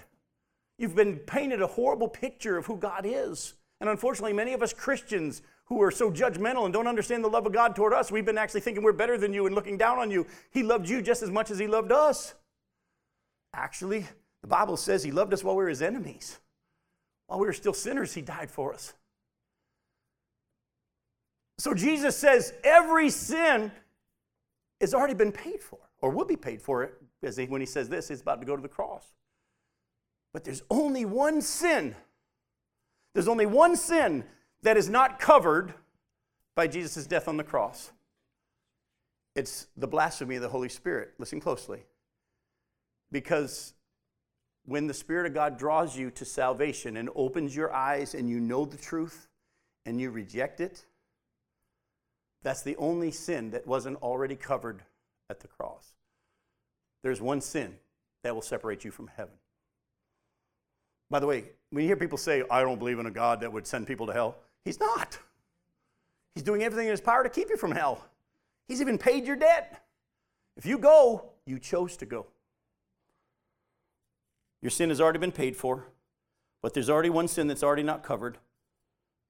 You've 0.79 0.97
been 0.97 1.17
painted 1.19 1.63
a 1.63 1.67
horrible 1.67 2.09
picture 2.09 2.57
of 2.57 2.67
who 2.67 2.77
God 2.77 3.05
is. 3.07 3.55
And 3.81 3.89
unfortunately, 3.89 4.33
many 4.33 4.53
of 4.53 4.63
us 4.63 4.73
Christians 4.73 5.43
who 5.67 5.81
are 5.83 5.91
so 5.91 6.11
judgmental 6.11 6.65
and 6.65 6.73
don't 6.73 6.87
understand 6.87 7.25
the 7.25 7.29
love 7.29 7.47
of 7.47 7.53
God 7.53 7.75
toward 7.75 7.93
us, 7.93 8.11
we've 8.11 8.25
been 8.25 8.39
actually 8.39 8.61
thinking 8.61 8.83
we're 8.83 8.93
better 8.93 9.17
than 9.17 9.33
you 9.33 9.47
and 9.47 9.55
looking 9.55 9.79
down 9.79 9.99
on 9.99 10.11
you. 10.11 10.27
He 10.51 10.63
loved 10.63 10.89
you 10.89 11.01
just 11.01 11.23
as 11.23 11.31
much 11.31 11.51
as 11.51 11.59
He 11.59 11.67
loved 11.67 11.93
us. 11.93 12.35
Actually, 13.55 14.07
the 14.43 14.49
Bible 14.49 14.77
says 14.77 15.03
He 15.03 15.11
loved 15.11 15.33
us 15.33 15.45
while 15.45 15.57
we 15.57 15.65
were 15.65 15.71
His 15.71 15.83
enemies. 15.83 16.39
While 17.27 17.41
we 17.41 17.47
were 17.47 17.53
still 17.53 17.73
sinners, 17.73 18.13
He 18.13 18.23
died 18.23 18.51
for 18.51 18.75
us. 18.75 18.95
So 21.59 21.73
Jesus 21.73 22.17
says 22.17 22.53
every 22.65 23.11
sin 23.11 23.71
has 24.81 24.93
already 24.93 25.15
been 25.15 25.33
paid 25.33 25.63
for, 25.63 25.79
or 26.01 26.11
will 26.11 26.25
be 26.25 26.37
paid 26.37 26.61
for 26.61 26.83
it, 26.83 27.01
when 27.49 27.61
he 27.61 27.67
says 27.67 27.89
this, 27.89 28.09
he's 28.09 28.21
about 28.21 28.41
to 28.41 28.47
go 28.47 28.55
to 28.55 28.61
the 28.61 28.69
cross. 28.69 29.15
But 30.35 30.45
there's 30.45 30.63
only 30.69 31.07
one 31.07 31.41
sin. 31.41 31.95
There's 33.15 33.29
only 33.29 33.47
one 33.47 33.77
sin 33.77 34.25
that 34.63 34.77
is 34.77 34.91
not 34.91 35.19
covered 35.19 35.73
by 36.57 36.67
Jesus' 36.67 37.07
death 37.07 37.29
on 37.29 37.39
the 37.39 37.45
cross. 37.45 37.93
It's 39.37 39.69
the 39.77 39.87
blasphemy 39.87 40.37
of 40.37 40.43
the 40.43 40.49
Holy 40.49 40.69
Spirit. 40.69 41.15
Listen 41.19 41.41
closely. 41.41 41.85
Because 43.11 43.75
when 44.67 44.89
the 44.89 44.95
Spirit 44.95 45.27
of 45.27 45.35
God 45.35 45.57
draws 45.57 45.97
you 45.97 46.11
to 46.11 46.25
salvation 46.25 46.97
and 46.97 47.09
opens 47.15 47.55
your 47.55 47.73
eyes 47.73 48.15
and 48.15 48.29
you 48.29 48.41
know 48.41 48.65
the 48.65 48.77
truth 48.77 49.29
and 49.87 50.01
you 50.01 50.11
reject 50.11 50.61
it, 50.61 50.85
that's 52.43 52.63
the 52.63 52.77
only 52.77 53.11
sin 53.11 53.51
that 53.51 53.67
wasn't 53.67 54.03
already 54.03 54.37
covered 54.37 54.83
at 55.31 55.41
the 55.41 55.49
cross. 55.49 55.95
There's 57.03 57.21
one 57.21 57.41
sin 57.41 57.77
that 58.25 58.35
will 58.35 58.43
separate 58.43 58.85
you 58.85 58.91
from 58.91 59.11
heaven. 59.17 59.35
By 61.11 61.21
the 61.21 61.27
way, 61.27 61.45
when 61.71 61.83
you 61.83 61.89
hear 61.89 61.97
people 61.97 62.19
say, 62.19 62.43
I 62.51 62.63
don't 62.63 62.79
believe 62.79 62.99
in 62.99 63.07
a 63.07 63.11
God 63.11 63.41
that 63.41 63.53
would 63.53 63.67
send 63.67 63.87
people 63.87 64.07
to 64.07 64.13
hell, 64.13 64.37
He's 64.65 64.81
not. 64.81 65.19
He's 66.35 66.45
doing 66.45 66.63
everything 66.63 66.87
in 66.87 66.91
His 66.91 67.01
power 67.01 67.23
to 67.23 67.29
keep 67.29 67.51
you 67.51 67.57
from 67.57 67.73
hell. 67.73 68.05
He's 68.69 68.81
even 68.81 68.99
paid 68.99 69.27
your 69.27 69.37
debt. 69.37 69.85
If 70.57 70.67
you 70.67 70.79
go, 70.79 71.31
you 71.47 71.59
chose 71.59 71.97
to 71.99 72.07
go. 72.07 72.27
Your 74.63 74.71
sin 74.71 74.89
has 74.89 75.01
already 75.01 75.19
been 75.19 75.33
paid 75.33 75.57
for, 75.57 75.85
but 76.63 76.73
there's 76.73 76.89
already 76.89 77.11
one 77.11 77.29
sin 77.29 77.49
that's 77.49 77.63
already 77.63 77.83
not 77.83 78.03
covered. 78.03 78.39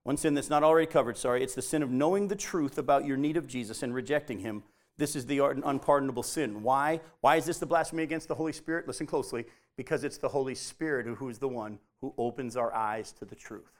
One 0.04 0.16
sin 0.16 0.34
that's 0.34 0.50
not 0.50 0.62
already 0.62 0.86
covered, 0.86 1.16
sorry. 1.16 1.42
It's 1.42 1.54
the 1.54 1.62
sin 1.62 1.82
of 1.82 1.90
knowing 1.90 2.28
the 2.28 2.36
truth 2.36 2.78
about 2.78 3.06
your 3.06 3.16
need 3.16 3.36
of 3.36 3.46
Jesus 3.48 3.82
and 3.82 3.94
rejecting 3.94 4.38
Him. 4.38 4.62
This 4.96 5.16
is 5.16 5.26
the 5.26 5.40
unpardonable 5.40 6.22
sin. 6.22 6.62
Why? 6.62 7.00
Why 7.20 7.36
is 7.36 7.46
this 7.46 7.58
the 7.58 7.66
blasphemy 7.66 8.04
against 8.04 8.28
the 8.28 8.34
Holy 8.34 8.52
Spirit? 8.52 8.86
Listen 8.86 9.06
closely. 9.06 9.46
Because 9.76 10.04
it's 10.04 10.18
the 10.18 10.28
Holy 10.28 10.54
Spirit 10.54 11.06
who 11.06 11.28
is 11.28 11.38
the 11.38 11.48
one 11.48 11.78
who 12.00 12.14
opens 12.16 12.56
our 12.56 12.72
eyes 12.74 13.12
to 13.12 13.24
the 13.24 13.34
truth. 13.34 13.72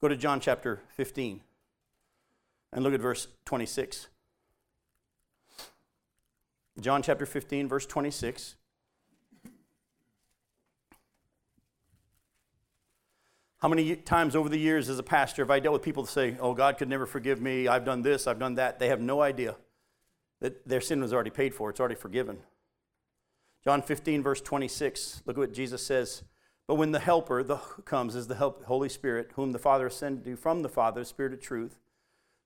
Go 0.00 0.08
to 0.08 0.16
John 0.16 0.40
chapter 0.40 0.80
15 0.96 1.40
and 2.72 2.84
look 2.84 2.94
at 2.94 3.00
verse 3.00 3.28
26. 3.44 4.08
John 6.80 7.02
chapter 7.02 7.24
15, 7.24 7.68
verse 7.68 7.86
26. 7.86 8.56
How 13.58 13.68
many 13.68 13.96
times 13.96 14.36
over 14.36 14.48
the 14.48 14.58
years 14.58 14.90
as 14.90 14.98
a 14.98 15.02
pastor 15.02 15.42
have 15.42 15.50
I 15.50 15.58
dealt 15.58 15.72
with 15.72 15.82
people 15.82 16.02
that 16.02 16.10
say, 16.10 16.36
Oh, 16.38 16.52
God 16.52 16.76
could 16.76 16.88
never 16.88 17.06
forgive 17.06 17.40
me. 17.40 17.66
I've 17.66 17.84
done 17.84 18.02
this, 18.02 18.26
I've 18.26 18.38
done 18.38 18.56
that. 18.56 18.78
They 18.78 18.88
have 18.88 19.00
no 19.00 19.22
idea 19.22 19.56
that 20.40 20.68
their 20.68 20.82
sin 20.82 21.00
was 21.00 21.14
already 21.14 21.30
paid 21.30 21.54
for, 21.54 21.70
it's 21.70 21.80
already 21.80 21.94
forgiven. 21.94 22.38
John 23.64 23.80
15, 23.82 24.22
verse 24.22 24.40
26. 24.40 25.22
Look 25.26 25.36
at 25.36 25.40
what 25.40 25.54
Jesus 25.54 25.84
says. 25.84 26.22
But 26.66 26.76
when 26.76 26.92
the 26.92 27.00
Helper 27.00 27.42
the, 27.42 27.56
comes 27.84 28.14
is 28.14 28.26
the 28.26 28.34
help, 28.34 28.64
Holy 28.64 28.88
Spirit, 28.88 29.30
whom 29.36 29.52
the 29.52 29.58
Father 29.58 29.86
has 29.86 29.96
sent 29.96 30.26
you 30.26 30.36
from 30.36 30.62
the 30.62 30.68
Father, 30.68 31.00
the 31.00 31.06
Spirit 31.06 31.32
of 31.32 31.40
truth, 31.40 31.78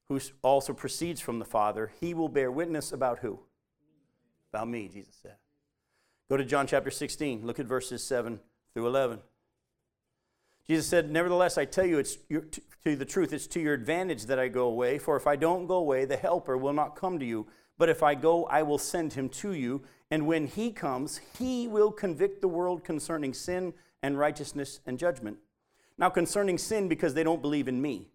who 0.09 0.21
also 0.43 0.73
proceeds 0.73 1.21
from 1.21 1.39
the 1.39 1.45
Father, 1.45 1.93
he 2.01 2.15
will 2.15 2.29
bear 2.29 2.51
witness 2.51 2.93
about 2.93 3.21
who? 3.21 3.41
About 4.53 4.69
me, 4.69 4.89
Jesus 4.89 5.15
said. 5.23 5.37
Go 6.29 6.37
to 6.37 6.45
John 6.45 6.67
chapter 6.67 6.91
16. 6.91 7.47
Look 7.47 7.59
at 7.59 7.67
verses 7.67 8.03
7 8.03 8.41
through 8.75 8.87
11. 8.87 9.21
Jesus 10.67 10.87
said, 10.87 11.11
Nevertheless, 11.11 11.57
I 11.57 11.65
tell 11.65 11.87
you, 11.87 11.99
it's 11.99 12.19
your, 12.29 12.43
to, 12.43 12.61
to 12.85 12.97
the 12.97 13.05
truth, 13.05 13.33
it's 13.33 13.47
to 13.49 13.61
your 13.61 13.75
advantage 13.75 14.27
that 14.27 14.39
I 14.39 14.49
go 14.49 14.67
away. 14.67 14.99
For 14.99 15.17
if 15.17 15.27
I 15.27 15.37
don't 15.37 15.67
go 15.67 15.77
away, 15.77 16.05
the 16.05 16.17
Helper 16.17 16.57
will 16.57 16.73
not 16.75 16.97
come 16.97 17.19
to 17.19 17.25
you. 17.25 17.47
But 17.79 17.89
if 17.89 18.03
I 18.03 18.15
go, 18.15 18.45
I 18.47 18.63
will 18.63 18.79
send 18.79 19.13
him 19.15 19.29
to 19.31 19.53
you. 19.53 19.83
And 20.11 20.27
when 20.27 20.47
he 20.47 20.73
comes, 20.73 21.21
he 21.39 21.69
will 21.69 21.93
convict 21.93 22.41
the 22.41 22.49
world 22.49 22.85
concerning 22.85 23.33
sin 23.33 23.73
and 24.03 24.19
righteousness 24.19 24.81
and 24.87 24.99
judgment. 24.99 25.39
Now, 25.97 26.11
concerning 26.11 26.59
sin, 26.59 26.89
because 26.89 27.15
they 27.15 27.25
don't 27.25 27.43
believe 27.43 27.69
in 27.69 27.81
me. 27.81 28.09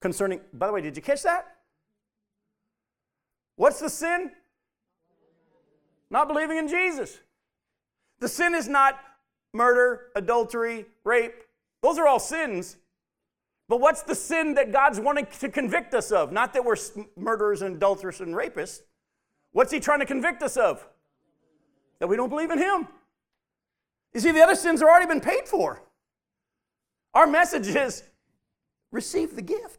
Concerning, 0.00 0.40
by 0.52 0.66
the 0.66 0.72
way, 0.72 0.80
did 0.80 0.96
you 0.96 1.02
catch 1.02 1.22
that? 1.22 1.46
What's 3.56 3.80
the 3.80 3.90
sin? 3.90 4.30
Not 6.10 6.28
believing 6.28 6.58
in 6.58 6.68
Jesus. 6.68 7.18
The 8.18 8.28
sin 8.28 8.54
is 8.54 8.68
not 8.68 8.98
murder, 9.52 10.08
adultery, 10.16 10.86
rape. 11.04 11.34
Those 11.82 11.98
are 11.98 12.06
all 12.06 12.18
sins. 12.18 12.76
But 13.68 13.80
what's 13.80 14.02
the 14.02 14.14
sin 14.14 14.54
that 14.54 14.72
God's 14.72 14.98
wanting 14.98 15.26
to 15.40 15.48
convict 15.48 15.94
us 15.94 16.10
of? 16.10 16.32
Not 16.32 16.52
that 16.54 16.64
we're 16.64 16.76
murderers 17.16 17.62
and 17.62 17.76
adulterers 17.76 18.20
and 18.20 18.34
rapists. 18.34 18.80
What's 19.52 19.72
He 19.72 19.80
trying 19.80 20.00
to 20.00 20.06
convict 20.06 20.42
us 20.42 20.56
of? 20.56 20.86
That 21.98 22.08
we 22.08 22.16
don't 22.16 22.28
believe 22.28 22.50
in 22.50 22.58
Him. 22.58 22.88
You 24.14 24.20
see, 24.20 24.32
the 24.32 24.42
other 24.42 24.54
sins 24.54 24.80
have 24.80 24.88
already 24.88 25.06
been 25.06 25.20
paid 25.20 25.46
for. 25.46 25.82
Our 27.14 27.26
message 27.26 27.68
is 27.68 28.02
receive 28.90 29.36
the 29.36 29.42
gift. 29.42 29.78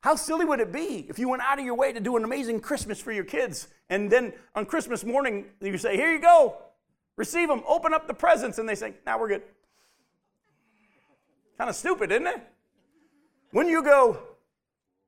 How 0.00 0.16
silly 0.16 0.44
would 0.44 0.60
it 0.60 0.72
be 0.72 1.06
if 1.08 1.18
you 1.18 1.28
went 1.28 1.42
out 1.42 1.58
of 1.58 1.64
your 1.64 1.74
way 1.74 1.92
to 1.92 2.00
do 2.00 2.16
an 2.16 2.24
amazing 2.24 2.60
Christmas 2.60 3.00
for 3.00 3.10
your 3.10 3.24
kids, 3.24 3.68
and 3.88 4.10
then 4.10 4.32
on 4.54 4.66
Christmas 4.66 5.04
morning 5.04 5.46
you 5.60 5.78
say, 5.78 5.96
Here 5.96 6.12
you 6.12 6.20
go, 6.20 6.58
receive 7.16 7.48
them, 7.48 7.62
open 7.66 7.94
up 7.94 8.06
the 8.06 8.14
presents, 8.14 8.58
and 8.58 8.68
they 8.68 8.74
say, 8.74 8.94
Now 9.06 9.18
we're 9.18 9.28
good. 9.28 9.42
Kind 11.56 11.70
of 11.70 11.76
stupid, 11.76 12.12
isn't 12.12 12.26
it? 12.26 12.42
When 13.52 13.68
you 13.68 13.82
go, 13.82 14.18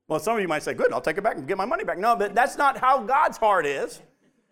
well, 0.07 0.19
some 0.19 0.35
of 0.35 0.41
you 0.41 0.47
might 0.47 0.63
say, 0.63 0.73
Good, 0.73 0.93
I'll 0.93 1.01
take 1.01 1.17
it 1.17 1.23
back 1.23 1.37
and 1.37 1.47
get 1.47 1.57
my 1.57 1.65
money 1.65 1.83
back. 1.83 1.97
No, 1.97 2.15
but 2.15 2.33
that's 2.33 2.57
not 2.57 2.77
how 2.77 3.03
God's 3.03 3.37
heart 3.37 3.65
is. 3.65 4.01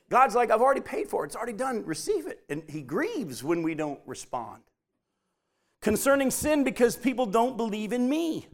God's 0.09 0.35
like, 0.35 0.51
I've 0.51 0.61
already 0.61 0.81
paid 0.81 1.09
for 1.09 1.23
it. 1.23 1.27
It's 1.27 1.35
already 1.35 1.53
done. 1.53 1.83
Receive 1.85 2.27
it. 2.27 2.43
And 2.49 2.63
He 2.69 2.81
grieves 2.81 3.43
when 3.43 3.63
we 3.63 3.73
don't 3.73 3.99
respond. 4.05 4.61
Concerning 5.81 6.29
sin, 6.29 6.63
because 6.63 6.95
people 6.95 7.25
don't 7.25 7.57
believe 7.57 7.93
in 7.93 8.07
me. 8.09 8.47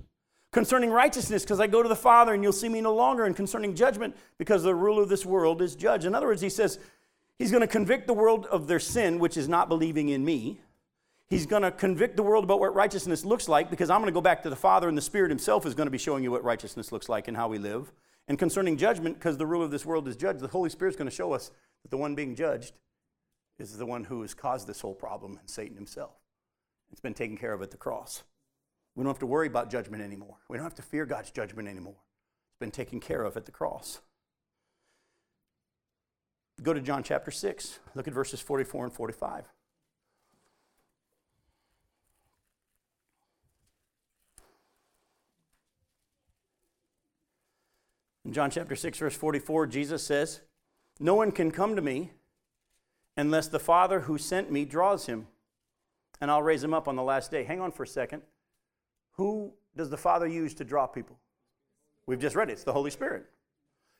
Concerning 0.52 0.92
righteousness, 0.92 1.44
because 1.44 1.60
I 1.60 1.68
go 1.68 1.82
to 1.82 1.90
the 1.90 1.96
Father 1.96 2.34
and 2.34 2.44
you'll 2.44 2.52
see 2.52 2.70
me 2.70 2.82
no 2.82 2.94
longer. 2.94 3.26
And 3.26 3.36
concerning 3.36 3.76
judgment, 3.76 4.16
because 4.38 4.64
the 4.64 4.76
ruler 4.76 5.04
of 5.04 5.10
this 5.10 5.26
world 5.26 5.62
is 5.62 5.76
judge. 5.76 6.06
In 6.06 6.14
other 6.14 6.28
words, 6.28 6.42
He 6.42 6.50
says, 6.50 6.80
He's 7.40 7.52
going 7.52 7.62
to 7.62 7.68
convict 7.68 8.06
the 8.06 8.14
world 8.14 8.46
of 8.46 8.68
their 8.68 8.80
sin, 8.80 9.18
which 9.18 9.36
is 9.36 9.50
not 9.50 9.68
believing 9.68 10.10
in 10.10 10.24
me. 10.24 10.62
He's 11.32 11.46
going 11.46 11.62
to 11.62 11.72
convict 11.72 12.18
the 12.18 12.24
world 12.24 12.44
about 12.44 12.60
what 12.60 12.76
righteousness 12.76 13.24
looks 13.24 13.48
like 13.48 13.70
because 13.70 13.90
I'm 13.90 14.02
going 14.02 14.12
to 14.12 14.14
go 14.14 14.20
back 14.20 14.44
to 14.44 14.50
the 14.50 14.56
Father, 14.58 14.90
and 14.90 14.98
the 14.98 15.02
Spirit 15.02 15.32
Himself 15.32 15.66
is 15.66 15.74
going 15.74 15.88
to 15.88 15.92
be 15.92 15.98
showing 15.98 16.26
you 16.26 16.30
what 16.30 16.44
righteousness 16.44 16.92
looks 16.92 17.08
like 17.08 17.30
and 17.30 17.38
how 17.38 17.48
we 17.48 17.58
live. 17.58 17.94
And 18.28 18.38
concerning 18.38 18.76
judgment, 18.76 19.18
because 19.18 19.38
the 19.38 19.46
ruler 19.46 19.64
of 19.64 19.72
this 19.72 19.86
world 19.86 20.10
is 20.10 20.18
judged, 20.18 20.42
the 20.42 20.50
Holy 20.50 20.70
Spirit 20.70 20.92
is 20.92 20.98
going 20.98 21.10
to 21.10 21.16
show 21.16 21.32
us 21.32 21.52
that 21.84 21.90
the 21.90 21.96
one 21.96 22.16
being 22.16 22.36
judged 22.36 22.74
is 23.60 23.78
the 23.78 23.86
one 23.86 24.04
who 24.04 24.22
has 24.24 24.34
caused 24.34 24.68
this 24.68 24.82
whole 24.82 24.94
problem, 24.94 25.38
and 25.40 25.50
Satan 25.50 25.78
himself. 25.78 26.12
It's 26.92 27.00
been 27.00 27.14
taken 27.14 27.38
care 27.38 27.54
of 27.54 27.62
at 27.62 27.72
the 27.72 27.78
cross. 27.78 28.24
We 28.98 29.04
don't 29.06 29.12
have 29.14 29.20
to 29.20 29.26
worry 29.26 29.48
about 29.48 29.72
judgment 29.72 30.04
anymore. 30.04 30.36
We 30.50 30.58
don't 30.58 30.66
have 30.66 30.76
to 30.76 30.82
fear 30.82 31.06
God's 31.06 31.32
judgment 31.32 31.70
anymore. 31.70 31.96
It's 32.50 32.60
been 32.60 32.72
taken 32.72 33.00
care 33.00 33.24
of 33.24 33.38
at 33.38 33.46
the 33.46 33.54
cross. 33.54 34.02
Go 36.62 36.74
to 36.74 36.82
John 36.82 37.04
chapter 37.04 37.32
6. 37.32 37.80
Look 37.96 38.10
at 38.10 38.14
verses 38.14 38.42
44 38.42 38.84
and 38.84 38.94
45. 38.94 39.46
In 48.32 48.36
John 48.36 48.50
chapter 48.50 48.78
6, 48.78 48.98
verse 48.98 49.16
44, 49.18 49.68
Jesus 49.68 50.02
says, 50.02 50.40
No 51.02 51.16
one 51.16 51.34
can 51.34 51.52
come 51.52 51.76
to 51.76 51.82
me 51.82 52.12
unless 53.18 53.50
the 53.50 53.60
Father 53.60 54.00
who 54.00 54.18
sent 54.18 54.50
me 54.50 54.64
draws 54.64 55.08
him, 55.08 55.28
and 56.22 56.32
I'll 56.32 56.42
raise 56.42 56.64
him 56.64 56.74
up 56.74 56.88
on 56.88 56.96
the 56.96 57.04
last 57.04 57.30
day. 57.30 57.44
Hang 57.44 57.60
on 57.60 57.74
for 57.74 57.84
a 57.84 57.88
second. 57.88 58.22
Who 59.18 59.52
does 59.76 59.90
the 59.90 59.98
Father 59.98 60.28
use 60.28 60.54
to 60.54 60.64
draw 60.64 60.88
people? 60.88 61.20
We've 62.06 62.22
just 62.22 62.38
read 62.38 62.48
it. 62.48 62.54
It's 62.54 62.64
the 62.64 62.72
Holy 62.72 62.90
Spirit. 62.90 63.26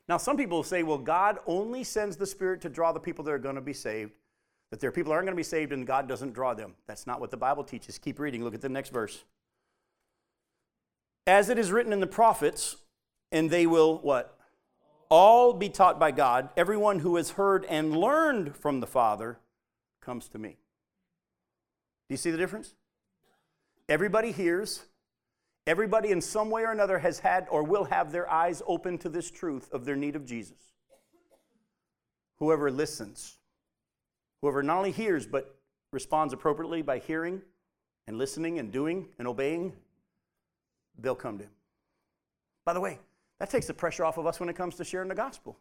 Now, 0.08 0.16
some 0.16 0.38
people 0.38 0.64
say, 0.64 0.82
well, 0.82 0.98
God 0.98 1.40
only 1.46 1.84
sends 1.84 2.16
the 2.16 2.26
Spirit 2.26 2.62
to 2.62 2.70
draw 2.70 2.94
the 2.94 3.02
people 3.02 3.26
that 3.26 3.32
are 3.32 3.38
going 3.38 3.56
to 3.56 3.62
be 3.62 3.74
saved, 3.74 4.14
that 4.70 4.80
there 4.80 4.88
are 4.88 4.94
people 4.94 5.12
aren't 5.12 5.26
going 5.26 5.36
to 5.36 5.42
be 5.42 5.44
saved 5.44 5.74
and 5.74 5.86
God 5.86 6.08
doesn't 6.08 6.32
draw 6.32 6.54
them. 6.54 6.76
That's 6.88 7.06
not 7.06 7.20
what 7.20 7.32
the 7.32 7.38
Bible 7.38 7.66
teaches. 7.66 7.98
Keep 7.98 8.18
reading. 8.18 8.46
Look 8.46 8.56
at 8.56 8.62
the 8.62 8.70
next 8.70 8.94
verse. 8.94 9.26
As 11.28 11.50
it 11.50 11.60
is 11.60 11.70
written 11.70 11.92
in 11.92 12.00
the 12.00 12.08
prophets, 12.08 12.78
and 13.32 13.50
they 13.50 13.66
will 13.66 14.00
what? 14.00 14.38
All 15.10 15.54
be 15.54 15.70
taught 15.70 16.00
by 16.00 16.12
God. 16.12 16.50
Everyone 16.56 17.00
who 17.00 17.18
has 17.18 17.32
heard 17.32 17.66
and 17.66 17.96
learned 17.96 18.56
from 18.56 18.80
the 18.80 18.88
Father 18.88 19.40
comes 20.00 20.28
to 20.30 20.38
me. 20.38 20.50
Do 20.50 22.14
you 22.14 22.18
see 22.18 22.32
the 22.32 22.38
difference? 22.38 22.74
Everybody 23.90 24.32
hears, 24.32 24.84
Everybody 25.68 26.10
in 26.10 26.22
some 26.22 26.50
way 26.50 26.64
or 26.64 26.72
another 26.72 27.00
has 27.00 27.20
had 27.20 27.48
or 27.52 27.64
will 27.64 27.84
have 27.86 28.12
their 28.12 28.30
eyes 28.30 28.64
open 28.66 28.98
to 29.00 29.10
this 29.10 29.30
truth 29.30 29.70
of 29.72 29.86
their 29.86 29.96
need 29.96 30.16
of 30.16 30.26
Jesus. 30.26 30.58
Whoever 32.40 32.72
listens, 32.72 33.38
whoever 34.42 34.64
not 34.64 34.78
only 34.78 34.92
hears 34.92 35.28
but 35.28 35.56
responds 35.92 36.34
appropriately 36.34 36.82
by 36.82 36.98
hearing 36.98 37.44
and 38.08 38.18
listening 38.18 38.58
and 38.58 38.72
doing 38.72 39.10
and 39.20 39.28
obeying, 39.28 39.74
they'll 40.98 41.14
come 41.14 41.38
to 41.38 41.44
Him. 41.44 41.52
By 42.66 42.74
the 42.74 42.82
way, 42.82 42.98
that 43.42 43.50
takes 43.50 43.66
the 43.66 43.74
pressure 43.74 44.06
off 44.06 44.20
of 44.20 44.28
us 44.28 44.40
when 44.40 44.50
it 44.50 44.56
comes 44.56 44.76
to 44.76 44.84
sharing 44.86 45.10
the 45.10 45.16
gospel. 45.16 45.58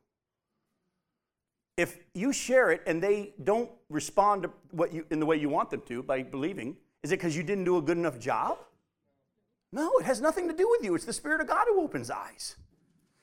If 1.78 1.96
you 2.12 2.30
share 2.30 2.70
it 2.72 2.82
and 2.86 3.02
they 3.02 3.32
don't 3.42 3.70
respond 3.88 4.42
to 4.42 4.50
what 4.72 4.92
you, 4.92 5.06
in 5.10 5.18
the 5.18 5.24
way 5.24 5.36
you 5.36 5.48
want 5.48 5.70
them 5.70 5.80
to 5.86 6.02
by 6.02 6.22
believing, 6.22 6.76
is 7.02 7.10
it 7.10 7.16
because 7.16 7.34
you 7.34 7.42
didn't 7.42 7.64
do 7.64 7.78
a 7.78 7.80
good 7.80 7.96
enough 7.96 8.18
job? 8.18 8.58
No, 9.72 9.90
it 9.98 10.04
has 10.04 10.20
nothing 10.20 10.46
to 10.48 10.52
do 10.52 10.68
with 10.68 10.84
you. 10.84 10.94
It's 10.94 11.06
the 11.06 11.12
Spirit 11.14 11.40
of 11.40 11.46
God 11.46 11.64
who 11.70 11.80
opens 11.80 12.10
eyes. 12.10 12.56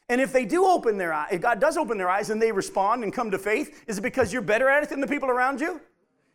And 0.10 0.20
if 0.20 0.34
they 0.34 0.44
do 0.44 0.66
open 0.66 0.98
their 0.98 1.14
eyes, 1.14 1.34
if 1.34 1.42
God 1.42 1.62
does 1.62 1.78
open 1.78 2.00
their 2.00 2.10
eyes 2.10 2.32
and 2.32 2.42
they 2.42 2.52
respond 2.52 3.04
and 3.04 3.14
come 3.14 3.30
to 3.30 3.38
faith, 3.38 3.84
is 3.86 4.00
it 4.00 4.02
because 4.02 4.34
you're 4.34 4.42
better 4.42 4.70
at 4.70 4.82
it 4.82 4.90
than 4.90 5.02
the 5.02 5.08
people 5.08 5.30
around 5.30 5.62
you? 5.62 5.80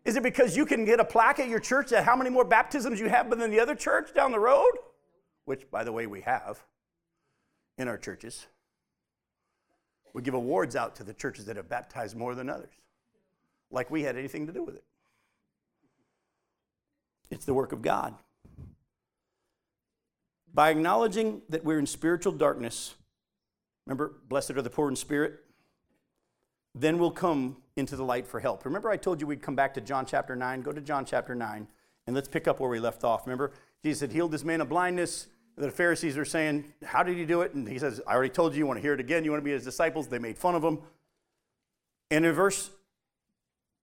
Is 0.05 0.15
it 0.15 0.23
because 0.23 0.57
you 0.57 0.65
can 0.65 0.85
get 0.85 1.01
a 1.01 1.05
plaque 1.05 1.41
at 1.41 1.49
your 1.49 1.59
church 1.59 1.91
that 1.91 2.05
how 2.05 2.15
many 2.15 2.31
more 2.31 2.45
baptisms 2.45 3.01
you 3.01 3.09
have 3.09 3.37
than 3.37 3.51
the 3.51 3.59
other 3.59 3.75
church 3.75 4.15
down 4.15 4.31
the 4.31 4.39
road? 4.39 4.71
Which, 5.45 5.69
by 5.73 5.83
the 5.83 5.91
way, 5.91 6.07
we 6.07 6.21
have 6.21 6.63
in 7.79 7.89
our 7.89 7.99
churches. 7.99 8.47
We 10.15 10.23
give 10.23 10.35
awards 10.35 10.77
out 10.77 10.97
to 10.97 11.05
the 11.05 11.15
churches 11.15 11.47
that 11.47 11.57
have 11.57 11.69
baptized 11.69 12.17
more 12.17 12.35
than 12.35 12.49
others, 12.49 12.75
like 13.71 13.91
we 13.91 14.03
had 14.03 14.17
anything 14.17 14.47
to 14.47 14.53
do 14.53 14.63
with 14.63 14.77
it. 14.77 14.85
It's 17.31 17.47
the 17.47 17.55
work 17.55 17.73
of 17.73 17.81
God. 17.81 18.15
By 20.53 20.69
acknowledging 20.69 21.41
that 21.49 21.65
we're 21.65 21.79
in 21.79 21.87
spiritual 21.87 22.33
darkness, 22.33 22.95
remember, 23.87 24.13
blessed 24.29 24.51
are 24.51 24.63
the 24.63 24.69
poor 24.69 24.91
in 24.91 24.97
spirit, 24.97 25.41
then 26.75 26.99
we'll 26.99 27.11
come 27.11 27.57
into 27.77 27.97
the 27.97 28.05
light 28.05 28.27
for 28.27 28.39
help. 28.39 28.67
Remember, 28.67 28.91
I 28.91 28.99
told 28.99 29.21
you 29.21 29.27
we'd 29.27 29.41
come 29.41 29.57
back 29.57 29.73
to 29.75 29.81
John 29.81 30.05
chapter 30.05 30.37
9? 30.37 30.61
Go 30.61 30.73
to 30.73 30.81
John 30.83 31.07
chapter 31.07 31.35
9, 31.35 31.67
and 32.07 32.15
let's 32.15 32.29
pick 32.29 32.47
up 32.47 32.61
where 32.61 32.69
we 32.69 32.81
left 32.81 33.03
off. 33.03 33.27
Remember, 33.27 33.53
Jesus 33.83 34.03
had 34.03 34.13
healed 34.13 34.31
this 34.31 34.45
man 34.45 34.61
of 34.61 34.69
blindness. 34.69 35.29
The 35.57 35.71
Pharisees 35.71 36.17
are 36.17 36.25
saying, 36.25 36.65
How 36.85 37.03
did 37.03 37.17
he 37.17 37.25
do 37.25 37.43
it? 37.43 37.55
And 37.55 37.69
he 37.69 37.79
says, 37.79 38.01
I 38.07 38.15
already 38.15 38.31
told 38.31 38.53
you, 38.53 38.61
you 38.61 38.67
want 38.67 38.79
to 38.79 38.83
hear 38.83 38.95
it 38.95 39.01
again. 39.01 39.25
You 39.25 39.31
want 39.31 39.43
to 39.43 39.45
be 39.45 39.53
his 39.53 39.65
disciples. 39.65 40.09
They 40.09 40.19
made 40.19 40.39
fun 40.39 40.55
of 40.55 40.65
him. 40.65 40.79
And 42.11 42.27
in 42.27 42.33
verse, 42.33 42.71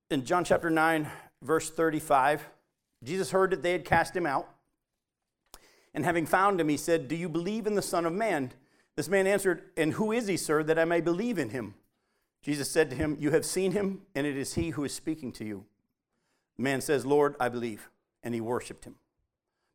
in 0.09 0.25
John 0.25 0.43
chapter 0.43 0.69
9, 0.69 1.07
verse 1.41 1.69
35, 1.69 2.47
Jesus 3.03 3.31
heard 3.31 3.51
that 3.51 3.63
they 3.63 3.71
had 3.71 3.85
cast 3.85 4.15
him 4.15 4.25
out. 4.25 4.49
And 5.93 6.05
having 6.05 6.25
found 6.25 6.59
him, 6.61 6.69
he 6.69 6.77
said, 6.77 7.07
Do 7.07 7.15
you 7.15 7.29
believe 7.29 7.67
in 7.67 7.75
the 7.75 7.81
Son 7.81 8.05
of 8.05 8.13
Man? 8.13 8.51
This 8.95 9.07
man 9.07 9.27
answered, 9.27 9.63
And 9.77 9.93
who 9.93 10.11
is 10.11 10.27
he, 10.27 10.37
sir, 10.37 10.63
that 10.63 10.77
I 10.77 10.85
may 10.85 11.01
believe 11.01 11.39
in 11.39 11.49
him? 11.49 11.75
Jesus 12.41 12.69
said 12.69 12.89
to 12.89 12.95
him, 12.95 13.17
You 13.19 13.31
have 13.31 13.45
seen 13.45 13.71
him, 13.71 14.01
and 14.15 14.25
it 14.25 14.37
is 14.37 14.53
he 14.53 14.71
who 14.71 14.83
is 14.83 14.93
speaking 14.93 15.31
to 15.33 15.45
you. 15.45 15.65
The 16.57 16.63
man 16.63 16.81
says, 16.81 17.05
Lord, 17.05 17.35
I 17.39 17.49
believe. 17.49 17.89
And 18.23 18.33
he 18.33 18.41
worshiped 18.41 18.85
him. 18.85 18.95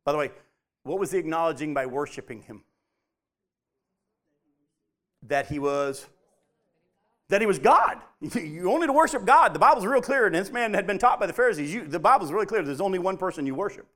By 0.03 0.11
the 0.11 0.17
way, 0.17 0.31
what 0.85 0.99
was 0.99 1.11
he 1.11 1.17
acknowledging 1.17 1.73
by 1.73 1.87
worshiping 1.87 2.43
him? 2.43 2.63
That 5.23 5.47
he 5.47 5.57
was 5.57 6.05
that 7.29 7.41
he 7.41 7.47
was 7.47 7.57
God. 7.57 7.99
You 8.35 8.71
only 8.71 8.85
to 8.87 8.93
worship 8.93 9.25
God. 9.25 9.53
The 9.53 9.59
Bible's 9.59 9.85
real 9.85 10.01
clear, 10.01 10.27
and 10.27 10.35
this 10.35 10.51
man 10.51 10.73
had 10.75 10.85
been 10.85 10.99
taught 10.99 11.19
by 11.19 11.25
the 11.25 11.33
Pharisees. 11.33 11.73
You, 11.73 11.87
the 11.87 11.99
Bible's 11.99 12.31
really 12.31 12.45
clear. 12.45 12.61
There's 12.61 12.81
only 12.81 12.99
one 12.99 13.17
person 13.17 13.45
you 13.47 13.55
worship. 13.55 13.87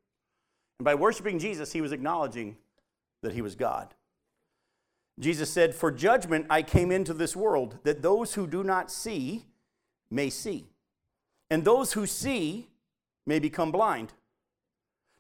And 0.80 0.86
by 0.86 0.96
worshiping 0.96 1.38
Jesus, 1.38 1.72
he 1.72 1.82
was 1.82 1.92
acknowledging 1.92 2.58
that 3.22 3.34
he 3.34 3.42
was 3.42 3.56
God. 3.56 3.94
Jesus 5.20 5.52
said, 5.52 5.76
For 5.76 5.92
judgment 5.92 6.48
I 6.50 6.64
came 6.64 6.92
into 6.92 7.14
this 7.14 7.36
world, 7.36 7.78
that 7.84 8.02
those 8.02 8.34
who 8.34 8.48
do 8.48 8.64
not 8.64 8.90
see 8.90 9.46
may 10.10 10.30
see, 10.32 10.70
and 11.52 11.64
those 11.64 11.94
who 11.94 12.08
see 12.08 12.70
may 13.28 13.38
become 13.38 13.72
blind. 13.72 14.14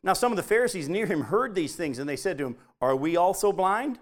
Now, 0.01 0.13
some 0.13 0.31
of 0.31 0.37
the 0.37 0.43
Pharisees 0.43 0.87
near 0.87 1.05
him 1.05 1.21
heard 1.21 1.55
these 1.55 1.75
things, 1.75 1.99
and 1.99 2.07
they 2.07 2.15
said 2.15 2.37
to 2.37 2.45
him, 2.45 2.55
Are 2.81 2.95
we 2.95 3.17
also 3.17 3.51
blind? 3.51 3.99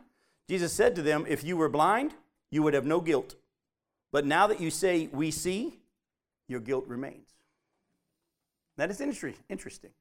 Jesus 0.48 0.72
said 0.72 0.96
to 0.96 1.02
them, 1.02 1.26
If 1.28 1.44
you 1.44 1.58
were 1.58 1.70
blind, 1.70 2.14
you 2.52 2.64
would 2.64 2.74
have 2.74 2.86
no 2.86 3.02
guilt. 3.02 3.36
But 4.12 4.26
now 4.26 4.48
that 4.48 4.62
you 4.62 4.70
say, 4.70 5.10
We 5.12 5.32
see, 5.32 5.80
your 6.48 6.60
guilt 6.60 6.86
remains. 6.88 7.28
That 8.78 8.92
is 8.92 9.02
interesting. 9.02 9.92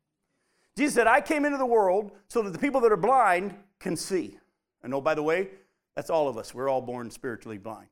Jesus 0.77 0.95
said, 0.95 1.07
I 1.07 1.23
came 1.23 1.47
into 1.47 1.57
the 1.57 1.67
world 1.67 2.11
so 2.29 2.43
that 2.43 2.53
the 2.53 2.59
people 2.59 2.83
that 2.83 2.93
are 2.93 2.99
blind 2.99 3.55
can 3.81 3.97
see. 3.97 4.39
And 4.83 4.93
oh, 4.93 5.01
by 5.01 5.15
the 5.15 5.23
way, 5.23 5.49
that's 5.95 6.11
all 6.11 6.29
of 6.29 6.37
us. 6.37 6.55
We're 6.55 6.69
all 6.69 6.83
born 6.83 7.11
spiritually 7.11 7.57
blind. 7.57 7.89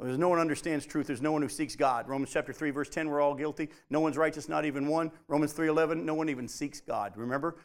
There's 0.00 0.18
no 0.18 0.28
one 0.28 0.38
understands 0.38 0.86
truth. 0.86 1.08
There's 1.08 1.20
no 1.20 1.32
one 1.32 1.42
who 1.42 1.48
seeks 1.48 1.74
God. 1.74 2.08
Romans 2.08 2.30
chapter 2.32 2.52
3, 2.52 2.70
verse 2.70 2.88
10, 2.88 3.08
we're 3.08 3.20
all 3.20 3.34
guilty. 3.34 3.68
No 3.90 3.98
one's 3.98 4.16
righteous, 4.16 4.48
not 4.48 4.64
even 4.64 4.86
one. 4.86 5.10
Romans 5.26 5.52
3, 5.52 5.68
11, 5.68 6.06
no 6.06 6.14
one 6.14 6.28
even 6.28 6.46
seeks 6.46 6.80
God. 6.80 7.14
Remember? 7.16 7.56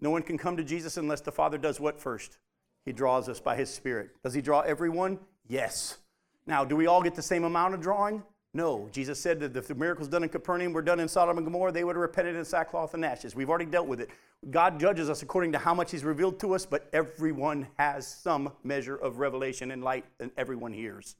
No 0.00 0.10
one 0.10 0.22
can 0.22 0.38
come 0.38 0.56
to 0.56 0.62
Jesus 0.62 0.96
unless 0.96 1.20
the 1.20 1.32
Father 1.32 1.58
does 1.58 1.80
what 1.80 2.00
first? 2.00 2.38
He 2.84 2.92
draws 2.92 3.28
us 3.28 3.40
by 3.40 3.56
His 3.56 3.70
Spirit. 3.70 4.10
Does 4.22 4.34
He 4.34 4.40
draw 4.40 4.60
everyone? 4.60 5.18
Yes. 5.48 5.98
Now, 6.46 6.64
do 6.64 6.76
we 6.76 6.86
all 6.86 7.02
get 7.02 7.16
the 7.16 7.22
same 7.22 7.42
amount 7.42 7.74
of 7.74 7.80
drawing? 7.80 8.22
No. 8.54 8.88
Jesus 8.92 9.20
said 9.20 9.40
that 9.40 9.56
if 9.56 9.66
the 9.66 9.74
miracles 9.74 10.06
done 10.06 10.22
in 10.22 10.28
Capernaum 10.28 10.72
were 10.72 10.82
done 10.82 11.00
in 11.00 11.08
Sodom 11.08 11.38
and 11.38 11.46
Gomorrah, 11.46 11.72
they 11.72 11.82
would 11.82 11.96
have 11.96 12.02
repented 12.02 12.36
in 12.36 12.44
sackcloth 12.44 12.94
and 12.94 13.04
ashes. 13.04 13.34
We've 13.34 13.50
already 13.50 13.66
dealt 13.66 13.88
with 13.88 14.00
it. 14.00 14.10
God 14.50 14.78
judges 14.78 15.10
us 15.10 15.22
according 15.22 15.52
to 15.52 15.58
how 15.58 15.74
much 15.74 15.90
He's 15.90 16.04
revealed 16.04 16.38
to 16.40 16.54
us, 16.54 16.64
but 16.64 16.88
everyone 16.92 17.66
has 17.78 18.06
some 18.06 18.52
measure 18.62 18.96
of 18.96 19.18
revelation 19.18 19.72
and 19.72 19.82
light, 19.82 20.04
and 20.20 20.30
everyone 20.36 20.72
hears. 20.72 21.16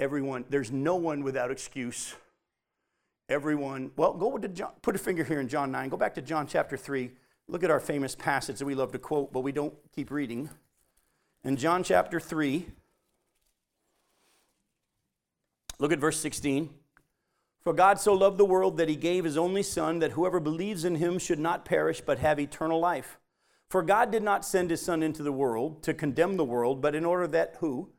Everyone, 0.00 0.46
there's 0.48 0.72
no 0.72 0.96
one 0.96 1.22
without 1.22 1.50
excuse. 1.50 2.14
Everyone, 3.28 3.90
well, 3.96 4.14
go 4.14 4.38
to 4.38 4.48
John, 4.48 4.72
put 4.80 4.96
a 4.96 4.98
finger 4.98 5.22
here 5.22 5.40
in 5.40 5.46
John 5.46 5.70
9. 5.70 5.90
Go 5.90 5.98
back 5.98 6.14
to 6.14 6.22
John 6.22 6.46
chapter 6.46 6.78
3. 6.78 7.10
Look 7.48 7.62
at 7.62 7.70
our 7.70 7.78
famous 7.78 8.14
passage 8.14 8.58
that 8.58 8.64
we 8.64 8.74
love 8.74 8.92
to 8.92 8.98
quote, 8.98 9.30
but 9.30 9.40
we 9.40 9.52
don't 9.52 9.74
keep 9.94 10.10
reading. 10.10 10.48
In 11.44 11.56
John 11.56 11.84
chapter 11.84 12.18
3, 12.18 12.66
look 15.78 15.92
at 15.92 15.98
verse 15.98 16.18
16. 16.18 16.70
For 17.60 17.74
God 17.74 18.00
so 18.00 18.14
loved 18.14 18.38
the 18.38 18.44
world 18.46 18.78
that 18.78 18.88
he 18.88 18.96
gave 18.96 19.24
his 19.24 19.36
only 19.36 19.62
Son, 19.62 19.98
that 19.98 20.12
whoever 20.12 20.40
believes 20.40 20.86
in 20.86 20.94
him 20.94 21.18
should 21.18 21.38
not 21.38 21.66
perish, 21.66 22.00
but 22.00 22.20
have 22.20 22.40
eternal 22.40 22.80
life. 22.80 23.18
For 23.68 23.82
God 23.82 24.10
did 24.10 24.22
not 24.22 24.46
send 24.46 24.70
his 24.70 24.80
Son 24.80 25.02
into 25.02 25.22
the 25.22 25.30
world 25.30 25.82
to 25.82 25.92
condemn 25.92 26.38
the 26.38 26.44
world, 26.44 26.80
but 26.80 26.94
in 26.94 27.04
order 27.04 27.26
that 27.26 27.56
who? 27.60 27.90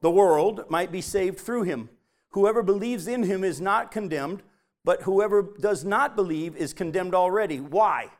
The 0.00 0.10
world 0.10 0.64
might 0.68 0.90
be 0.90 1.00
saved 1.00 1.38
through 1.38 1.62
him. 1.62 1.90
Whoever 2.30 2.62
believes 2.62 3.06
in 3.06 3.24
him 3.24 3.44
is 3.44 3.60
not 3.60 3.90
condemned, 3.90 4.42
but 4.84 5.02
whoever 5.02 5.42
does 5.60 5.84
not 5.84 6.16
believe 6.16 6.56
is 6.56 6.72
condemned 6.72 7.14
already. 7.14 7.60
Why? 7.60 8.10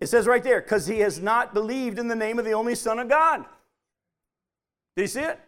It 0.00 0.08
says 0.08 0.26
right 0.26 0.42
there, 0.42 0.60
because 0.60 0.86
he 0.86 1.00
has 1.00 1.20
not 1.20 1.54
believed 1.54 1.98
in 1.98 2.08
the 2.08 2.16
name 2.16 2.38
of 2.38 2.44
the 2.44 2.52
only 2.52 2.74
Son 2.74 2.98
of 2.98 3.08
God. 3.08 3.44
Do 4.96 5.02
you 5.02 5.08
see 5.08 5.20
it? 5.20 5.38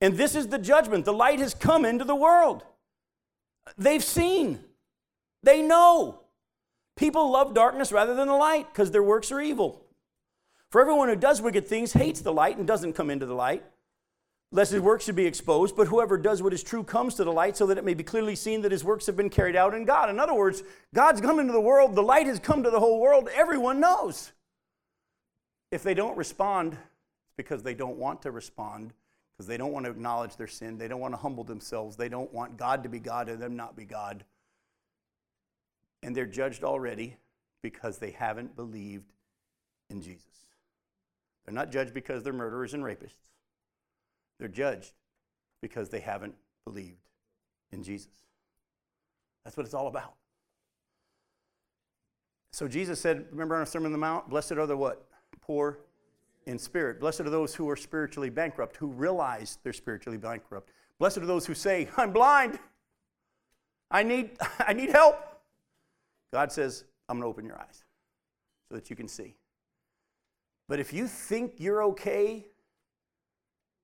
And 0.00 0.16
this 0.16 0.34
is 0.34 0.48
the 0.48 0.58
judgment. 0.58 1.04
The 1.04 1.12
light 1.12 1.38
has 1.38 1.54
come 1.54 1.84
into 1.84 2.04
the 2.04 2.14
world. 2.14 2.62
They've 3.78 4.04
seen, 4.04 4.60
they 5.42 5.62
know. 5.62 6.20
People 6.96 7.30
love 7.30 7.54
darkness 7.54 7.92
rather 7.92 8.14
than 8.14 8.28
the 8.28 8.34
light 8.34 8.72
because 8.72 8.90
their 8.90 9.02
works 9.02 9.30
are 9.32 9.40
evil. 9.40 9.85
For 10.76 10.82
everyone 10.82 11.08
who 11.08 11.16
does 11.16 11.40
wicked 11.40 11.66
things 11.66 11.94
hates 11.94 12.20
the 12.20 12.34
light 12.34 12.58
and 12.58 12.66
doesn't 12.66 12.92
come 12.92 13.08
into 13.08 13.24
the 13.24 13.32
light, 13.32 13.64
lest 14.52 14.72
his 14.72 14.82
works 14.82 15.06
should 15.06 15.16
be 15.16 15.24
exposed. 15.24 15.74
But 15.74 15.86
whoever 15.86 16.18
does 16.18 16.42
what 16.42 16.52
is 16.52 16.62
true 16.62 16.84
comes 16.84 17.14
to 17.14 17.24
the 17.24 17.32
light 17.32 17.56
so 17.56 17.64
that 17.64 17.78
it 17.78 17.84
may 17.86 17.94
be 17.94 18.04
clearly 18.04 18.36
seen 18.36 18.60
that 18.60 18.72
his 18.72 18.84
works 18.84 19.06
have 19.06 19.16
been 19.16 19.30
carried 19.30 19.56
out 19.56 19.72
in 19.72 19.86
God. 19.86 20.10
In 20.10 20.20
other 20.20 20.34
words, 20.34 20.62
God's 20.92 21.22
come 21.22 21.38
into 21.38 21.54
the 21.54 21.60
world, 21.62 21.94
the 21.94 22.02
light 22.02 22.26
has 22.26 22.38
come 22.38 22.62
to 22.62 22.68
the 22.68 22.78
whole 22.78 23.00
world, 23.00 23.30
everyone 23.34 23.80
knows. 23.80 24.32
If 25.70 25.82
they 25.82 25.94
don't 25.94 26.14
respond, 26.14 26.74
it's 26.74 27.32
because 27.38 27.62
they 27.62 27.72
don't 27.72 27.96
want 27.96 28.20
to 28.20 28.30
respond, 28.30 28.92
because 29.32 29.46
they 29.46 29.56
don't 29.56 29.72
want 29.72 29.86
to 29.86 29.90
acknowledge 29.90 30.36
their 30.36 30.46
sin, 30.46 30.76
they 30.76 30.88
don't 30.88 31.00
want 31.00 31.14
to 31.14 31.18
humble 31.18 31.44
themselves, 31.44 31.96
they 31.96 32.10
don't 32.10 32.34
want 32.34 32.58
God 32.58 32.82
to 32.82 32.90
be 32.90 32.98
God 32.98 33.30
and 33.30 33.40
them 33.40 33.56
not 33.56 33.78
be 33.78 33.86
God. 33.86 34.26
And 36.02 36.14
they're 36.14 36.26
judged 36.26 36.64
already 36.64 37.16
because 37.62 37.96
they 37.96 38.10
haven't 38.10 38.54
believed 38.56 39.10
in 39.88 40.02
Jesus. 40.02 40.45
They're 41.46 41.54
not 41.54 41.70
judged 41.70 41.94
because 41.94 42.22
they're 42.22 42.32
murderers 42.32 42.74
and 42.74 42.82
rapists. 42.82 43.30
They're 44.38 44.48
judged 44.48 44.92
because 45.62 45.88
they 45.88 46.00
haven't 46.00 46.34
believed 46.64 47.08
in 47.72 47.82
Jesus. 47.82 48.12
That's 49.44 49.56
what 49.56 49.64
it's 49.64 49.74
all 49.74 49.86
about. 49.86 50.14
So 52.52 52.66
Jesus 52.66 53.00
said, 53.00 53.26
remember 53.30 53.54
on 53.54 53.60
the 53.60 53.66
Sermon 53.66 53.86
on 53.86 53.92
the 53.92 53.98
Mount, 53.98 54.28
blessed 54.28 54.52
are 54.52 54.66
the 54.66 54.76
what? 54.76 55.06
Poor 55.40 55.78
in 56.46 56.58
spirit. 56.58 57.00
Blessed 57.00 57.20
are 57.20 57.30
those 57.30 57.54
who 57.54 57.68
are 57.68 57.76
spiritually 57.76 58.30
bankrupt, 58.30 58.76
who 58.76 58.88
realize 58.88 59.58
they're 59.62 59.72
spiritually 59.72 60.18
bankrupt. 60.18 60.70
Blessed 60.98 61.18
are 61.18 61.26
those 61.26 61.46
who 61.46 61.54
say, 61.54 61.88
I'm 61.96 62.12
blind. 62.12 62.58
I 63.90 64.02
need, 64.02 64.30
I 64.58 64.72
need 64.72 64.90
help. 64.90 65.16
God 66.32 66.50
says, 66.50 66.84
I'm 67.08 67.20
going 67.20 67.24
to 67.24 67.28
open 67.28 67.44
your 67.44 67.58
eyes. 67.58 67.84
so 68.68 68.74
that 68.74 68.90
you 68.90 68.96
can 68.96 69.06
see. 69.08 69.34
But 70.68 70.80
if 70.80 70.92
you 70.92 71.06
think 71.06 71.54
you're 71.58 71.82
okay, 71.84 72.46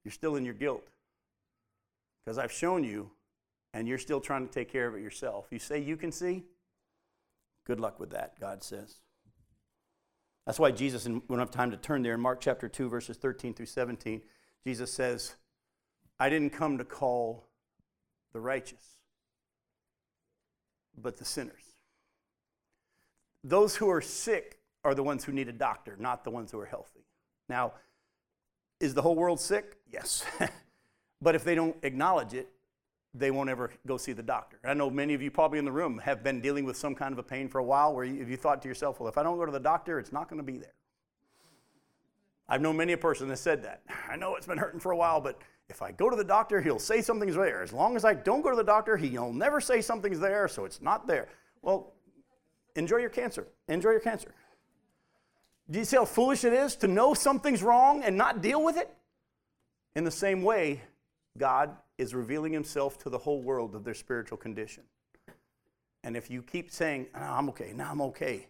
you're 0.05 0.13
still 0.13 0.37
in 0.37 0.45
your 0.45 0.55
guilt. 0.55 0.89
Because 2.25 2.39
I've 2.39 2.53
shown 2.53 2.85
you, 2.85 3.11
and 3.75 3.89
you're 3.89 3.99
still 3.99 4.21
trying 4.21 4.47
to 4.47 4.53
take 4.53 4.71
care 4.71 4.87
of 4.87 4.95
it 4.95 5.01
yourself. 5.01 5.47
You 5.51 5.59
say 5.59 5.81
you 5.81 5.97
can 5.97 6.13
see? 6.13 6.45
Good 7.65 7.81
luck 7.81 8.01
with 8.01 8.11
that, 8.11 8.39
God 8.41 8.63
says. 8.63 8.97
That's 10.47 10.59
why 10.59 10.73
Jesus, 10.73 11.07
and 11.07 11.17
we 11.17 11.29
don't 11.29 11.39
have 11.39 11.51
time 11.51 11.71
to 11.71 11.77
turn 11.77 12.03
there, 12.03 12.15
in 12.15 12.21
Mark 12.21 12.41
chapter 12.41 12.69
2, 12.69 12.89
verses 12.89 13.17
13 13.17 13.55
through 13.55 13.67
17, 13.67 14.23
Jesus 14.67 14.93
says, 14.93 15.37
I 16.19 16.29
didn't 16.29 16.51
come 16.51 16.79
to 16.79 16.85
call 16.85 17.49
the 18.33 18.41
righteous, 18.41 18.97
but 21.01 21.17
the 21.17 21.25
sinners. 21.25 21.63
Those 23.45 23.77
who 23.77 23.89
are 23.91 24.01
sick 24.01 24.59
are 24.85 24.95
the 24.95 25.03
ones 25.03 25.25
who 25.25 25.33
need 25.33 25.49
a 25.49 25.53
doctor, 25.53 25.97
not 25.99 26.25
the 26.25 26.31
ones 26.31 26.51
who 26.51 26.59
are 26.59 26.67
healthy. 26.67 27.05
Now, 27.49 27.73
is 28.81 28.95
the 28.95 29.03
whole 29.03 29.15
world 29.15 29.41
sick? 29.41 29.77
Yes. 29.91 30.25
but 31.23 31.35
if 31.35 31.45
they 31.45 31.55
don't 31.55 31.77
acknowledge 31.83 32.35
it, 32.35 32.49
they 33.15 33.31
won't 33.31 33.51
ever 33.51 33.71
go 33.87 33.97
see 33.97 34.13
the 34.13 34.23
doctor. 34.23 34.59
I 34.65 34.75
know 34.75 34.91
many 34.91 35.15
of 35.15 35.23
you 35.23 35.31
probably 35.31 35.59
in 35.59 35.65
the 35.65 35.73
room 35.73 35.99
have 35.99 36.25
been 36.25 36.41
dealing 36.41 36.65
with 36.65 36.77
some 36.77 36.95
kind 36.95 37.13
of 37.13 37.19
a 37.19 37.23
pain 37.23 37.49
for 37.49 37.59
a 37.59 37.65
while 37.65 37.95
where 37.95 38.05
you, 38.05 38.21
if 38.21 38.29
you 38.29 38.37
thought 38.37 38.63
to 38.63 38.69
yourself, 38.69 39.01
well, 39.01 39.09
if 39.09 39.19
I 39.19 39.23
don't 39.23 39.37
go 39.37 39.45
to 39.45 39.53
the 39.53 39.61
doctor, 39.61 39.99
it's 39.99 40.13
not 40.13 40.29
going 40.29 40.39
to 40.39 40.45
be 40.45 40.57
there. 40.57 40.73
I've 42.49 42.61
known 42.61 42.77
many 42.77 42.93
a 42.93 42.99
person 42.99 43.29
that 43.29 43.37
said 43.37 43.63
that. 43.65 43.83
I 44.09 44.17
know 44.17 44.37
it's 44.37 44.47
been 44.47 44.59
hurting 44.59 44.81
for 44.81 44.93
a 44.93 44.97
while, 44.97 45.21
but 45.21 45.41
if 45.69 45.81
I 45.83 45.93
go 45.93 46.11
to 46.11 46.17
the 46.17 46.25
doctor, 46.25 46.61
he'll 46.61 46.79
say 46.79 47.01
something's 47.03 47.35
there. 47.35 47.63
As 47.63 47.73
long 47.73 47.97
as 47.97 48.05
I 48.05 48.15
don't 48.15 48.43
go 48.43 48.51
to 48.51 48.57
the 48.57 48.65
doctor, 48.65 48.97
he'll 48.97 49.33
never 49.33 49.61
say 49.61 49.81
something's 49.81 50.19
there, 50.19 50.49
so 50.49 50.65
it's 50.65 50.83
not 50.83 51.07
there. 51.07 51.29
Well, 51.61 51.93
enjoy 52.77 52.99
your 52.99 53.11
cancer. 53.11 53.47
Enjoy 53.69 53.91
your 53.91 54.01
cancer. 54.01 54.35
Do 55.73 55.79
you 55.79 55.87
see 55.87 55.97
how 55.97 56.05
foolish 56.05 56.45
it 56.45 56.53
is 56.53 56.77
to 56.77 56.87
know 56.87 57.15
something's 57.15 57.63
wrong 57.63 58.05
and 58.05 58.15
not 58.15 58.43
deal 58.43 58.63
with 58.63 58.77
it? 58.77 58.95
In 59.97 60.05
the 60.05 60.11
same 60.11 60.43
way, 60.43 60.83
God 61.39 61.75
is 61.97 62.15
revealing 62.15 62.53
himself 62.53 62.99
to 62.99 63.09
the 63.09 63.17
whole 63.17 63.41
world 63.41 63.75
of 63.75 63.83
their 63.83 63.95
spiritual 63.95 64.37
condition. 64.37 64.83
And 66.05 66.15
if 66.15 66.31
you 66.31 66.43
keep 66.43 66.71
saying, 66.71 67.07
oh, 67.15 67.21
I'm 67.21 67.49
okay, 67.49 67.73
now 67.75 67.91
I'm 67.91 68.03
okay, 68.03 68.49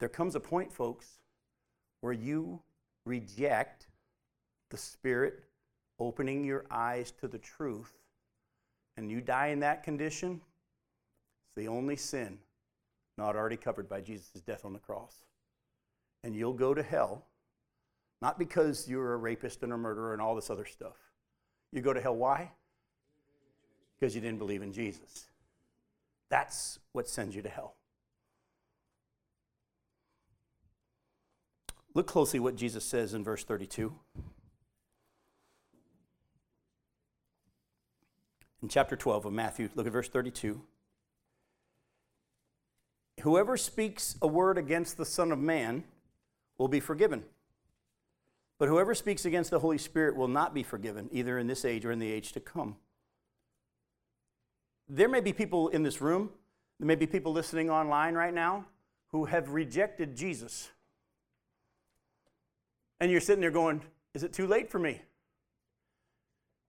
there 0.00 0.08
comes 0.08 0.34
a 0.34 0.40
point, 0.40 0.72
folks, 0.72 1.18
where 2.00 2.14
you 2.14 2.62
reject 3.04 3.86
the 4.70 4.78
Spirit 4.78 5.42
opening 5.98 6.42
your 6.42 6.64
eyes 6.70 7.12
to 7.20 7.28
the 7.28 7.38
truth, 7.38 7.92
and 8.96 9.10
you 9.10 9.20
die 9.20 9.48
in 9.48 9.60
that 9.60 9.82
condition. 9.82 10.40
It's 11.44 11.54
the 11.54 11.68
only 11.68 11.96
sin 11.96 12.38
not 13.18 13.36
already 13.36 13.58
covered 13.58 13.90
by 13.90 14.00
Jesus' 14.00 14.40
death 14.46 14.64
on 14.64 14.72
the 14.72 14.78
cross. 14.78 15.22
And 16.24 16.36
you'll 16.36 16.52
go 16.52 16.72
to 16.72 16.82
hell, 16.82 17.26
not 18.20 18.38
because 18.38 18.88
you're 18.88 19.14
a 19.14 19.16
rapist 19.16 19.62
and 19.62 19.72
a 19.72 19.76
murderer 19.76 20.12
and 20.12 20.22
all 20.22 20.34
this 20.34 20.50
other 20.50 20.64
stuff 20.64 20.96
you 21.72 21.80
go 21.80 21.92
to 21.92 22.00
hell. 22.00 22.14
Why? 22.14 22.50
Because 23.98 24.14
you 24.14 24.20
didn't 24.20 24.38
believe 24.38 24.62
in 24.62 24.72
Jesus. 24.72 25.26
That's 26.28 26.78
what 26.92 27.08
sends 27.08 27.34
you 27.34 27.42
to 27.42 27.48
hell. 27.48 27.74
Look 31.94 32.06
closely 32.06 32.40
what 32.40 32.56
Jesus 32.56 32.84
says 32.84 33.14
in 33.14 33.24
verse 33.24 33.44
32. 33.44 33.94
In 38.62 38.68
chapter 38.68 38.96
12 38.96 39.26
of 39.26 39.32
Matthew, 39.32 39.68
look 39.74 39.86
at 39.86 39.92
verse 39.92 40.08
32. 40.08 40.62
Whoever 43.22 43.56
speaks 43.56 44.16
a 44.22 44.26
word 44.26 44.56
against 44.56 44.96
the 44.96 45.04
Son 45.04 45.32
of 45.32 45.38
Man 45.38 45.84
will 46.62 46.68
be 46.68 46.78
forgiven. 46.78 47.24
But 48.56 48.68
whoever 48.68 48.94
speaks 48.94 49.24
against 49.24 49.50
the 49.50 49.58
Holy 49.58 49.78
Spirit 49.78 50.14
will 50.14 50.28
not 50.28 50.54
be 50.54 50.62
forgiven, 50.62 51.08
either 51.10 51.36
in 51.40 51.48
this 51.48 51.64
age 51.64 51.84
or 51.84 51.90
in 51.90 51.98
the 51.98 52.10
age 52.10 52.30
to 52.34 52.40
come. 52.40 52.76
There 54.88 55.08
may 55.08 55.20
be 55.20 55.32
people 55.32 55.68
in 55.68 55.82
this 55.82 56.00
room, 56.00 56.30
there 56.78 56.86
may 56.86 56.94
be 56.94 57.08
people 57.08 57.32
listening 57.32 57.68
online 57.68 58.14
right 58.14 58.32
now 58.32 58.64
who 59.08 59.24
have 59.24 59.50
rejected 59.50 60.16
Jesus. 60.16 60.70
And 63.00 63.10
you're 63.10 63.20
sitting 63.20 63.40
there 63.40 63.50
going, 63.50 63.82
Is 64.14 64.22
it 64.22 64.32
too 64.32 64.46
late 64.46 64.70
for 64.70 64.78
me? 64.78 65.02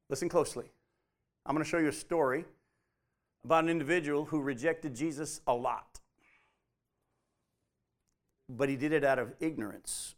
Listen 0.10 0.28
closely. 0.28 0.66
I'm 1.46 1.54
going 1.54 1.64
to 1.64 1.70
show 1.70 1.78
you 1.78 1.90
a 1.90 1.94
story 1.94 2.46
about 3.46 3.64
an 3.64 3.70
individual 3.70 4.26
who 4.26 4.42
rejected 4.42 4.96
Jesus 4.96 5.42
a 5.46 5.54
lot. 5.54 5.93
But 8.50 8.70
he 8.70 8.76
did 8.76 8.92
it 8.92 9.04
out 9.04 9.20
of 9.20 9.34
ignorance 9.40 10.16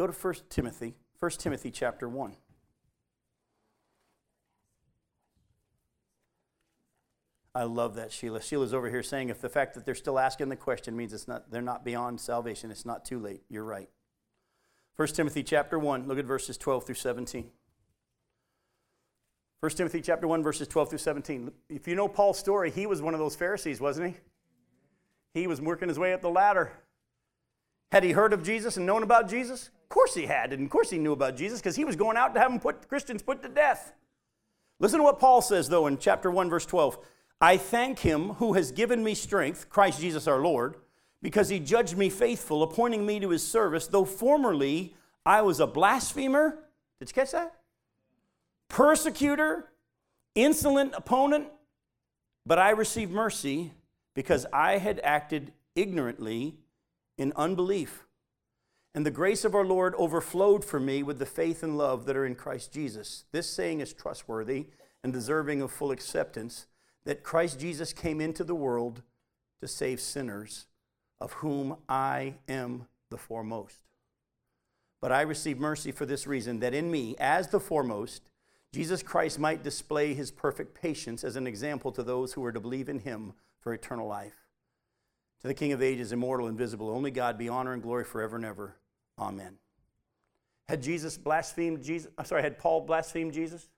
Go 0.00 0.06
to 0.06 0.14
1 0.14 0.34
Timothy, 0.48 0.94
1 1.18 1.30
Timothy 1.32 1.70
chapter 1.70 2.08
1. 2.08 2.34
I 7.54 7.64
love 7.64 7.96
that, 7.96 8.10
Sheila. 8.10 8.40
Sheila's 8.40 8.72
over 8.72 8.88
here 8.88 9.02
saying 9.02 9.28
if 9.28 9.42
the 9.42 9.50
fact 9.50 9.74
that 9.74 9.84
they're 9.84 9.94
still 9.94 10.18
asking 10.18 10.48
the 10.48 10.56
question 10.56 10.96
means 10.96 11.12
it's 11.12 11.28
not, 11.28 11.50
they're 11.50 11.60
not 11.60 11.84
beyond 11.84 12.18
salvation, 12.18 12.70
it's 12.70 12.86
not 12.86 13.04
too 13.04 13.18
late. 13.18 13.42
You're 13.50 13.62
right. 13.62 13.90
1 14.96 15.08
Timothy 15.08 15.42
chapter 15.42 15.78
1, 15.78 16.08
look 16.08 16.18
at 16.18 16.24
verses 16.24 16.56
12 16.56 16.86
through 16.86 16.94
17. 16.94 17.50
1 19.60 19.72
Timothy 19.72 20.00
chapter 20.00 20.26
1, 20.26 20.42
verses 20.42 20.66
12 20.66 20.88
through 20.88 20.98
17. 20.98 21.52
If 21.68 21.86
you 21.86 21.94
know 21.94 22.08
Paul's 22.08 22.38
story, 22.38 22.70
he 22.70 22.86
was 22.86 23.02
one 23.02 23.12
of 23.12 23.20
those 23.20 23.36
Pharisees, 23.36 23.82
wasn't 23.82 24.14
he? 24.14 24.20
He 25.34 25.46
was 25.46 25.60
working 25.60 25.88
his 25.88 25.98
way 25.98 26.12
up 26.12 26.22
the 26.22 26.30
ladder. 26.30 26.72
Had 27.92 28.04
he 28.04 28.12
heard 28.12 28.32
of 28.32 28.42
Jesus 28.42 28.76
and 28.76 28.86
known 28.86 29.02
about 29.02 29.28
Jesus? 29.28 29.70
Of 29.82 29.88
course 29.88 30.14
he 30.14 30.26
had, 30.26 30.52
and 30.52 30.64
of 30.64 30.70
course 30.70 30.90
he 30.90 30.98
knew 30.98 31.12
about 31.12 31.36
Jesus 31.36 31.60
because 31.60 31.76
he 31.76 31.84
was 31.84 31.96
going 31.96 32.16
out 32.16 32.34
to 32.34 32.40
have 32.40 32.50
them 32.50 32.60
put 32.60 32.88
Christians 32.88 33.22
put 33.22 33.42
to 33.42 33.48
death. 33.48 33.92
Listen 34.78 34.98
to 34.98 35.04
what 35.04 35.18
Paul 35.18 35.42
says 35.42 35.68
though 35.68 35.86
in 35.86 35.98
chapter 35.98 36.30
1 36.30 36.48
verse 36.48 36.66
12. 36.66 36.98
I 37.40 37.56
thank 37.56 38.00
him 38.00 38.30
who 38.34 38.52
has 38.52 38.70
given 38.70 39.02
me 39.02 39.14
strength, 39.14 39.68
Christ 39.70 40.00
Jesus 40.00 40.26
our 40.28 40.40
Lord, 40.40 40.76
because 41.22 41.48
he 41.48 41.58
judged 41.58 41.96
me 41.96 42.10
faithful, 42.10 42.62
appointing 42.62 43.06
me 43.06 43.18
to 43.20 43.30
his 43.30 43.46
service, 43.46 43.86
though 43.86 44.04
formerly 44.04 44.94
I 45.24 45.42
was 45.42 45.58
a 45.58 45.66
blasphemer. 45.66 46.58
Did 46.98 47.08
you 47.08 47.14
catch 47.14 47.32
that? 47.32 47.54
Persecutor, 48.68 49.70
insolent 50.34 50.92
opponent, 50.94 51.48
but 52.46 52.58
I 52.58 52.70
received 52.70 53.10
mercy 53.10 53.72
because 54.14 54.46
I 54.52 54.78
had 54.78 55.00
acted 55.02 55.52
ignorantly 55.74 56.56
in 57.16 57.32
unbelief. 57.36 58.04
And 58.94 59.06
the 59.06 59.10
grace 59.10 59.44
of 59.44 59.54
our 59.54 59.64
Lord 59.64 59.94
overflowed 59.96 60.64
for 60.64 60.80
me 60.80 61.02
with 61.02 61.18
the 61.18 61.26
faith 61.26 61.62
and 61.62 61.78
love 61.78 62.06
that 62.06 62.16
are 62.16 62.26
in 62.26 62.34
Christ 62.34 62.72
Jesus. 62.72 63.24
This 63.30 63.48
saying 63.48 63.80
is 63.80 63.92
trustworthy 63.92 64.66
and 65.04 65.12
deserving 65.12 65.62
of 65.62 65.70
full 65.70 65.92
acceptance 65.92 66.66
that 67.04 67.22
Christ 67.22 67.60
Jesus 67.60 67.92
came 67.92 68.20
into 68.20 68.44
the 68.44 68.54
world 68.54 69.02
to 69.60 69.68
save 69.68 70.00
sinners, 70.00 70.66
of 71.20 71.34
whom 71.34 71.76
I 71.88 72.34
am 72.48 72.86
the 73.10 73.16
foremost. 73.16 73.80
But 75.00 75.12
I 75.12 75.22
received 75.22 75.60
mercy 75.60 75.92
for 75.92 76.04
this 76.04 76.26
reason 76.26 76.60
that 76.60 76.74
in 76.74 76.90
me, 76.90 77.16
as 77.18 77.48
the 77.48 77.60
foremost, 77.60 78.29
Jesus 78.72 79.02
Christ 79.02 79.38
might 79.38 79.64
display 79.64 80.14
his 80.14 80.30
perfect 80.30 80.80
patience 80.80 81.24
as 81.24 81.36
an 81.36 81.46
example 81.46 81.90
to 81.92 82.02
those 82.02 82.32
who 82.32 82.44
are 82.44 82.52
to 82.52 82.60
believe 82.60 82.88
in 82.88 83.00
him 83.00 83.32
for 83.60 83.74
eternal 83.74 84.06
life. 84.06 84.36
To 85.42 85.48
the 85.48 85.54
King 85.54 85.72
of 85.72 85.82
ages, 85.82 86.12
immortal, 86.12 86.46
invisible, 86.46 86.90
only 86.90 87.10
God 87.10 87.36
be 87.38 87.48
honor 87.48 87.72
and 87.72 87.82
glory 87.82 88.04
forever 88.04 88.36
and 88.36 88.44
ever. 88.44 88.76
Amen. 89.18 89.56
Had 90.68 90.82
Jesus 90.82 91.18
blasphemed 91.18 91.82
Jesus? 91.82 92.12
I'm 92.16 92.24
sorry, 92.24 92.42
had 92.42 92.58
Paul 92.58 92.82
blasphemed 92.82 93.32
Jesus? 93.32 93.68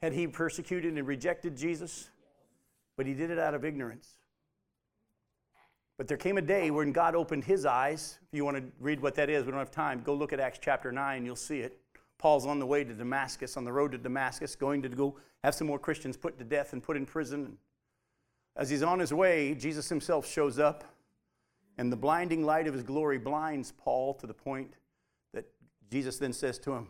Had 0.00 0.14
he 0.14 0.26
persecuted 0.26 0.96
and 0.96 1.06
rejected 1.06 1.56
Jesus? 1.56 2.08
But 2.96 3.06
he 3.06 3.12
did 3.12 3.30
it 3.30 3.38
out 3.38 3.54
of 3.54 3.64
ignorance. 3.64 4.08
But 5.98 6.08
there 6.08 6.16
came 6.16 6.38
a 6.38 6.42
day 6.42 6.70
when 6.70 6.92
God 6.92 7.14
opened 7.14 7.44
his 7.44 7.66
eyes. 7.66 8.18
If 8.32 8.36
you 8.36 8.46
want 8.46 8.56
to 8.56 8.64
read 8.80 9.00
what 9.00 9.14
that 9.16 9.28
is, 9.28 9.44
we 9.44 9.50
don't 9.50 9.58
have 9.58 9.70
time. 9.70 10.00
Go 10.02 10.14
look 10.14 10.32
at 10.32 10.40
Acts 10.40 10.58
chapter 10.62 10.90
9, 10.90 11.26
you'll 11.26 11.36
see 11.36 11.60
it. 11.60 11.78
Paul's 12.20 12.44
on 12.44 12.58
the 12.58 12.66
way 12.66 12.84
to 12.84 12.92
Damascus, 12.92 13.56
on 13.56 13.64
the 13.64 13.72
road 13.72 13.92
to 13.92 13.98
Damascus, 13.98 14.54
going 14.54 14.82
to 14.82 14.90
go 14.90 15.16
have 15.42 15.54
some 15.54 15.66
more 15.66 15.78
Christians 15.78 16.18
put 16.18 16.36
to 16.38 16.44
death 16.44 16.74
and 16.74 16.82
put 16.82 16.98
in 16.98 17.06
prison. 17.06 17.56
As 18.54 18.68
he's 18.68 18.82
on 18.82 18.98
his 18.98 19.10
way, 19.10 19.54
Jesus 19.54 19.88
himself 19.88 20.28
shows 20.28 20.58
up, 20.58 20.84
and 21.78 21.90
the 21.90 21.96
blinding 21.96 22.44
light 22.44 22.66
of 22.66 22.74
his 22.74 22.82
glory 22.82 23.16
blinds 23.16 23.72
Paul 23.72 24.12
to 24.14 24.26
the 24.26 24.34
point 24.34 24.74
that 25.32 25.46
Jesus 25.90 26.18
then 26.18 26.34
says 26.34 26.58
to 26.58 26.72
him, 26.72 26.88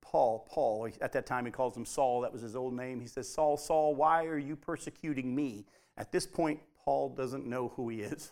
Paul, 0.00 0.46
Paul, 0.48 0.88
at 1.00 1.10
that 1.10 1.26
time 1.26 1.46
he 1.46 1.50
calls 1.50 1.76
him 1.76 1.84
Saul, 1.84 2.20
that 2.20 2.32
was 2.32 2.42
his 2.42 2.54
old 2.54 2.74
name. 2.74 3.00
He 3.00 3.08
says, 3.08 3.28
Saul, 3.28 3.56
Saul, 3.56 3.96
why 3.96 4.24
are 4.26 4.38
you 4.38 4.54
persecuting 4.54 5.34
me? 5.34 5.66
At 5.96 6.12
this 6.12 6.28
point, 6.28 6.60
Paul 6.84 7.08
doesn't 7.08 7.44
know 7.44 7.72
who 7.74 7.88
he 7.88 8.02
is. 8.02 8.30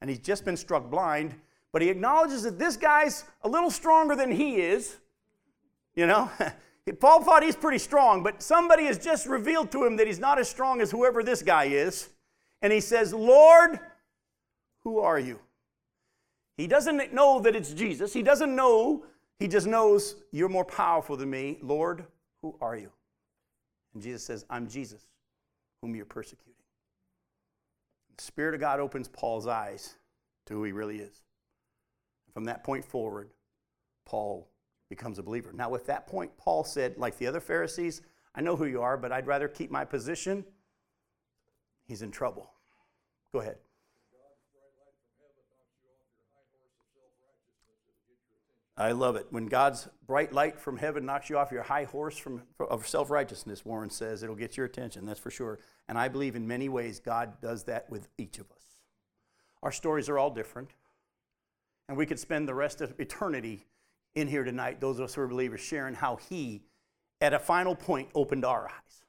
And 0.00 0.08
he's 0.08 0.20
just 0.20 0.44
been 0.44 0.56
struck 0.56 0.88
blind, 0.88 1.34
but 1.72 1.82
he 1.82 1.88
acknowledges 1.88 2.44
that 2.44 2.60
this 2.60 2.76
guy's 2.76 3.24
a 3.42 3.48
little 3.48 3.72
stronger 3.72 4.14
than 4.14 4.30
he 4.30 4.60
is. 4.60 4.98
You 5.94 6.06
know? 6.06 6.30
Paul 7.00 7.22
thought 7.22 7.42
he's 7.42 7.56
pretty 7.56 7.78
strong, 7.78 8.22
but 8.22 8.42
somebody 8.42 8.84
has 8.84 8.98
just 8.98 9.26
revealed 9.26 9.70
to 9.72 9.84
him 9.84 9.96
that 9.96 10.06
he's 10.06 10.18
not 10.18 10.38
as 10.38 10.48
strong 10.48 10.80
as 10.80 10.90
whoever 10.90 11.22
this 11.22 11.42
guy 11.42 11.64
is. 11.64 12.08
And 12.62 12.72
he 12.72 12.80
says, 12.80 13.12
Lord, 13.12 13.78
who 14.84 14.98
are 15.00 15.18
you? 15.18 15.38
He 16.56 16.66
doesn't 16.66 17.12
know 17.12 17.40
that 17.40 17.54
it's 17.54 17.72
Jesus. 17.72 18.12
He 18.12 18.22
doesn't 18.22 18.54
know. 18.54 19.04
He 19.38 19.46
just 19.46 19.66
knows 19.66 20.16
you're 20.32 20.48
more 20.48 20.64
powerful 20.64 21.16
than 21.16 21.30
me. 21.30 21.58
Lord, 21.62 22.04
who 22.42 22.56
are 22.60 22.76
you? 22.76 22.90
And 23.94 24.02
Jesus 24.02 24.24
says, 24.24 24.44
I'm 24.50 24.68
Jesus, 24.68 25.06
whom 25.82 25.94
you're 25.94 26.04
persecuting. 26.04 26.54
The 28.16 28.24
Spirit 28.24 28.54
of 28.54 28.60
God 28.60 28.80
opens 28.80 29.06
Paul's 29.06 29.46
eyes 29.46 29.94
to 30.46 30.54
who 30.54 30.64
he 30.64 30.72
really 30.72 30.98
is. 30.98 31.22
From 32.34 32.44
that 32.44 32.64
point 32.64 32.84
forward, 32.84 33.30
Paul 34.04 34.48
becomes 34.88 35.18
a 35.18 35.22
believer. 35.22 35.52
Now, 35.52 35.74
at 35.74 35.86
that 35.86 36.06
point, 36.06 36.36
Paul 36.38 36.64
said, 36.64 36.96
like 36.96 37.18
the 37.18 37.26
other 37.26 37.40
Pharisees, 37.40 38.02
I 38.34 38.40
know 38.40 38.56
who 38.56 38.66
you 38.66 38.82
are, 38.82 38.96
but 38.96 39.12
I'd 39.12 39.26
rather 39.26 39.48
keep 39.48 39.70
my 39.70 39.84
position. 39.84 40.44
He's 41.86 42.02
in 42.02 42.10
trouble. 42.10 42.50
Go 43.32 43.40
ahead. 43.40 43.56
I 48.78 48.92
love 48.92 49.16
it. 49.16 49.26
When 49.30 49.46
God's 49.46 49.88
bright 50.06 50.32
light 50.32 50.60
from 50.60 50.76
heaven 50.76 51.04
knocks 51.04 51.28
you 51.28 51.36
off 51.36 51.50
your 51.50 51.64
high 51.64 51.82
horse 51.82 52.16
from, 52.16 52.42
of 52.60 52.86
self 52.86 53.10
righteousness, 53.10 53.64
Warren 53.64 53.90
says, 53.90 54.22
it'll 54.22 54.36
get 54.36 54.56
your 54.56 54.66
attention, 54.66 55.04
that's 55.04 55.18
for 55.18 55.32
sure. 55.32 55.58
And 55.88 55.98
I 55.98 56.06
believe 56.06 56.36
in 56.36 56.46
many 56.46 56.68
ways 56.68 57.00
God 57.00 57.40
does 57.42 57.64
that 57.64 57.90
with 57.90 58.06
each 58.18 58.38
of 58.38 58.46
us. 58.52 58.62
Our 59.64 59.72
stories 59.72 60.08
are 60.08 60.16
all 60.16 60.30
different. 60.30 60.70
And 61.88 61.96
we 61.98 62.06
could 62.06 62.20
spend 62.20 62.46
the 62.46 62.54
rest 62.54 62.80
of 62.80 62.94
eternity 63.00 63.66
in 64.20 64.28
here 64.28 64.44
tonight, 64.44 64.80
those 64.80 64.98
of 64.98 65.04
us 65.06 65.14
who 65.14 65.22
are 65.22 65.28
believers, 65.28 65.60
sharing 65.60 65.94
how 65.94 66.16
He, 66.16 66.62
at 67.20 67.32
a 67.32 67.38
final 67.38 67.74
point, 67.74 68.08
opened 68.14 68.44
our 68.44 68.66
eyes. 68.66 69.04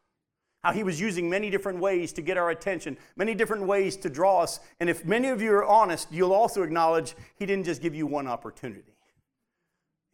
How 0.64 0.72
He 0.72 0.84
was 0.84 1.00
using 1.00 1.30
many 1.30 1.50
different 1.50 1.80
ways 1.80 2.14
to 2.14 2.22
get 2.22 2.38
our 2.38 2.50
attention, 2.50 2.98
many 3.16 3.34
different 3.34 3.64
ways 3.64 3.98
to 3.98 4.10
draw 4.10 4.42
us. 4.42 4.60
And 4.80 4.90
if 4.90 5.06
many 5.06 5.30
of 5.30 5.42
you 5.42 5.52
are 5.54 5.66
honest, 5.66 6.12
you'll 6.12 6.34
also 6.34 6.64
acknowledge 6.64 7.16
He 7.38 7.46
didn't 7.46 7.66
just 7.66 7.82
give 7.82 7.96
you 7.96 8.06
one 8.06 8.28
opportunity. 8.28 8.96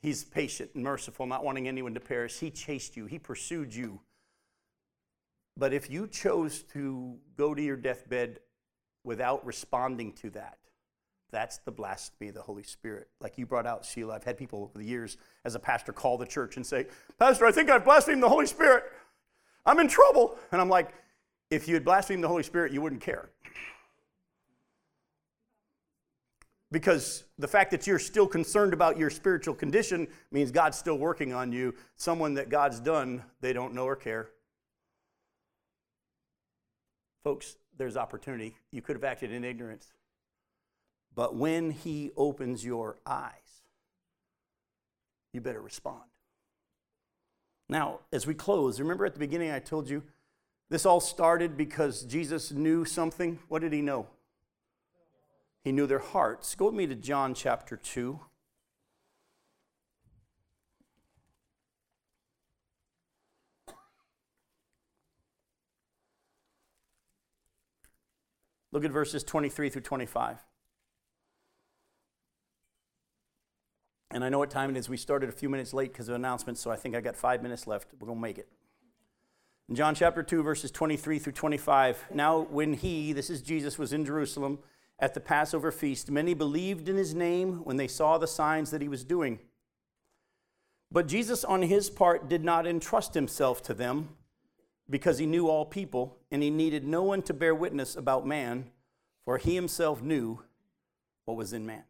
He's 0.01 0.23
patient 0.23 0.71
and 0.75 0.83
merciful, 0.83 1.25
not 1.25 1.43
wanting 1.43 1.67
anyone 1.67 1.93
to 1.95 1.99
perish. 1.99 2.39
He 2.39 2.51
chased 2.51 2.95
you, 2.95 3.05
He 3.05 3.19
pursued 3.19 3.73
you. 3.73 4.01
But 5.57 5.73
if 5.73 5.89
you 5.89 6.07
chose 6.07 6.63
to 6.73 7.17
go 7.37 7.55
to 7.55 7.61
your 7.61 7.77
deathbed 7.77 8.39
without 9.03 9.45
responding 9.45 10.11
to 10.13 10.29
that, 10.31 10.57
that's 11.35 11.57
the 11.59 11.71
blasphemy 11.71 12.29
of 12.29 12.35
the 12.35 12.41
Holy 12.41 12.63
Spirit. 12.63 13.09
Like 13.19 13.37
you 13.37 13.45
brought 13.45 13.67
out, 13.67 13.83
Sheila, 13.83 14.15
I've 14.15 14.23
had 14.23 14.37
people 14.37 14.63
over 14.63 14.77
the 14.79 14.85
years 14.85 15.17
as 15.43 15.53
a 15.53 15.59
pastor 15.59 15.91
call 15.91 16.17
the 16.17 16.25
church 16.25 16.55
and 16.55 16.65
say, 16.65 16.87
Pastor, 17.19 17.45
I 17.45 17.51
think 17.51 17.69
I've 17.69 17.83
blasphemed 17.83 18.23
the 18.23 18.29
Holy 18.29 18.45
Spirit. 18.45 18.85
I'm 19.65 19.79
in 19.79 19.87
trouble. 19.87 20.37
And 20.51 20.61
I'm 20.61 20.69
like, 20.69 20.93
if 21.51 21.67
you 21.67 21.73
had 21.73 21.83
blasphemed 21.83 22.23
the 22.23 22.27
Holy 22.27 22.43
Spirit, 22.43 22.71
you 22.71 22.81
wouldn't 22.81 23.01
care. 23.01 23.29
Because 26.71 27.23
the 27.37 27.47
fact 27.47 27.71
that 27.71 27.85
you're 27.85 27.99
still 27.99 28.27
concerned 28.27 28.73
about 28.73 28.97
your 28.97 29.09
spiritual 29.09 29.53
condition 29.53 30.07
means 30.31 30.51
God's 30.51 30.77
still 30.77 30.97
working 30.97 31.33
on 31.33 31.51
you. 31.51 31.73
Someone 31.95 32.33
that 32.35 32.49
God's 32.49 32.79
done, 32.79 33.23
they 33.41 33.53
don't 33.53 33.73
know 33.73 33.85
or 33.85 33.95
care. 33.95 34.29
Folks, 37.23 37.57
there's 37.77 37.97
opportunity. 37.97 38.55
You 38.71 38.81
could 38.81 38.95
have 38.95 39.03
acted 39.03 39.31
in 39.31 39.43
ignorance. 39.43 39.91
But 41.15 41.35
when 41.35 41.71
He 41.71 42.11
opens 42.17 42.65
your 42.65 42.97
eyes, 43.05 43.31
you 45.33 45.41
better 45.41 45.61
respond. 45.61 46.03
Now, 47.69 48.01
as 48.11 48.27
we 48.27 48.35
close, 48.35 48.79
remember 48.79 49.05
at 49.05 49.13
the 49.13 49.19
beginning 49.19 49.51
I 49.51 49.59
told 49.59 49.89
you 49.89 50.03
this 50.69 50.85
all 50.85 50.99
started 50.99 51.57
because 51.57 52.03
Jesus 52.03 52.51
knew 52.51 52.85
something. 52.85 53.39
What 53.47 53.61
did 53.61 53.73
He 53.73 53.81
know? 53.81 54.07
He 55.63 55.71
knew 55.71 55.87
their 55.87 55.99
hearts. 55.99 56.53
Go 56.53 56.65
with 56.65 56.75
me 56.75 56.85
to 56.87 56.95
John 56.95 57.33
chapter 57.33 57.77
2. 57.77 58.19
Look 68.71 68.83
at 68.83 68.91
verses 68.91 69.23
23 69.23 69.69
through 69.69 69.81
25. 69.83 70.43
And 74.11 74.23
I 74.23 74.29
know 74.29 74.39
what 74.39 74.49
time 74.49 74.69
it 74.69 74.77
is. 74.77 74.87
We 74.87 74.97
started 74.97 75.29
a 75.29 75.33
few 75.33 75.49
minutes 75.49 75.73
late 75.73 75.91
because 75.91 76.09
of 76.09 76.15
announcements, 76.15 76.61
so 76.61 76.71
I 76.71 76.75
think 76.75 76.95
I 76.95 77.01
got 77.01 77.15
five 77.15 77.41
minutes 77.41 77.67
left. 77.67 77.89
We're 77.99 78.07
going 78.07 78.19
to 78.19 78.21
make 78.21 78.37
it. 78.37 78.47
In 79.67 79.75
John 79.75 79.95
chapter 79.95 80.21
2, 80.21 80.43
verses 80.43 80.69
23 80.69 81.17
through 81.17 81.33
25. 81.33 82.05
Now, 82.13 82.41
when 82.41 82.73
he, 82.73 83.13
this 83.13 83.29
is 83.29 83.41
Jesus, 83.41 83.79
was 83.79 83.93
in 83.93 84.05
Jerusalem, 84.05 84.59
at 84.99 85.13
the 85.13 85.19
Passover 85.19 85.71
feast, 85.71 86.11
many 86.11 86.33
believed 86.33 86.87
in 86.87 86.95
his 86.95 87.13
name 87.13 87.65
when 87.65 87.77
they 87.77 87.87
saw 87.87 88.17
the 88.17 88.27
signs 88.27 88.71
that 88.71 88.81
he 88.81 88.87
was 88.87 89.03
doing. 89.03 89.39
But 90.91 91.07
Jesus, 91.07 91.43
on 91.43 91.63
his 91.63 91.89
part, 91.89 92.29
did 92.29 92.43
not 92.43 92.67
entrust 92.67 93.15
himself 93.15 93.61
to 93.63 93.73
them 93.73 94.09
because 94.89 95.17
he 95.17 95.25
knew 95.25 95.49
all 95.49 95.65
people, 95.65 96.15
and 96.31 96.43
he 96.43 96.51
needed 96.51 96.85
no 96.85 97.01
one 97.01 97.23
to 97.23 97.33
bear 97.33 97.55
witness 97.55 97.95
about 97.95 98.25
man, 98.25 98.69
for 99.25 99.39
he 99.39 99.55
himself 99.55 100.01
knew 100.01 100.39
what 101.25 101.35
was 101.35 101.53
in 101.53 101.65
man. 101.65 101.83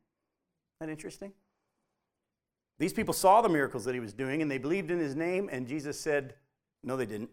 Isn't 0.79 0.87
that 0.87 0.89
interesting? 0.89 1.33
These 2.77 2.93
people 2.93 3.13
saw 3.13 3.41
the 3.41 3.49
miracles 3.49 3.85
that 3.85 3.93
he 3.93 3.99
was 3.99 4.13
doing, 4.13 4.41
and 4.41 4.51
they 4.51 4.57
believed 4.57 4.91
in 4.91 4.99
his 4.99 5.15
name, 5.15 5.49
and 5.51 5.67
Jesus 5.67 5.99
said, 5.99 6.35
No, 6.83 6.97
they 6.97 7.05
didn't. 7.05 7.29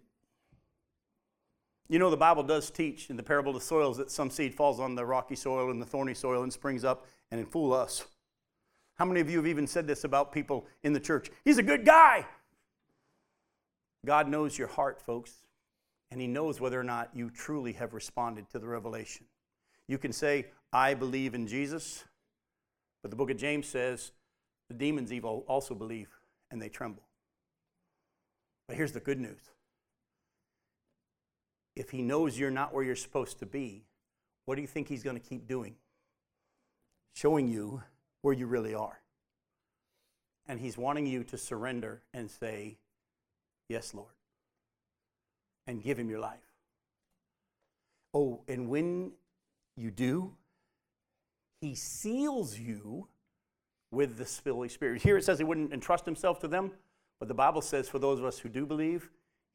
You 1.88 1.98
know, 1.98 2.10
the 2.10 2.16
Bible 2.16 2.42
does 2.42 2.70
teach 2.70 3.10
in 3.10 3.16
the 3.16 3.22
parable 3.22 3.50
of 3.50 3.60
the 3.60 3.66
soils 3.66 3.98
that 3.98 4.10
some 4.10 4.30
seed 4.30 4.54
falls 4.54 4.80
on 4.80 4.94
the 4.94 5.04
rocky 5.04 5.34
soil 5.34 5.70
and 5.70 5.82
the 5.82 5.86
thorny 5.86 6.14
soil 6.14 6.42
and 6.42 6.52
springs 6.52 6.84
up 6.84 7.06
and 7.30 7.40
it 7.40 7.50
fool 7.50 7.72
us. 7.72 8.06
How 8.94 9.04
many 9.04 9.20
of 9.20 9.28
you 9.28 9.36
have 9.38 9.46
even 9.46 9.66
said 9.66 9.86
this 9.86 10.04
about 10.04 10.32
people 10.32 10.66
in 10.82 10.92
the 10.92 11.00
church? 11.00 11.30
He's 11.44 11.58
a 11.58 11.62
good 11.62 11.84
guy. 11.84 12.24
God 14.06 14.28
knows 14.28 14.56
your 14.56 14.68
heart, 14.68 15.02
folks, 15.02 15.32
and 16.10 16.20
He 16.20 16.26
knows 16.26 16.60
whether 16.60 16.80
or 16.80 16.84
not 16.84 17.10
you 17.14 17.30
truly 17.30 17.72
have 17.74 17.92
responded 17.92 18.48
to 18.50 18.58
the 18.58 18.66
revelation. 18.66 19.26
You 19.86 19.98
can 19.98 20.12
say, 20.12 20.46
I 20.72 20.94
believe 20.94 21.34
in 21.34 21.46
Jesus, 21.46 22.04
but 23.02 23.10
the 23.10 23.16
book 23.16 23.30
of 23.30 23.36
James 23.36 23.68
says 23.68 24.12
the 24.72 24.78
demons 24.78 25.12
evil 25.12 25.44
also 25.46 25.74
believe 25.74 26.08
and 26.50 26.60
they 26.60 26.68
tremble. 26.68 27.02
But 28.66 28.76
here's 28.76 28.92
the 28.92 29.00
good 29.00 29.20
news 29.20 29.50
if 31.76 31.90
he 31.90 32.02
knows 32.02 32.38
you're 32.38 32.50
not 32.50 32.74
where 32.74 32.84
you're 32.84 32.96
supposed 32.96 33.38
to 33.38 33.46
be, 33.46 33.84
what 34.44 34.56
do 34.56 34.60
you 34.60 34.66
think 34.66 34.88
he's 34.88 35.02
going 35.02 35.18
to 35.18 35.26
keep 35.26 35.46
doing? 35.46 35.74
Showing 37.14 37.48
you 37.48 37.82
where 38.20 38.34
you 38.34 38.46
really 38.46 38.74
are. 38.74 39.00
And 40.46 40.60
he's 40.60 40.76
wanting 40.76 41.06
you 41.06 41.24
to 41.24 41.38
surrender 41.38 42.02
and 42.12 42.30
say, 42.30 42.78
Yes, 43.68 43.94
Lord, 43.94 44.14
and 45.66 45.82
give 45.82 45.98
him 45.98 46.10
your 46.10 46.18
life. 46.18 46.40
Oh, 48.12 48.42
and 48.48 48.68
when 48.68 49.12
you 49.76 49.90
do, 49.90 50.34
he 51.60 51.74
seals 51.74 52.58
you 52.58 53.08
with 53.92 54.18
the 54.18 54.52
Holy 54.52 54.68
Spirit. 54.68 55.02
Here 55.02 55.16
it 55.16 55.24
says 55.24 55.38
he 55.38 55.44
wouldn't 55.44 55.72
entrust 55.72 56.04
himself 56.04 56.40
to 56.40 56.48
them, 56.48 56.72
but 57.20 57.28
the 57.28 57.34
Bible 57.34 57.60
says 57.60 57.88
for 57.88 58.00
those 58.00 58.18
of 58.18 58.24
us 58.24 58.38
who 58.38 58.48
do 58.48 58.66
believe, 58.66 59.10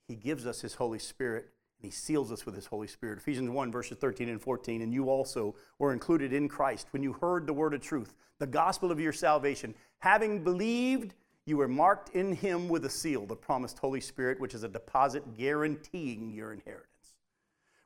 he 0.07 0.15
gives 0.15 0.47
us 0.47 0.61
his 0.61 0.75
Holy 0.75 0.99
Spirit 0.99 1.49
and 1.81 1.91
he 1.91 1.91
seals 1.91 2.31
us 2.31 2.45
with 2.45 2.55
his 2.55 2.67
Holy 2.67 2.87
Spirit. 2.87 3.17
Ephesians 3.17 3.49
1, 3.49 3.71
verses 3.71 3.97
13 3.97 4.29
and 4.29 4.41
14. 4.41 4.81
And 4.81 4.93
you 4.93 5.09
also 5.09 5.55
were 5.79 5.91
included 5.91 6.31
in 6.31 6.47
Christ 6.47 6.87
when 6.91 7.03
you 7.03 7.13
heard 7.13 7.45
the 7.45 7.53
word 7.53 7.73
of 7.73 7.81
truth, 7.81 8.13
the 8.39 8.47
gospel 8.47 8.91
of 8.91 8.99
your 8.99 9.11
salvation. 9.11 9.75
Having 9.99 10.43
believed, 10.43 11.13
you 11.45 11.57
were 11.57 11.67
marked 11.67 12.09
in 12.09 12.33
him 12.33 12.67
with 12.67 12.85
a 12.85 12.89
seal, 12.89 13.25
the 13.25 13.35
promised 13.35 13.79
Holy 13.79 14.01
Spirit, 14.01 14.39
which 14.39 14.53
is 14.53 14.63
a 14.63 14.69
deposit 14.69 15.37
guaranteeing 15.37 16.29
your 16.31 16.53
inheritance. 16.53 16.87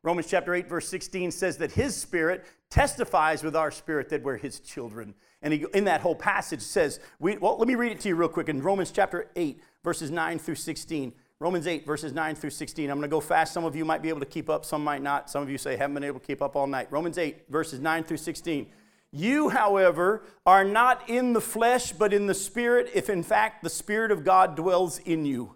Romans 0.04 0.28
chapter 0.28 0.54
8, 0.54 0.68
verse 0.68 0.88
16 0.88 1.32
says 1.32 1.58
that 1.58 1.72
his 1.72 1.96
spirit 1.96 2.46
testifies 2.72 3.44
with 3.44 3.56
our 3.56 3.70
spirit 3.70 4.10
that 4.10 4.24
we're 4.24 4.38
his 4.38 4.60
children. 4.60 5.14
And 5.42 5.54
he, 5.54 5.66
in 5.74 5.86
that 5.86 6.02
whole 6.02 6.16
passage 6.16 6.62
says, 6.62 7.00
we, 7.20 7.38
well, 7.38 7.58
let 7.58 7.68
me 7.68 7.76
read 7.76 7.92
it 7.92 8.00
to 8.02 8.10
you 8.10 8.16
real 8.16 8.30
quick. 8.30 8.50
In 8.50 8.62
Romans 8.62 8.92
chapter 8.92 9.30
8, 9.36 9.60
verses 9.84 10.12
9 10.12 10.40
through 10.40 10.56
16, 10.56 11.14
Romans 11.40 11.66
8, 11.66 11.88
verses 11.88 12.14
9 12.14 12.36
through 12.36 12.52
16. 12.52 12.90
I'm 12.90 12.98
going 12.98 13.10
to 13.10 13.14
go 13.14 13.20
fast. 13.20 13.52
Some 13.52 13.66
of 13.66 13.76
you 13.76 13.84
might 13.84 14.04
be 14.04 14.10
able 14.10 14.20
to 14.20 14.28
keep 14.28 14.48
up, 14.48 14.64
some 14.64 14.84
might 14.84 15.02
not. 15.02 15.30
Some 15.30 15.42
of 15.42 15.50
you 15.50 15.58
say, 15.58 15.76
haven't 15.76 15.96
been 15.96 16.04
able 16.04 16.20
to 16.20 16.26
keep 16.26 16.42
up 16.42 16.56
all 16.56 16.68
night. 16.68 16.88
Romans 16.92 17.18
8, 17.18 17.46
verses 17.50 17.80
9 17.80 18.04
through 18.04 18.18
16. 18.18 18.68
You, 19.12 19.50
however, 19.50 20.24
are 20.46 20.64
not 20.64 21.10
in 21.10 21.34
the 21.34 21.42
flesh, 21.42 21.92
but 21.92 22.14
in 22.14 22.28
the 22.28 22.36
Spirit, 22.36 22.92
if 22.94 23.10
in 23.10 23.24
fact 23.24 23.64
the 23.64 23.70
Spirit 23.70 24.12
of 24.12 24.24
God 24.24 24.56
dwells 24.56 25.00
in 25.00 25.26
you. 25.26 25.56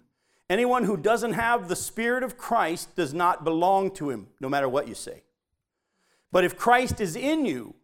Anyone 0.50 0.84
who 0.84 0.98
doesn't 0.98 1.34
have 1.34 1.68
the 1.68 1.76
Spirit 1.76 2.24
of 2.24 2.36
Christ 2.36 2.96
does 2.96 3.14
not 3.14 3.44
belong 3.44 3.92
to 3.92 4.10
him, 4.10 4.28
no 4.40 4.50
matter 4.50 4.68
what 4.68 4.88
you 4.88 4.96
say. 4.96 5.22
But 6.32 6.44
if 6.44 6.58
Christ 6.58 7.00
is 7.00 7.16
in 7.16 7.46
you, 7.46 7.76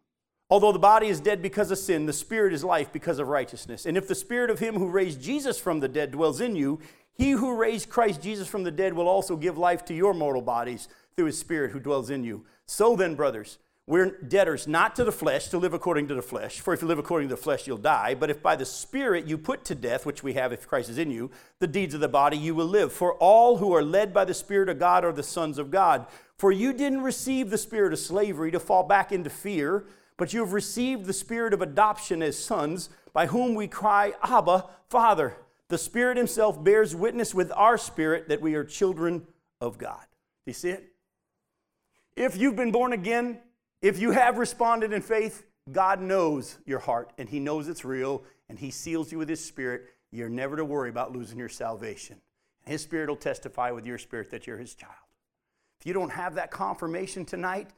although 0.51 0.71
the 0.71 0.77
body 0.77 1.07
is 1.07 1.19
dead 1.19 1.41
because 1.41 1.71
of 1.71 1.79
sin, 1.79 2.05
the 2.05 2.13
Spirit 2.13 2.53
is 2.53 2.63
life 2.63 2.91
because 2.91 3.17
of 3.17 3.29
righteousness. 3.29 3.87
And 3.87 3.97
if 3.97 4.07
the 4.07 4.13
Spirit 4.13 4.51
of 4.51 4.59
him 4.59 4.75
who 4.75 4.89
raised 4.89 5.21
Jesus 5.21 5.57
from 5.57 5.79
the 5.79 5.87
dead 5.87 6.11
dwells 6.11 6.41
in 6.41 6.55
you, 6.55 6.79
he 7.13 7.31
who 7.31 7.55
raised 7.55 7.89
Christ 7.89 8.21
Jesus 8.21 8.47
from 8.47 8.63
the 8.63 8.71
dead 8.71 8.93
will 8.93 9.07
also 9.07 9.35
give 9.35 9.57
life 9.57 9.85
to 9.85 9.93
your 9.93 10.13
mortal 10.13 10.41
bodies 10.41 10.87
through 11.15 11.25
his 11.27 11.39
Spirit 11.39 11.71
who 11.71 11.79
dwells 11.79 12.09
in 12.09 12.23
you. 12.23 12.45
So 12.65 12.95
then, 12.95 13.15
brothers, 13.15 13.57
we're 13.87 14.11
debtors 14.11 14.67
not 14.67 14.95
to 14.97 15.03
the 15.03 15.11
flesh 15.11 15.47
to 15.49 15.57
live 15.57 15.73
according 15.73 16.07
to 16.09 16.15
the 16.15 16.21
flesh. 16.21 16.59
For 16.59 16.73
if 16.73 16.81
you 16.81 16.87
live 16.87 16.99
according 16.99 17.29
to 17.29 17.35
the 17.35 17.41
flesh, 17.41 17.65
you'll 17.65 17.77
die. 17.77 18.15
But 18.15 18.29
if 18.29 18.41
by 18.41 18.55
the 18.55 18.65
Spirit 18.65 19.25
you 19.25 19.37
put 19.37 19.65
to 19.65 19.75
death, 19.75 20.05
which 20.05 20.23
we 20.23 20.33
have 20.33 20.53
if 20.53 20.67
Christ 20.67 20.89
is 20.89 20.97
in 20.97 21.11
you, 21.11 21.31
the 21.59 21.67
deeds 21.67 21.93
of 21.93 21.99
the 21.99 22.07
body, 22.07 22.37
you 22.37 22.55
will 22.55 22.67
live. 22.67 22.93
For 22.93 23.15
all 23.15 23.57
who 23.57 23.73
are 23.73 23.83
led 23.83 24.13
by 24.13 24.25
the 24.25 24.33
Spirit 24.33 24.69
of 24.69 24.79
God 24.79 25.03
are 25.03 25.11
the 25.11 25.23
sons 25.23 25.57
of 25.57 25.71
God. 25.71 26.05
For 26.37 26.51
you 26.51 26.73
didn't 26.73 27.01
receive 27.01 27.49
the 27.49 27.57
spirit 27.57 27.93
of 27.93 27.99
slavery 27.99 28.51
to 28.51 28.59
fall 28.59 28.83
back 28.83 29.11
into 29.11 29.29
fear, 29.29 29.85
but 30.21 30.33
you 30.33 30.41
have 30.41 30.53
received 30.53 31.07
the 31.07 31.13
spirit 31.13 31.51
of 31.51 31.63
adoption 31.63 32.21
as 32.21 32.37
sons, 32.37 32.91
by 33.11 33.25
whom 33.25 33.55
we 33.55 33.67
cry, 33.67 34.13
Abba, 34.21 34.65
Father. 34.87 35.35
The 35.69 35.79
Spirit 35.79 36.15
Himself 36.15 36.63
bears 36.63 36.95
witness 36.95 37.33
with 37.33 37.51
our 37.55 37.75
spirit 37.75 38.29
that 38.29 38.39
we 38.39 38.53
are 38.53 38.63
children 38.63 39.25
of 39.59 39.79
God. 39.79 40.05
Do 40.45 40.51
you 40.51 40.53
see 40.53 40.69
it? 40.69 40.93
If 42.15 42.37
you've 42.37 42.55
been 42.55 42.71
born 42.71 42.93
again, 42.93 43.39
if 43.81 43.97
you 43.97 44.11
have 44.11 44.37
responded 44.37 44.93
in 44.93 45.01
faith, 45.01 45.43
God 45.71 45.99
knows 45.99 46.59
your 46.67 46.77
heart 46.77 47.13
and 47.17 47.27
He 47.27 47.39
knows 47.39 47.67
it's 47.67 47.83
real 47.83 48.23
and 48.47 48.59
He 48.59 48.69
seals 48.69 49.11
you 49.11 49.17
with 49.17 49.27
His 49.27 49.43
Spirit. 49.43 49.87
You're 50.11 50.29
never 50.29 50.55
to 50.55 50.63
worry 50.63 50.91
about 50.91 51.13
losing 51.13 51.39
your 51.39 51.49
salvation. 51.49 52.17
His 52.67 52.83
Spirit 52.83 53.09
will 53.09 53.15
testify 53.15 53.71
with 53.71 53.87
your 53.87 53.97
spirit 53.97 54.29
that 54.29 54.45
you're 54.45 54.59
His 54.59 54.75
child. 54.75 54.93
If 55.79 55.87
you 55.87 55.93
don't 55.93 56.11
have 56.11 56.35
that 56.35 56.51
confirmation 56.51 57.25
tonight, 57.25 57.71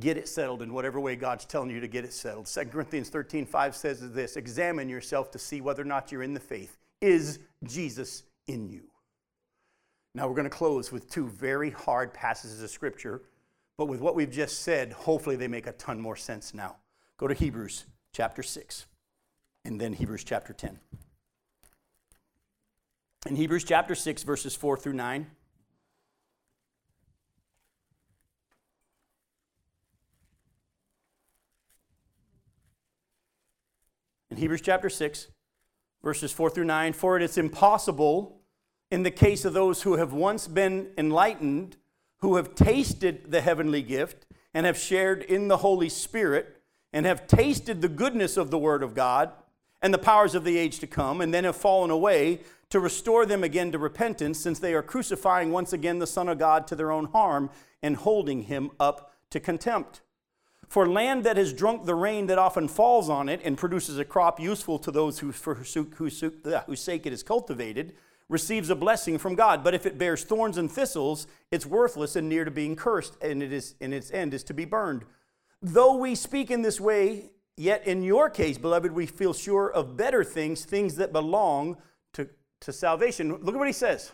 get 0.00 0.16
it 0.16 0.28
settled 0.28 0.62
in 0.62 0.72
whatever 0.72 1.00
way 1.00 1.16
God's 1.16 1.44
telling 1.44 1.70
you 1.70 1.80
to 1.80 1.88
get 1.88 2.04
it 2.04 2.12
settled. 2.12 2.46
2 2.46 2.64
Corinthians 2.66 3.08
13 3.08 3.46
5 3.46 3.76
says 3.76 4.12
this 4.12 4.36
Examine 4.36 4.88
yourself 4.88 5.30
to 5.32 5.38
see 5.38 5.60
whether 5.60 5.82
or 5.82 5.86
not 5.86 6.10
you're 6.12 6.22
in 6.22 6.34
the 6.34 6.40
faith. 6.40 6.76
Is 7.00 7.38
Jesus 7.64 8.24
in 8.46 8.68
you? 8.68 8.84
Now 10.14 10.28
we're 10.28 10.34
going 10.34 10.44
to 10.44 10.50
close 10.50 10.92
with 10.92 11.10
two 11.10 11.28
very 11.28 11.70
hard 11.70 12.14
passages 12.14 12.62
of 12.62 12.70
Scripture 12.70 13.22
but 13.76 13.86
with 13.86 14.00
what 14.00 14.14
we've 14.14 14.30
just 14.30 14.62
said, 14.62 14.92
hopefully 14.92 15.36
they 15.36 15.48
make 15.48 15.66
a 15.66 15.72
ton 15.72 16.00
more 16.00 16.16
sense 16.16 16.54
now. 16.54 16.76
Go 17.16 17.26
to 17.26 17.34
Hebrews 17.34 17.86
chapter 18.12 18.42
6 18.42 18.86
and 19.64 19.80
then 19.80 19.92
Hebrews 19.92 20.24
chapter 20.24 20.52
10. 20.52 20.78
In 23.26 23.36
Hebrews 23.36 23.64
chapter 23.64 23.94
6, 23.94 24.22
verses 24.22 24.54
4 24.54 24.76
through 24.76 24.92
9. 24.92 25.26
In 34.34 34.40
Hebrews 34.40 34.62
chapter 34.62 34.90
6, 34.90 35.28
verses 36.02 36.32
4 36.32 36.50
through 36.50 36.64
9, 36.64 36.92
for 36.92 37.16
it 37.16 37.22
is 37.22 37.38
impossible 37.38 38.40
in 38.90 39.04
the 39.04 39.12
case 39.12 39.44
of 39.44 39.52
those 39.52 39.82
who 39.82 39.94
have 39.94 40.12
once 40.12 40.48
been 40.48 40.88
enlightened 40.98 41.76
who 42.16 42.34
have 42.34 42.56
tasted 42.56 43.30
the 43.30 43.40
heavenly 43.40 43.80
gift 43.80 44.26
and 44.52 44.66
have 44.66 44.76
shared 44.76 45.22
in 45.22 45.46
the 45.46 45.58
Holy 45.58 45.88
Spirit 45.88 46.60
and 46.92 47.06
have 47.06 47.28
tasted 47.28 47.80
the 47.80 47.88
goodness 47.88 48.36
of 48.36 48.50
the 48.50 48.58
Word 48.58 48.82
of 48.82 48.92
God 48.92 49.30
and 49.80 49.94
the 49.94 49.98
powers 49.98 50.34
of 50.34 50.42
the 50.42 50.58
age 50.58 50.80
to 50.80 50.88
come, 50.88 51.20
and 51.20 51.32
then 51.32 51.44
have 51.44 51.54
fallen 51.54 51.92
away 51.92 52.40
to 52.70 52.80
restore 52.80 53.24
them 53.26 53.44
again 53.44 53.70
to 53.70 53.78
repentance, 53.78 54.40
since 54.40 54.58
they 54.58 54.74
are 54.74 54.82
crucifying 54.82 55.52
once 55.52 55.72
again 55.72 56.00
the 56.00 56.08
Son 56.08 56.28
of 56.28 56.40
God 56.40 56.66
to 56.66 56.74
their 56.74 56.90
own 56.90 57.04
harm 57.04 57.50
and 57.84 57.94
holding 57.94 58.42
him 58.42 58.72
up 58.80 59.12
to 59.30 59.38
contempt. 59.38 60.00
For 60.74 60.88
land 60.88 61.22
that 61.22 61.36
has 61.36 61.52
drunk 61.52 61.84
the 61.84 61.94
rain 61.94 62.26
that 62.26 62.36
often 62.36 62.66
falls 62.66 63.08
on 63.08 63.28
it 63.28 63.40
and 63.44 63.56
produces 63.56 63.96
a 64.00 64.04
crop 64.04 64.40
useful 64.40 64.76
to 64.80 64.90
those 64.90 65.20
for 65.20 65.52
uh, 65.52 66.62
whose 66.66 66.80
sake 66.80 67.06
it 67.06 67.12
is 67.12 67.22
cultivated, 67.22 67.94
receives 68.28 68.70
a 68.70 68.74
blessing 68.74 69.16
from 69.16 69.36
God. 69.36 69.62
But 69.62 69.74
if 69.74 69.86
it 69.86 69.98
bears 69.98 70.24
thorns 70.24 70.58
and 70.58 70.68
thistles, 70.68 71.28
it's 71.52 71.64
worthless 71.64 72.16
and 72.16 72.28
near 72.28 72.44
to 72.44 72.50
being 72.50 72.74
cursed, 72.74 73.16
and 73.22 73.40
it 73.40 73.52
is 73.52 73.76
in 73.78 73.92
its 73.92 74.10
end 74.10 74.34
is 74.34 74.42
to 74.42 74.52
be 74.52 74.64
burned. 74.64 75.04
Though 75.62 75.94
we 75.94 76.16
speak 76.16 76.50
in 76.50 76.62
this 76.62 76.80
way, 76.80 77.30
yet 77.56 77.86
in 77.86 78.02
your 78.02 78.28
case, 78.28 78.58
beloved, 78.58 78.90
we 78.90 79.06
feel 79.06 79.32
sure 79.32 79.70
of 79.70 79.96
better 79.96 80.24
things, 80.24 80.64
things 80.64 80.96
that 80.96 81.12
belong 81.12 81.76
to, 82.14 82.28
to 82.62 82.72
salvation. 82.72 83.28
Look 83.30 83.54
at 83.54 83.58
what 83.58 83.68
he 83.68 83.72
says. 83.72 84.10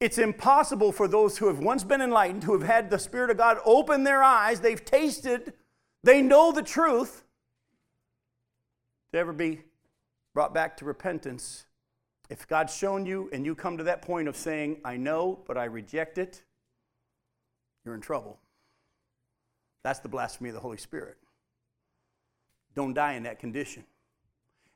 It's 0.00 0.18
impossible 0.18 0.92
for 0.92 1.08
those 1.08 1.38
who 1.38 1.46
have 1.46 1.60
once 1.60 1.82
been 1.82 2.02
enlightened, 2.02 2.44
who 2.44 2.58
have 2.58 2.68
had 2.68 2.90
the 2.90 2.98
Spirit 2.98 3.30
of 3.30 3.38
God 3.38 3.56
open 3.64 4.04
their 4.04 4.22
eyes, 4.22 4.60
they've 4.60 4.84
tasted, 4.84 5.54
they 6.04 6.22
know 6.22 6.52
the 6.52 6.62
truth, 6.62 7.24
to 9.12 9.18
ever 9.18 9.32
be 9.32 9.60
brought 10.34 10.54
back 10.54 10.76
to 10.78 10.84
repentance 10.84 11.66
if 12.32 12.48
God's 12.48 12.74
shown 12.74 13.04
you 13.04 13.28
and 13.30 13.44
you 13.44 13.54
come 13.54 13.76
to 13.76 13.84
that 13.84 14.00
point 14.00 14.26
of 14.26 14.36
saying, 14.36 14.80
I 14.86 14.96
know, 14.96 15.40
but 15.46 15.58
I 15.58 15.64
reject 15.64 16.16
it, 16.16 16.42
you're 17.84 17.94
in 17.94 18.00
trouble. 18.00 18.38
That's 19.84 19.98
the 19.98 20.08
blasphemy 20.08 20.48
of 20.48 20.54
the 20.54 20.60
Holy 20.60 20.78
Spirit. 20.78 21.18
Don't 22.74 22.94
die 22.94 23.14
in 23.14 23.24
that 23.24 23.38
condition. 23.38 23.84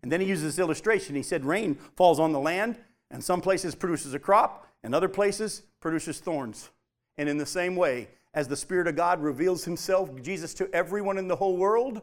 And 0.02 0.12
then 0.12 0.20
he 0.20 0.26
uses 0.26 0.44
this 0.44 0.58
illustration. 0.58 1.14
He 1.14 1.22
said, 1.22 1.46
Rain 1.46 1.76
falls 1.96 2.20
on 2.20 2.32
the 2.32 2.40
land, 2.40 2.76
and 3.10 3.24
some 3.24 3.40
places 3.40 3.74
produces 3.74 4.12
a 4.12 4.18
crop, 4.18 4.68
and 4.82 4.94
other 4.94 5.08
places 5.08 5.62
produces 5.80 6.18
thorns. 6.18 6.68
And 7.16 7.26
in 7.26 7.38
the 7.38 7.46
same 7.46 7.74
way, 7.74 8.08
as 8.36 8.46
the 8.46 8.56
Spirit 8.56 8.86
of 8.86 8.94
God 8.94 9.20
reveals 9.22 9.64
Himself, 9.64 10.10
Jesus, 10.22 10.52
to 10.54 10.72
everyone 10.72 11.16
in 11.16 11.26
the 11.26 11.34
whole 11.34 11.56
world, 11.56 12.02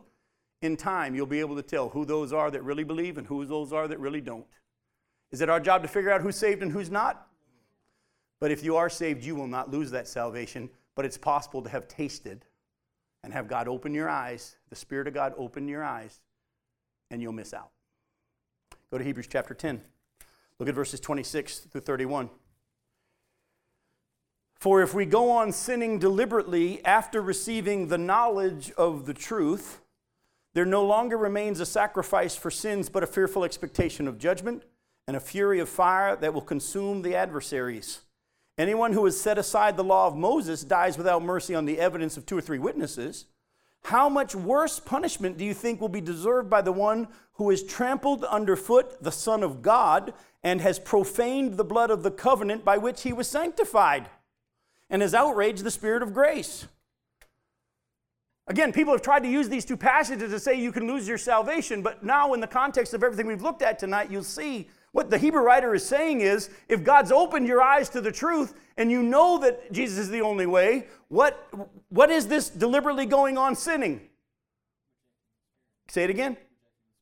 in 0.63 0.75
time 0.75 1.13
you'll 1.13 1.27
be 1.27 1.39
able 1.39 1.55
to 1.55 1.61
tell 1.61 1.89
who 1.89 2.05
those 2.05 2.33
are 2.33 2.49
that 2.49 2.63
really 2.63 2.83
believe 2.83 3.19
and 3.19 3.27
who 3.27 3.45
those 3.45 3.71
are 3.71 3.87
that 3.87 3.99
really 3.99 4.19
don't. 4.19 4.45
Is 5.31 5.41
it 5.41 5.49
our 5.49 5.59
job 5.59 5.83
to 5.83 5.87
figure 5.87 6.11
out 6.11 6.21
who's 6.21 6.35
saved 6.35 6.63
and 6.63 6.71
who's 6.71 6.89
not? 6.89 7.27
But 8.39 8.51
if 8.51 8.63
you 8.63 8.75
are 8.75 8.89
saved, 8.89 9.23
you 9.23 9.35
will 9.35 9.47
not 9.47 9.69
lose 9.69 9.91
that 9.91 10.07
salvation. 10.07 10.69
But 10.95 11.05
it's 11.05 11.17
possible 11.17 11.61
to 11.61 11.69
have 11.69 11.87
tasted 11.87 12.45
and 13.23 13.31
have 13.31 13.47
God 13.47 13.67
open 13.67 13.93
your 13.93 14.09
eyes, 14.09 14.57
the 14.69 14.75
Spirit 14.75 15.07
of 15.07 15.13
God 15.13 15.33
open 15.37 15.67
your 15.67 15.83
eyes, 15.83 16.19
and 17.09 17.21
you'll 17.21 17.31
miss 17.31 17.53
out. 17.53 17.69
Go 18.91 18.97
to 18.97 19.03
Hebrews 19.03 19.27
chapter 19.29 19.53
10. 19.53 19.81
Look 20.59 20.69
at 20.69 20.75
verses 20.75 20.99
26 20.99 21.59
through 21.59 21.81
31. 21.81 22.29
For 24.63 24.81
if 24.81 24.93
we 24.93 25.05
go 25.05 25.29
on 25.29 25.51
sinning 25.51 25.99
deliberately 25.99 26.79
after 26.85 27.21
receiving 27.21 27.89
the 27.89 27.97
knowledge 27.97 28.71
of 28.77 29.05
the 29.05 29.13
truth, 29.13 29.81
there 30.53 30.63
no 30.63 30.85
longer 30.85 31.17
remains 31.17 31.59
a 31.59 31.65
sacrifice 31.65 32.37
for 32.37 32.49
sins, 32.49 32.87
but 32.87 33.03
a 33.03 33.07
fearful 33.07 33.43
expectation 33.43 34.07
of 34.07 34.17
judgment 34.17 34.63
and 35.05 35.17
a 35.17 35.19
fury 35.19 35.59
of 35.59 35.67
fire 35.67 36.15
that 36.15 36.33
will 36.33 36.39
consume 36.39 37.01
the 37.01 37.13
adversaries. 37.13 38.03
Anyone 38.57 38.93
who 38.93 39.03
has 39.03 39.19
set 39.19 39.37
aside 39.37 39.75
the 39.75 39.83
law 39.83 40.07
of 40.07 40.15
Moses 40.15 40.63
dies 40.63 40.97
without 40.97 41.21
mercy 41.21 41.53
on 41.53 41.65
the 41.65 41.77
evidence 41.77 42.15
of 42.15 42.25
two 42.25 42.37
or 42.37 42.41
three 42.41 42.57
witnesses. 42.57 43.25
How 43.83 44.07
much 44.07 44.33
worse 44.33 44.79
punishment 44.79 45.37
do 45.37 45.43
you 45.43 45.53
think 45.53 45.81
will 45.81 45.89
be 45.89 45.99
deserved 45.99 46.49
by 46.49 46.61
the 46.61 46.71
one 46.71 47.09
who 47.33 47.49
has 47.49 47.63
trampled 47.63 48.23
underfoot 48.23 49.03
the 49.03 49.11
Son 49.11 49.43
of 49.43 49.61
God 49.61 50.13
and 50.41 50.61
has 50.61 50.79
profaned 50.79 51.57
the 51.57 51.65
blood 51.65 51.91
of 51.91 52.01
the 52.01 52.11
covenant 52.11 52.63
by 52.63 52.77
which 52.77 53.01
he 53.01 53.11
was 53.11 53.27
sanctified 53.27 54.07
and 54.93 55.01
has 55.01 55.15
outraged 55.15 55.63
the 55.63 55.71
Spirit 55.71 56.03
of 56.03 56.13
grace? 56.13 56.67
Again, 58.47 58.71
people 58.71 58.93
have 58.93 59.01
tried 59.01 59.23
to 59.23 59.29
use 59.29 59.49
these 59.49 59.65
two 59.65 59.75
passages 59.75 60.31
to 60.31 60.39
say 60.39 60.53
you 60.53 60.71
can 60.71 60.85
lose 60.87 61.07
your 61.07 61.17
salvation, 61.17 61.81
but 61.81 62.03
now, 62.03 62.33
in 62.33 62.39
the 62.39 62.47
context 62.47 62.93
of 62.93 63.03
everything 63.03 63.25
we've 63.25 63.41
looked 63.41 63.63
at 63.63 63.79
tonight, 63.79 64.11
you'll 64.11 64.23
see 64.23 64.69
what 64.91 65.09
the 65.09 65.17
Hebrew 65.17 65.41
writer 65.41 65.73
is 65.73 65.83
saying 65.83 66.21
is 66.21 66.51
if 66.69 66.83
God's 66.83 67.11
opened 67.11 67.47
your 67.47 67.61
eyes 67.61 67.89
to 67.89 68.01
the 68.01 68.11
truth 68.11 68.53
and 68.77 68.91
you 68.91 69.01
know 69.01 69.39
that 69.39 69.71
Jesus 69.71 69.97
is 69.97 70.09
the 70.09 70.21
only 70.21 70.45
way, 70.45 70.85
what, 71.07 71.49
what 71.89 72.11
is 72.11 72.27
this 72.27 72.49
deliberately 72.49 73.07
going 73.07 73.35
on 73.35 73.55
sinning? 73.55 74.01
Say 75.87 76.03
it 76.03 76.11
again. 76.11 76.37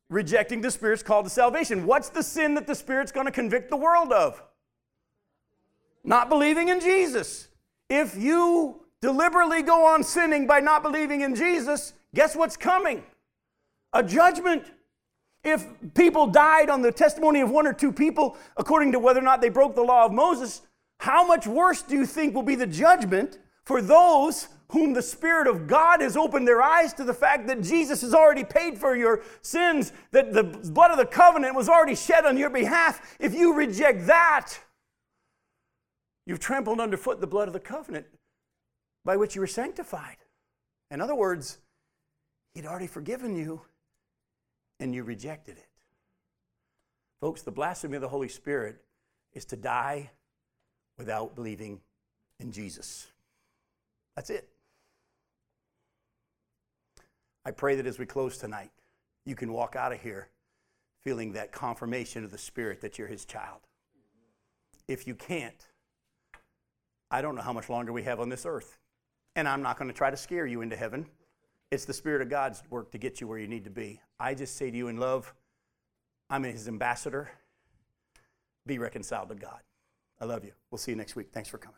Rejecting 0.09 0.61
the 0.61 0.71
Spirit's 0.71 1.03
call 1.03 1.23
to 1.23 1.29
salvation. 1.29 1.85
What's 1.85 2.07
the 2.07 2.23
sin 2.23 2.53
that 2.55 2.67
the 2.67 2.75
Spirit's 2.75 3.11
going 3.11 3.25
to 3.25 3.31
convict 3.31 3.69
the 3.69 3.77
world 3.77 4.13
of? 4.13 4.41
Not 6.05 6.29
believing 6.29 6.69
in 6.69 6.79
Jesus. 6.79 7.49
If 7.91 8.15
you 8.15 8.85
deliberately 9.01 9.63
go 9.63 9.85
on 9.85 10.05
sinning 10.05 10.47
by 10.47 10.61
not 10.61 10.81
believing 10.81 11.19
in 11.19 11.35
Jesus, 11.35 11.91
guess 12.15 12.37
what's 12.37 12.55
coming? 12.55 13.03
A 13.91 14.01
judgment. 14.01 14.63
If 15.43 15.67
people 15.93 16.27
died 16.27 16.69
on 16.69 16.81
the 16.81 16.93
testimony 16.93 17.41
of 17.41 17.51
one 17.51 17.67
or 17.67 17.73
two 17.73 17.91
people, 17.91 18.37
according 18.55 18.93
to 18.93 18.99
whether 18.99 19.19
or 19.19 19.23
not 19.23 19.41
they 19.41 19.49
broke 19.49 19.75
the 19.75 19.81
law 19.81 20.05
of 20.05 20.13
Moses, 20.13 20.61
how 21.01 21.27
much 21.27 21.45
worse 21.45 21.81
do 21.81 21.95
you 21.95 22.05
think 22.05 22.33
will 22.33 22.43
be 22.43 22.55
the 22.55 22.65
judgment 22.65 23.39
for 23.65 23.81
those 23.81 24.47
whom 24.69 24.93
the 24.93 25.01
Spirit 25.01 25.47
of 25.47 25.67
God 25.67 25.99
has 25.99 26.15
opened 26.15 26.47
their 26.47 26.61
eyes 26.61 26.93
to 26.93 27.03
the 27.03 27.13
fact 27.13 27.45
that 27.47 27.61
Jesus 27.61 27.99
has 28.03 28.13
already 28.13 28.45
paid 28.45 28.77
for 28.77 28.95
your 28.95 29.21
sins, 29.41 29.91
that 30.11 30.31
the 30.31 30.43
blood 30.43 30.91
of 30.91 30.97
the 30.97 31.05
covenant 31.05 31.57
was 31.57 31.67
already 31.67 31.95
shed 31.95 32.25
on 32.25 32.37
your 32.37 32.49
behalf? 32.49 33.17
If 33.19 33.33
you 33.33 33.53
reject 33.53 34.07
that, 34.07 34.53
you've 36.32 36.39
trampled 36.39 36.79
underfoot 36.79 37.19
the 37.19 37.27
blood 37.27 37.49
of 37.49 37.53
the 37.53 37.59
covenant 37.59 38.05
by 39.03 39.17
which 39.17 39.36
you 39.36 39.41
were 39.41 39.47
sanctified. 39.47 40.15
In 40.89 41.01
other 41.01 41.13
words, 41.13 41.57
He'd 42.53 42.65
already 42.65 42.88
forgiven 42.88 43.36
you 43.36 43.63
and 44.79 44.95
you 44.95 45.03
rejected 45.03 45.57
it. 45.57 45.67
Folks, 47.19 47.41
the 47.41 47.51
blasphemy 47.51 47.95
of 47.95 48.01
the 48.01 48.07
Holy 48.07 48.29
Spirit 48.29 48.82
is 49.34 49.43
to 49.45 49.57
die 49.57 50.09
without 50.97 51.36
believing 51.36 51.82
in 52.39 52.53
Jesus. 52.53 53.07
That's 54.15 54.29
it. 54.29 54.47
I 57.43 57.51
pray 57.51 57.75
that 57.75 57.86
as 57.86 57.99
we 57.99 58.05
close 58.05 58.38
tonight, 58.38 58.71
you 59.25 59.36
can 59.36 59.51
walk 59.51 59.75
out 59.75 59.91
of 59.91 59.99
here 59.99 60.29
feeling 61.01 61.34
that 61.34 61.51
confirmation 61.51 62.23
of 62.23 62.32
the 62.32 62.38
Spirit 62.38 62.79
that 62.79 62.97
you're 62.97 63.09
His 63.09 63.25
child. 63.25 63.59
If 64.88 65.05
you 65.05 65.15
can't, 65.15 65.67
I 67.12 67.22
don't 67.22 67.36
know 67.36 67.41
how 67.41 67.53
much 67.53 67.70
longer 67.70 67.91
we 67.91 68.03
have 68.03 68.20
on 68.20 68.30
this 68.30 68.45
earth. 68.45 68.80
And 69.36 69.47
I'm 69.47 69.62
not 69.62 69.78
going 69.78 69.89
to 69.89 69.93
try 69.93 70.09
to 70.09 70.18
scare 70.18 70.45
you 70.45 70.62
into 70.62 70.76
heaven. 70.76 71.05
It's 71.70 71.86
the 71.86 71.93
Spirit 71.93 72.22
of 72.22 72.30
God's 72.30 72.64
work 72.70 72.91
to 72.91 72.97
get 72.97 73.22
you 73.22 73.28
where 73.28 73.38
you 73.38 73.47
need 73.47 73.66
to 73.66 73.70
be. 73.70 74.01
I 74.20 74.34
just 74.34 74.55
say 74.55 74.72
to 74.72 74.78
you 74.78 74.88
in 74.88 74.97
love, 74.97 75.34
I'm 76.30 76.43
His 76.43 76.68
ambassador. 76.68 77.30
Be 78.66 78.78
reconciled 78.78 79.30
to 79.30 79.36
God. 79.36 79.59
I 80.20 80.26
love 80.26 80.43
you. 80.43 80.51
We'll 80.70 80.80
see 80.80 80.91
you 80.91 80.97
next 80.97 81.16
week. 81.16 81.28
Thanks 81.32 81.49
for 81.49 81.57
coming. 81.57 81.78